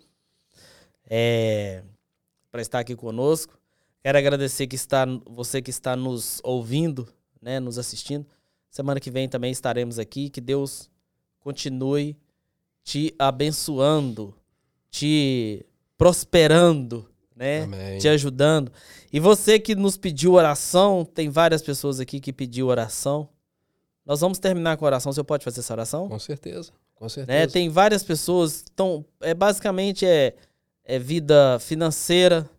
É, 1.09 1.81
para 2.51 2.61
estar 2.61 2.79
aqui 2.79 2.97
conosco. 2.97 3.57
Quero 4.01 4.17
agradecer 4.17 4.67
que 4.67 4.75
está, 4.75 5.05
você 5.25 5.61
que 5.61 5.69
está 5.69 5.95
nos 5.95 6.41
ouvindo, 6.43 7.07
né, 7.41 7.57
nos 7.61 7.79
assistindo. 7.79 8.25
Semana 8.69 8.99
que 8.99 9.09
vem 9.09 9.29
também 9.29 9.53
estaremos 9.53 9.97
aqui. 9.97 10.29
Que 10.29 10.41
Deus 10.41 10.89
continue 11.39 12.17
te 12.83 13.13
abençoando, 13.17 14.33
te 14.89 15.65
prosperando, 15.97 17.09
né? 17.35 17.63
Amém. 17.63 17.97
te 17.97 18.07
ajudando. 18.07 18.71
E 19.11 19.19
você 19.19 19.59
que 19.59 19.73
nos 19.75 19.97
pediu 19.97 20.33
oração, 20.33 21.03
tem 21.05 21.29
várias 21.29 21.61
pessoas 21.61 21.99
aqui 21.99 22.19
que 22.19 22.31
pediu 22.33 22.67
oração. 22.67 23.29
Nós 24.05 24.19
vamos 24.19 24.37
terminar 24.39 24.75
com 24.77 24.85
a 24.85 24.87
oração. 24.87 25.11
Você 25.13 25.23
pode 25.23 25.43
fazer 25.43 25.61
essa 25.61 25.73
oração? 25.73 26.09
Com 26.09 26.19
certeza. 26.19 26.71
Com 26.95 27.05
né? 27.05 27.09
certeza. 27.09 27.53
Tem 27.53 27.69
várias 27.69 28.03
pessoas. 28.03 28.63
Então, 28.73 29.05
é 29.21 29.33
basicamente 29.33 30.05
é, 30.05 30.35
é 30.83 30.99
vida 30.99 31.57
financeira. 31.59 32.49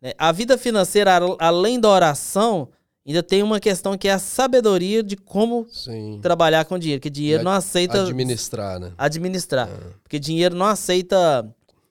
né? 0.00 0.12
A 0.16 0.32
vida 0.32 0.56
financeira, 0.56 1.16
al- 1.16 1.36
além 1.38 1.78
da 1.78 1.88
oração, 1.88 2.68
ainda 3.06 3.22
tem 3.22 3.42
uma 3.42 3.58
questão 3.58 3.96
que 3.96 4.08
é 4.08 4.12
a 4.12 4.18
sabedoria 4.18 5.02
de 5.02 5.16
como 5.16 5.66
Sim. 5.70 6.18
trabalhar 6.22 6.64
com 6.64 6.78
dinheiro. 6.78 7.00
Que 7.00 7.10
dinheiro 7.10 7.42
não 7.42 7.52
aceita 7.52 8.02
Administrar, 8.02 8.78
né? 8.78 8.92
administrar. 8.96 9.68
É. 9.68 9.92
Porque 10.02 10.18
dinheiro 10.18 10.54
não 10.54 10.66
aceita 10.66 11.48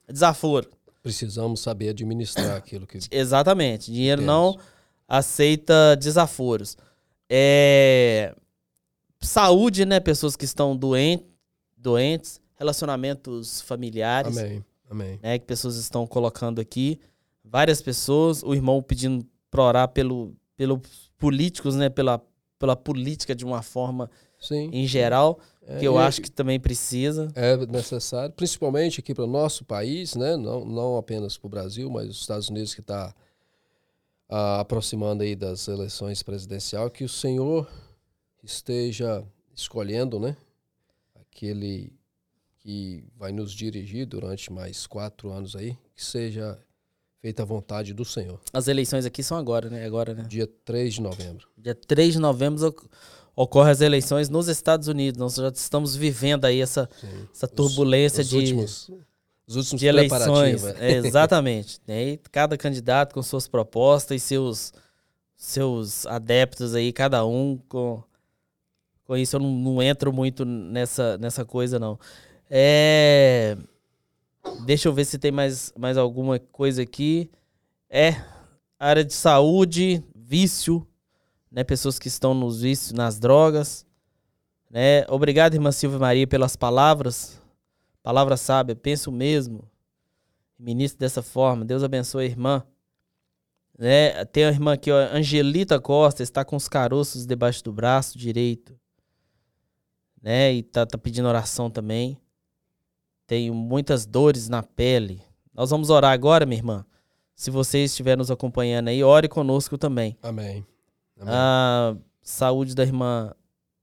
desaforo. 0.08 0.68
Precisamos 1.02 1.60
saber 1.60 1.90
administrar 1.90 2.56
aquilo 2.56 2.86
que 2.86 2.98
Exatamente. 3.10 3.90
Dinheiro 3.92 4.22
Temos. 4.22 4.34
não 4.34 4.58
aceita 5.08 5.96
desaforos. 5.96 6.76
É... 7.28 8.34
Saúde, 9.20 9.84
né? 9.84 10.00
Pessoas 10.00 10.36
que 10.36 10.44
estão 10.44 10.76
doentes, 10.76 11.26
doentes, 11.76 12.40
relacionamentos 12.56 13.60
familiares, 13.62 14.36
Amém. 14.36 14.64
Amém. 14.90 15.18
né? 15.22 15.38
Que 15.38 15.46
pessoas 15.46 15.76
estão 15.76 16.06
colocando 16.06 16.60
aqui. 16.60 16.98
Várias 17.44 17.82
pessoas, 17.82 18.42
o 18.42 18.54
irmão 18.54 18.82
pedindo 18.82 19.26
para 19.50 19.62
orar 19.62 19.88
pelo, 19.88 20.34
pelos 20.60 21.10
políticos, 21.16 21.74
né? 21.74 21.88
Pela, 21.88 22.20
pela 22.58 22.76
política 22.76 23.34
de 23.34 23.46
uma 23.46 23.62
forma 23.62 24.10
Sim. 24.38 24.68
em 24.70 24.86
geral, 24.86 25.40
É, 25.66 25.78
que 25.78 25.86
eu 25.86 25.96
acho 25.98 26.20
que 26.20 26.30
também 26.30 26.60
precisa. 26.60 27.28
é 27.34 27.56
necessário, 27.66 28.34
principalmente 28.34 29.00
aqui 29.00 29.14
para 29.14 29.24
o 29.24 29.26
nosso 29.26 29.64
país, 29.64 30.14
né? 30.14 30.36
Não, 30.36 30.62
não 30.66 30.98
apenas 30.98 31.38
para 31.38 31.46
o 31.46 31.50
Brasil, 31.50 31.88
mas 31.88 32.10
os 32.10 32.20
Estados 32.20 32.50
Unidos 32.50 32.74
que 32.74 32.82
está 32.82 33.14
aproximando 34.28 35.22
aí 35.22 35.34
das 35.34 35.66
eleições 35.66 36.22
presidenciais, 36.22 36.90
que 36.92 37.04
o 37.04 37.08
Senhor 37.08 37.66
esteja 38.44 39.24
escolhendo, 39.56 40.20
né? 40.20 40.36
Aquele 41.18 41.90
que 42.58 43.02
vai 43.16 43.32
nos 43.32 43.50
dirigir 43.52 44.04
durante 44.06 44.52
mais 44.52 44.86
quatro 44.86 45.30
anos 45.30 45.56
aí, 45.56 45.74
que 45.96 46.04
seja 46.04 46.58
feita 47.20 47.42
a 47.42 47.46
vontade 47.46 47.92
do 47.92 48.04
Senhor. 48.04 48.40
As 48.52 48.66
eleições 48.68 49.04
aqui 49.04 49.22
são 49.22 49.36
agora, 49.36 49.68
né? 49.68 49.84
Agora, 49.84 50.14
né? 50.14 50.24
Dia 50.28 50.48
3 50.64 50.94
de 50.94 51.02
novembro. 51.02 51.46
Dia 51.56 51.74
3 51.74 52.14
de 52.14 52.18
novembro 52.18 52.66
oc- 52.66 52.86
ocorrem 53.36 53.72
as 53.72 53.80
eleições 53.80 54.28
nos 54.28 54.48
Estados 54.48 54.88
Unidos. 54.88 55.18
Nós 55.18 55.34
já 55.34 55.48
estamos 55.48 55.94
vivendo 55.94 56.44
aí 56.46 56.60
essa, 56.60 56.88
Sim. 57.00 57.28
essa 57.34 57.46
turbulência 57.46 58.22
Os 58.22 58.28
de. 58.30 58.36
últimos, 58.36 58.90
Os 59.46 59.56
últimos 59.56 59.80
de 59.80 59.86
eleições. 59.86 60.62
preparativos. 60.62 60.80
É, 60.80 60.96
exatamente. 61.06 61.80
Né? 61.86 62.04
E 62.10 62.16
cada 62.32 62.56
candidato 62.56 63.12
com 63.14 63.22
suas 63.22 63.46
propostas 63.46 64.16
e 64.16 64.24
seus, 64.24 64.72
seus 65.36 66.06
adeptos 66.06 66.74
aí, 66.74 66.92
cada 66.92 67.24
um 67.26 67.58
com, 67.68 68.02
com 69.04 69.16
isso. 69.16 69.36
Eu 69.36 69.40
não, 69.40 69.50
não 69.50 69.82
entro 69.82 70.10
muito 70.12 70.44
nessa, 70.46 71.18
nessa 71.18 71.44
coisa, 71.44 71.78
não. 71.78 71.98
É, 72.48 73.56
deixa 74.64 74.88
eu 74.88 74.92
ver 74.92 75.04
se 75.04 75.18
tem 75.18 75.30
mais, 75.30 75.72
mais 75.76 75.96
alguma 75.96 76.38
coisa 76.38 76.82
aqui. 76.82 77.30
É, 77.88 78.22
área 78.78 79.04
de 79.04 79.12
saúde, 79.12 80.02
vício, 80.14 80.86
né? 81.50 81.64
Pessoas 81.64 81.98
que 81.98 82.08
estão 82.08 82.32
nos 82.34 82.62
vícios, 82.62 82.92
nas 82.92 83.18
drogas. 83.18 83.86
Né? 84.70 85.04
Obrigado, 85.08 85.54
irmã 85.54 85.72
Silvia 85.72 85.98
Maria, 85.98 86.26
pelas 86.26 86.54
palavras. 86.54 87.40
Palavra 88.02 88.36
sábia, 88.36 88.76
penso 88.76 89.10
mesmo. 89.10 89.68
Ministro 90.58 91.00
dessa 91.00 91.22
forma. 91.22 91.64
Deus 91.64 91.82
abençoe 91.82 92.24
a 92.24 92.28
irmã. 92.28 92.64
Né? 93.76 94.24
Tem 94.26 94.44
a 94.44 94.48
irmã 94.48 94.74
aqui, 94.74 94.90
ó, 94.90 94.96
Angelita 95.12 95.80
Costa, 95.80 96.22
está 96.22 96.44
com 96.44 96.54
os 96.54 96.68
caroços 96.68 97.26
debaixo 97.26 97.64
do 97.64 97.72
braço 97.72 98.16
direito. 98.16 98.78
Né? 100.22 100.54
E 100.54 100.62
tá, 100.62 100.86
tá 100.86 100.96
pedindo 100.96 101.26
oração 101.26 101.70
também. 101.70 102.16
Tenho 103.30 103.54
muitas 103.54 104.06
dores 104.06 104.48
na 104.48 104.60
pele. 104.60 105.22
Nós 105.54 105.70
vamos 105.70 105.88
orar 105.88 106.10
agora, 106.10 106.44
minha 106.44 106.58
irmã. 106.58 106.84
Se 107.32 107.48
você 107.48 107.84
estiver 107.84 108.16
nos 108.16 108.28
acompanhando 108.28 108.88
aí, 108.88 109.04
ore 109.04 109.28
conosco 109.28 109.78
também. 109.78 110.18
Amém. 110.20 110.66
Amém. 111.16 111.32
A 111.32 111.94
saúde 112.20 112.74
da 112.74 112.82
irmã 112.82 113.32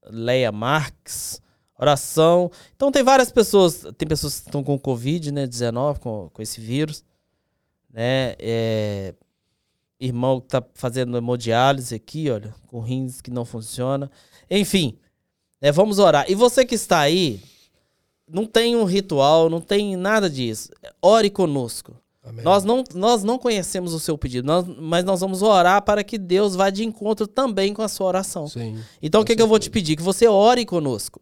Leia 0.04 0.52
Marques. 0.52 1.40
Oração. 1.78 2.50
Então 2.76 2.92
tem 2.92 3.02
várias 3.02 3.32
pessoas. 3.32 3.86
Tem 3.96 4.06
pessoas 4.06 4.40
que 4.40 4.48
estão 4.48 4.62
com 4.62 4.78
Covid, 4.78 5.32
né? 5.32 5.46
19, 5.46 5.98
com, 5.98 6.28
com 6.30 6.42
esse 6.42 6.60
vírus. 6.60 7.02
Né? 7.90 8.34
É, 8.38 9.14
irmão 9.98 10.42
que 10.42 10.48
tá 10.48 10.62
fazendo 10.74 11.16
hemodiálise 11.16 11.94
aqui, 11.94 12.28
olha, 12.28 12.54
com 12.66 12.80
rins 12.80 13.22
que 13.22 13.30
não 13.30 13.46
funciona. 13.46 14.10
Enfim, 14.50 14.98
né, 15.58 15.72
vamos 15.72 15.98
orar. 15.98 16.26
E 16.28 16.34
você 16.34 16.66
que 16.66 16.74
está 16.74 16.98
aí, 16.98 17.40
não 18.30 18.44
tem 18.46 18.76
um 18.76 18.84
ritual, 18.84 19.48
não 19.50 19.60
tem 19.60 19.96
nada 19.96 20.28
disso. 20.28 20.70
Ore 21.02 21.30
conosco. 21.30 21.96
Amém. 22.22 22.44
Nós 22.44 22.62
não, 22.64 22.84
nós 22.94 23.22
não 23.24 23.38
conhecemos 23.38 23.94
o 23.94 24.00
seu 24.00 24.18
pedido, 24.18 24.46
nós- 24.46 24.66
mas 24.78 25.02
nós 25.04 25.20
vamos 25.20 25.40
orar 25.40 25.80
para 25.82 26.04
que 26.04 26.18
Deus 26.18 26.54
vá 26.54 26.68
de 26.68 26.84
encontro 26.84 27.26
também 27.26 27.72
com 27.72 27.80
a 27.80 27.88
sua 27.88 28.06
oração. 28.06 28.46
Sim. 28.46 28.78
Então, 29.00 29.22
o 29.22 29.24
que, 29.24 29.34
que 29.34 29.40
eu 29.40 29.48
vou 29.48 29.58
te 29.58 29.70
pedir? 29.70 29.96
Que 29.96 30.02
você 30.02 30.26
ore 30.28 30.66
conosco. 30.66 31.20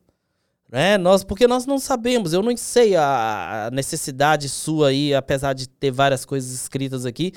Né? 0.69 0.99
Nós, 0.99 1.23
porque 1.23 1.47
nós 1.47 1.65
não 1.65 1.79
sabemos, 1.79 2.33
eu 2.33 2.43
não 2.43 2.57
sei 2.57 2.97
a 2.97 3.71
necessidade 3.73 4.49
sua 4.49 4.89
aí, 4.89 5.15
apesar 5.15 5.53
de 5.53 5.69
ter 5.69 5.93
várias 5.93 6.25
coisas 6.25 6.51
escritas 6.53 7.07
aqui 7.07 7.33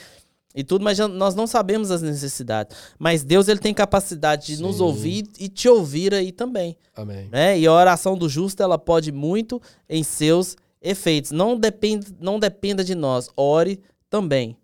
e 0.60 0.64
tudo, 0.64 0.84
mas 0.84 1.00
nós 1.00 1.36
não 1.36 1.48
sabemos 1.48 1.90
as 1.90 2.02
necessidades. 2.02 2.76
Mas 3.00 3.24
Deus 3.24 3.48
ele 3.48 3.62
tem 3.62 3.74
capacidade 3.74 4.48
de 4.48 4.62
nos 4.62 4.76
Sim. 4.76 4.84
ouvir 4.84 5.28
e 5.40 5.48
te 5.48 5.70
ouvir 5.70 6.14
aí 6.14 6.34
também 6.34 6.76
Amém. 6.94 7.30
né? 7.32 7.58
E 7.58 7.66
a 7.66 7.72
oração 7.72 8.18
do 8.18 8.28
justo 8.28 8.62
ela 8.62 8.78
pode 8.78 9.10
muito 9.10 9.62
em 9.88 10.04
seus 10.04 10.58
efeitos. 10.82 11.32
Não 11.32 11.58
depende, 11.58 12.08
não 12.20 12.38
dependa 12.38 12.84
de 12.84 12.94
nós. 12.94 13.30
Ore 13.38 13.80
também. 14.10 14.58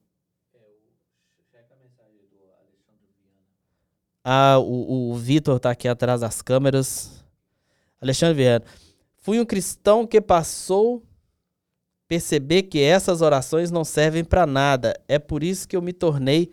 Ah, 4.21 4.57
o, 4.59 5.11
o 5.11 5.15
Vitor 5.15 5.59
tá 5.59 5.69
aqui 5.69 5.87
atrás 5.87 6.19
das 6.19 6.41
câmeras. 6.41 7.23
Alexandre 8.01 8.35
Vieira. 8.35 8.63
Fui 9.15 9.39
um 9.39 9.45
cristão 9.45 10.05
que 10.05 10.19
passou 10.19 11.01
perceber 12.07 12.63
que 12.63 12.79
essas 12.81 13.21
orações 13.21 13.71
não 13.71 13.83
servem 13.83 14.23
para 14.23 14.45
nada. 14.45 14.99
É 15.07 15.17
por 15.19 15.43
isso 15.43 15.67
que 15.67 15.75
eu 15.75 15.81
me 15.81 15.93
tornei 15.93 16.51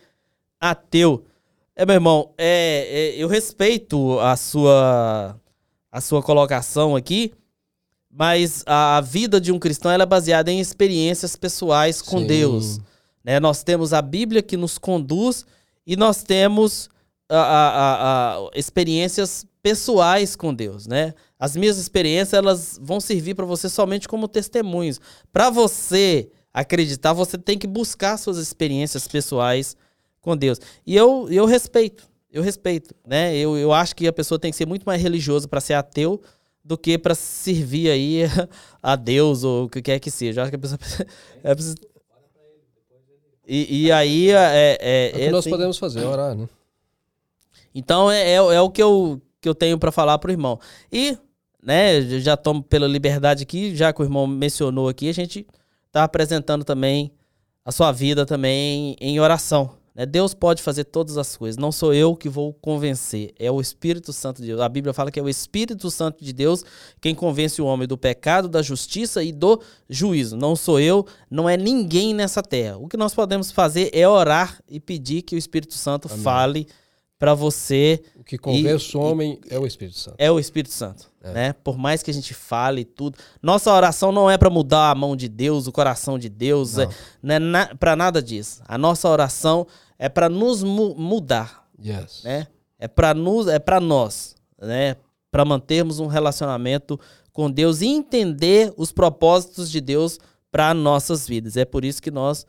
ateu. 0.61 1.25
É, 1.75 1.85
meu 1.85 1.95
irmão, 1.95 2.33
é, 2.39 3.15
é, 3.17 3.23
eu 3.23 3.29
respeito 3.29 4.19
a 4.21 4.37
sua 4.37 5.39
a 5.91 6.01
sua 6.01 6.23
colocação 6.23 6.97
aqui, 6.97 7.35
mas 8.11 8.63
a, 8.67 8.97
a 8.97 9.01
vida 9.03 9.39
de 9.39 9.53
um 9.53 9.59
cristão 9.59 9.91
ela 9.91 10.05
é 10.05 10.07
baseada 10.07 10.51
em 10.51 10.59
experiências 10.59 11.37
pessoais 11.37 12.01
com 12.01 12.21
Sim. 12.21 12.27
Deus. 12.27 12.81
Né? 13.23 13.39
Nós 13.39 13.63
temos 13.63 13.93
a 13.93 14.01
Bíblia 14.01 14.43
que 14.43 14.57
nos 14.57 14.79
conduz 14.79 15.45
e 15.87 15.95
nós 15.95 16.23
temos 16.23 16.89
a, 17.33 17.43
a- 17.43 17.71
a- 17.71 18.39
a- 18.47 18.51
experiências 18.55 19.47
pessoais 19.63 20.35
com 20.37 20.53
Deus, 20.53 20.87
né? 20.87 21.15
As 21.39 21.57
minhas 21.57 21.79
experiências 21.79 22.33
elas 22.35 22.79
vão 22.83 23.01
servir 23.01 23.35
para 23.35 23.45
você 23.47 23.69
somente 23.69 24.09
como 24.09 24.27
testemunhos. 24.29 25.01
Para 25.33 25.51
você 25.51 26.29
acreditar, 26.53 27.13
você 27.13 27.39
tem 27.39 27.57
que 27.59 27.67
buscar 27.67 28.17
suas 28.17 28.37
experiências 28.39 29.07
pessoais 29.09 29.77
com 30.21 30.37
Deus. 30.37 30.59
E 30.87 30.95
eu, 30.97 31.27
eu 31.31 31.47
respeito, 31.47 32.09
eu 32.31 32.43
respeito, 32.43 32.95
né? 33.07 33.35
Eu, 33.37 33.57
eu 33.57 33.73
acho 33.73 33.95
que 33.97 34.07
a 34.07 34.13
pessoa 34.13 34.39
tem 34.39 34.51
que 34.51 34.57
ser 34.57 34.67
muito 34.67 34.85
mais 34.85 35.01
religiosa 35.03 35.49
para 35.49 35.61
ser 35.61 35.75
ateu 35.75 36.21
do 36.65 36.77
que 36.79 36.97
para 36.99 37.15
servir 37.15 37.91
aí 37.91 38.21
a 38.83 38.95
Deus 38.95 39.43
ou 39.45 39.65
o 39.65 39.69
que 39.69 39.81
quer 39.83 39.99
que 39.99 40.11
seja. 40.11 40.41
Eu 40.41 40.43
acho 40.45 40.51
que 40.51 40.57
a 40.57 40.59
pessoa 40.59 40.79
é 41.43 41.55
preciso- 41.55 41.77
e, 43.47 43.87
e 43.87 43.93
aí 43.93 44.31
é, 44.31 44.79
é, 44.81 45.11
É 45.11 45.11
o 45.15 45.19
que 45.19 45.31
nós 45.31 45.39
assim- 45.41 45.51
podemos 45.51 45.79
fazer, 45.79 46.05
orar, 46.05 46.35
né? 46.35 46.49
Então 47.75 48.11
é, 48.11 48.31
é, 48.31 48.35
é 48.35 48.61
o 48.61 48.71
que 48.71 48.83
eu, 48.83 49.21
que 49.41 49.49
eu 49.49 49.55
tenho 49.55 49.79
para 49.79 49.93
falar 49.93 50.19
pro 50.19 50.33
irmão. 50.33 50.59
E, 50.91 51.17
né, 51.63 52.01
já 52.21 52.37
tomo 52.37 52.63
pela 52.63 52.87
liberdade 52.87 53.43
aqui, 53.43 53.75
já 53.75 53.93
que 53.93 54.03
o 54.03 54.05
irmão 54.05 54.27
mencionou 54.27 54.89
aqui, 54.89 55.09
a 55.09 55.15
gente 55.15 55.47
tá 55.91 56.05
apresentando 56.05 56.65
também 56.65 57.13
a 57.65 57.71
sua 57.71 57.93
vida 57.93 58.27
também 58.27 58.97
em 59.01 59.21
oração. 59.21 59.83
Né? 59.95 60.07
Deus 60.07 60.35
pode 60.35 60.63
fazer 60.63 60.85
todas 60.85 61.17
as 61.19 61.37
coisas. 61.37 61.57
Não 61.57 61.71
sou 61.71 61.93
eu 61.93 62.17
que 62.17 62.29
vou 62.29 62.53
convencer, 62.55 63.33
é 63.39 63.51
o 63.51 63.61
Espírito 63.61 64.13
Santo 64.13 64.41
de 64.41 64.49
Deus. 64.49 64.61
A 64.61 64.69
Bíblia 64.69 64.93
fala 64.93 65.11
que 65.11 65.21
é 65.21 65.23
o 65.23 65.29
Espírito 65.29 65.91
Santo 65.91 66.25
de 66.25 66.33
Deus 66.33 66.65
quem 67.01 67.15
convence 67.15 67.61
o 67.61 67.67
homem 67.67 67.87
do 67.87 67.99
pecado, 67.99 68.49
da 68.49 68.63
justiça 68.63 69.23
e 69.23 69.33
do 69.33 69.61
juízo. 69.89 70.37
Não 70.37 70.57
sou 70.57 70.81
eu, 70.81 71.07
não 71.31 71.49
é 71.49 71.57
ninguém 71.57 72.15
nessa 72.15 72.43
terra. 72.43 72.79
O 72.79 72.89
que 72.89 72.97
nós 72.97 73.15
podemos 73.15 73.51
fazer 73.51 73.91
é 73.93 74.09
orar 74.09 74.61
e 74.69 74.81
pedir 74.81 75.23
que 75.23 75.35
o 75.35 75.39
Espírito 75.39 75.75
Santo 75.75 76.09
Amém. 76.11 76.23
fale 76.23 76.69
para 77.23 77.35
você 77.35 78.03
O 78.19 78.25
que 78.25 78.37
convence 78.37 78.97
o 78.97 79.01
homem 79.01 79.39
é 79.49 79.57
o 79.57 79.65
Espírito 79.65 79.97
Santo. 79.97 80.17
é 80.19 80.29
o 80.29 80.41
Espírito 80.41 80.73
Santo, 80.75 81.09
É. 81.23 81.33
né? 81.33 81.53
Por 81.53 81.79
mais 81.79 82.03
que 82.03 82.11
a 82.11 82.15
gente 82.15 82.35
fale 82.35 82.81
e 82.81 82.85
tudo, 82.85 83.17
nossa 83.41 83.73
oração 83.73 84.11
não 84.11 84.29
é 84.29 84.37
para 84.37 84.51
mudar 84.51 84.91
a 84.91 84.95
mão 84.97 85.15
de 85.15 85.29
Deus, 85.29 85.69
o 85.69 85.73
coração 85.73 86.19
de 86.19 86.29
Deus, 86.29 86.75
Não. 86.75 86.83
é, 86.83 86.89
não 87.23 87.35
é 87.37 87.39
na, 87.39 87.75
para 87.77 87.95
nada 87.95 88.21
disso. 88.21 88.61
A 88.67 88.77
nossa 88.77 89.09
oração 89.09 89.65
é 90.01 90.09
para 90.09 90.29
nos 90.29 90.65
mu- 90.65 90.97
mudar, 90.97 91.65
Yes. 91.81 92.23
né? 92.25 92.49
É 92.77 92.89
para 92.89 93.15
nos, 93.15 93.47
é 93.47 93.61
para 93.61 93.79
nós, 93.79 94.35
né? 94.61 94.97
Para 95.31 95.45
mantermos 95.45 96.01
um 96.01 96.09
relacionamento 96.09 96.99
com 97.33 97.49
Deus 97.49 97.83
e 97.83 97.87
entender 97.87 98.75
os 98.77 98.91
propósitos 98.91 99.71
de 99.71 99.81
Deus 99.81 100.19
para 100.51 100.75
nossas 100.75 101.29
vidas. 101.29 101.57
É 101.57 101.65
por 101.65 101.85
isso 101.85 102.03
que 102.03 102.11
nós 102.11 102.45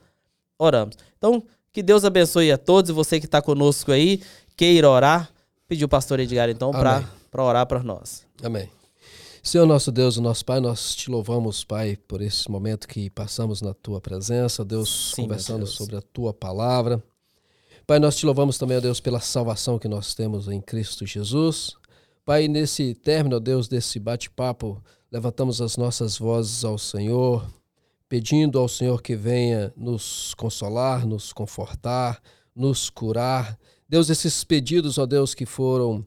oramos. 0.58 0.96
Então, 1.16 1.44
que 1.72 1.82
Deus 1.82 2.06
abençoe 2.06 2.52
a 2.52 2.58
todos 2.58 2.90
e 2.92 2.94
você 2.94 3.20
que 3.20 3.26
está 3.26 3.42
conosco 3.42 3.92
aí, 3.92 4.22
queira 4.56 4.90
orar, 4.90 5.30
pedir 5.68 5.86
o 5.86 5.90
pastor 5.90 6.20
Edgar 6.20 6.50
então 6.50 6.72
para 6.72 7.44
orar 7.44 7.66
para 7.66 7.84
nós. 7.84 8.26
Amém. 8.42 8.70
Senhor 9.46 9.66
nosso 9.66 9.92
Deus, 9.92 10.16
nosso 10.18 10.46
Pai, 10.46 10.62
nós 10.62 10.96
te 10.96 11.12
louvamos, 11.12 11.66
Pai, 11.66 11.98
por 12.08 12.22
esse 12.22 12.50
momento 12.50 12.88
que 12.88 13.10
passamos 13.10 13.62
na 13.62 13.74
tua 13.74 14.00
presença, 14.00 14.64
Deus, 14.64 15.12
Sim, 15.14 15.24
conversando 15.24 15.66
Deus. 15.66 15.76
sobre 15.76 15.98
a 15.98 16.02
tua 16.02 16.34
palavra. 16.34 17.04
Pai, 17.86 18.00
nós 18.00 18.16
te 18.16 18.26
louvamos 18.26 18.58
também, 18.58 18.78
ó 18.78 18.80
Deus, 18.80 19.02
pela 19.02 19.20
salvação 19.20 19.78
que 19.78 19.90
nós 19.90 20.16
temos 20.16 20.48
em 20.48 20.62
Cristo 20.62 21.06
Jesus. 21.06 21.76
Pai, 22.24 22.48
nesse 22.48 22.96
término, 22.96 23.36
ó 23.36 23.40
Deus, 23.40 23.68
desse 23.68 24.00
bate-papo, 24.00 24.82
levantamos 25.12 25.62
as 25.62 25.76
nossas 25.76 26.18
vozes 26.18 26.64
ao 26.64 26.78
Senhor, 26.78 27.46
pedindo 28.08 28.58
ao 28.58 28.70
Senhor 28.70 29.02
que 29.02 29.14
venha 29.14 29.74
nos 29.76 30.34
consolar, 30.36 31.06
nos 31.06 31.34
confortar, 31.34 32.22
nos 32.56 32.90
curar. 32.90 33.60
Deus, 33.94 34.10
esses 34.10 34.44
pedidos, 34.44 34.98
ó 34.98 35.06
Deus, 35.06 35.36
que 35.36 35.46
foram, 35.46 36.04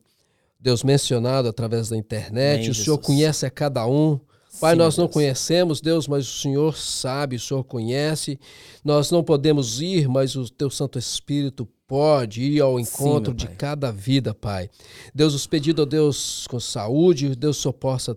Deus, 0.58 0.82
mencionado 0.82 1.46
através 1.46 1.88
da 1.88 1.96
internet, 1.96 2.62
Amém, 2.62 2.70
o 2.70 2.74
Senhor 2.74 2.96
Jesus. 2.96 3.06
conhece 3.06 3.46
a 3.46 3.50
cada 3.50 3.86
um. 3.86 4.18
Pai, 4.60 4.74
Sim, 4.74 4.78
nós 4.78 4.96
não 4.96 5.04
Deus. 5.04 5.14
conhecemos, 5.14 5.80
Deus, 5.80 6.08
mas 6.08 6.26
o 6.26 6.36
Senhor 6.40 6.76
sabe, 6.76 7.36
o 7.36 7.40
Senhor 7.40 7.62
conhece. 7.62 8.40
Nós 8.84 9.12
não 9.12 9.22
podemos 9.22 9.80
ir, 9.80 10.08
mas 10.08 10.34
o 10.34 10.50
Teu 10.50 10.68
Santo 10.68 10.98
Espírito 10.98 11.64
pode 11.86 12.42
ir 12.42 12.60
ao 12.60 12.80
encontro 12.80 13.30
meu 13.30 13.38
de 13.38 13.46
cada 13.54 13.92
vida, 13.92 14.34
Pai. 14.34 14.68
Deus, 15.14 15.32
os 15.32 15.46
pedidos, 15.46 15.84
ó 15.84 15.86
Deus, 15.86 16.48
com 16.48 16.58
saúde, 16.58 17.36
Deus 17.36 17.56
só 17.56 17.70
possa 17.70 18.16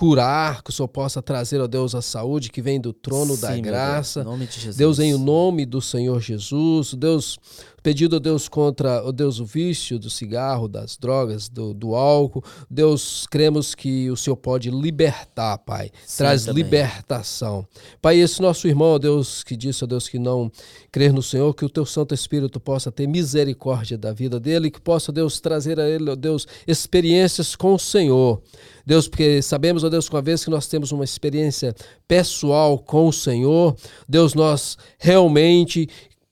curar, 0.00 0.62
que 0.62 0.70
o 0.70 0.72
Senhor 0.72 0.88
possa 0.88 1.20
trazer, 1.20 1.60
ó 1.60 1.66
Deus, 1.66 1.94
a 1.94 2.00
saúde 2.00 2.50
que 2.50 2.62
vem 2.62 2.80
do 2.80 2.90
trono 2.90 3.34
Sim, 3.34 3.42
da 3.42 3.58
graça. 3.58 4.24
Deus, 4.24 4.26
em 4.26 4.30
nome 4.30 4.46
de 4.46 4.54
Jesus. 4.54 4.76
Deus, 4.76 4.98
em 4.98 5.14
o 5.14 5.18
nome 5.18 5.66
do 5.66 5.82
Senhor 5.82 6.18
Jesus, 6.22 6.94
Deus, 6.94 7.38
pedido, 7.82 8.16
ó 8.16 8.18
Deus, 8.18 8.48
contra, 8.48 9.02
ó 9.04 9.12
Deus, 9.12 9.40
o 9.40 9.44
vício 9.44 9.98
do 9.98 10.10
cigarro, 10.10 10.68
das 10.68 10.96
drogas, 10.96 11.48
do, 11.48 11.72
do 11.74 11.94
álcool. 11.94 12.44
Deus, 12.70 13.26
cremos 13.30 13.74
que 13.74 14.10
o 14.10 14.16
Senhor 14.16 14.36
pode 14.36 14.70
libertar, 14.70 15.58
Pai. 15.58 15.90
Sim, 16.04 16.18
Traz 16.18 16.44
também. 16.44 16.62
libertação. 16.62 17.66
Pai, 18.00 18.18
esse 18.18 18.40
nosso 18.40 18.68
irmão, 18.68 18.94
ó 18.94 18.98
Deus, 18.98 19.42
que 19.42 19.56
disse, 19.56 19.84
ó 19.84 19.86
Deus, 19.86 20.08
que 20.08 20.18
não 20.18 20.50
crer 20.92 21.12
no 21.12 21.22
Senhor, 21.22 21.54
que 21.54 21.64
o 21.64 21.70
teu 21.70 21.86
Santo 21.86 22.14
Espírito 22.14 22.60
possa 22.60 22.90
ter 22.92 23.06
misericórdia 23.06 23.96
da 23.96 24.12
vida 24.12 24.38
dele, 24.38 24.70
que 24.70 24.80
possa, 24.80 25.12
Deus, 25.12 25.40
trazer 25.40 25.78
a 25.80 25.88
ele, 25.88 26.10
ó 26.10 26.14
Deus, 26.14 26.46
experiências 26.66 27.56
com 27.56 27.74
o 27.74 27.78
Senhor. 27.78 28.42
Deus, 28.84 29.06
porque 29.06 29.40
sabemos, 29.42 29.84
ó 29.84 29.88
Deus, 29.88 30.08
que 30.08 30.14
uma 30.14 30.22
vez 30.22 30.44
que 30.44 30.50
nós 30.50 30.66
temos 30.66 30.90
uma 30.90 31.04
experiência 31.04 31.74
pessoal 32.08 32.78
com 32.78 33.06
o 33.06 33.12
Senhor, 33.12 33.76
Deus, 34.08 34.34
nós 34.34 34.76
realmente 34.98 35.88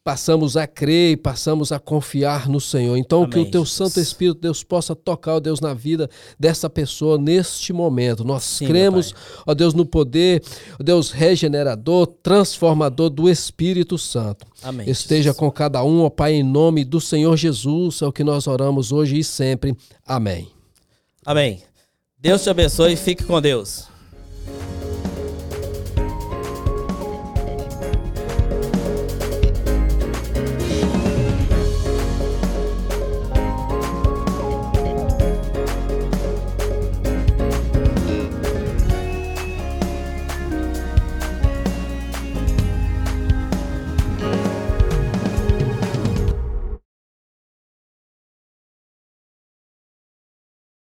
passamos 0.09 0.57
a 0.57 0.67
crer 0.67 1.13
e 1.13 1.17
passamos 1.19 1.71
a 1.71 1.79
confiar 1.79 2.49
no 2.49 2.63
Senhor. 2.63 2.97
Então, 2.97 3.29
que 3.29 3.37
Amém, 3.37 3.47
o 3.47 3.51
teu 3.51 3.63
Jesus. 3.63 3.77
Santo 3.77 4.01
Espírito, 4.01 4.41
Deus, 4.41 4.65
possa 4.65 4.97
tocar, 4.97 5.35
ó 5.35 5.39
Deus, 5.39 5.61
na 5.61 5.75
vida 5.75 6.09
dessa 6.41 6.71
pessoa 6.71 7.19
neste 7.19 7.75
momento. 7.75 8.25
Nós 8.25 8.43
Sim, 8.43 8.69
cremos, 8.69 9.15
ó 9.47 9.53
Deus, 9.53 9.75
no 9.75 9.85
poder, 9.85 10.43
ó 10.81 10.83
Deus, 10.83 11.11
regenerador, 11.11 12.07
transformador 12.23 13.11
do 13.11 13.29
Espírito 13.29 13.99
Santo. 13.99 14.47
Amém. 14.63 14.89
Esteja 14.89 15.25
Jesus. 15.25 15.37
com 15.37 15.51
cada 15.51 15.85
um, 15.85 16.01
ó 16.01 16.09
Pai, 16.09 16.33
em 16.33 16.43
nome 16.43 16.87
do 16.87 17.03
Senhor 17.03 17.37
Jesus, 17.37 18.01
é 18.01 18.07
o 18.07 18.13
que 18.13 18.25
nós 18.25 18.47
oramos 18.47 18.91
hoje 18.93 19.19
e 19.19 19.23
sempre. 19.23 19.77
Amém. 20.07 20.49
Amém. 21.23 21.61
Deus 22.19 22.43
te 22.43 22.49
abençoe 22.49 22.95
e 22.95 22.97
fique 22.97 23.25
com 23.25 23.39
Deus. 23.43 23.98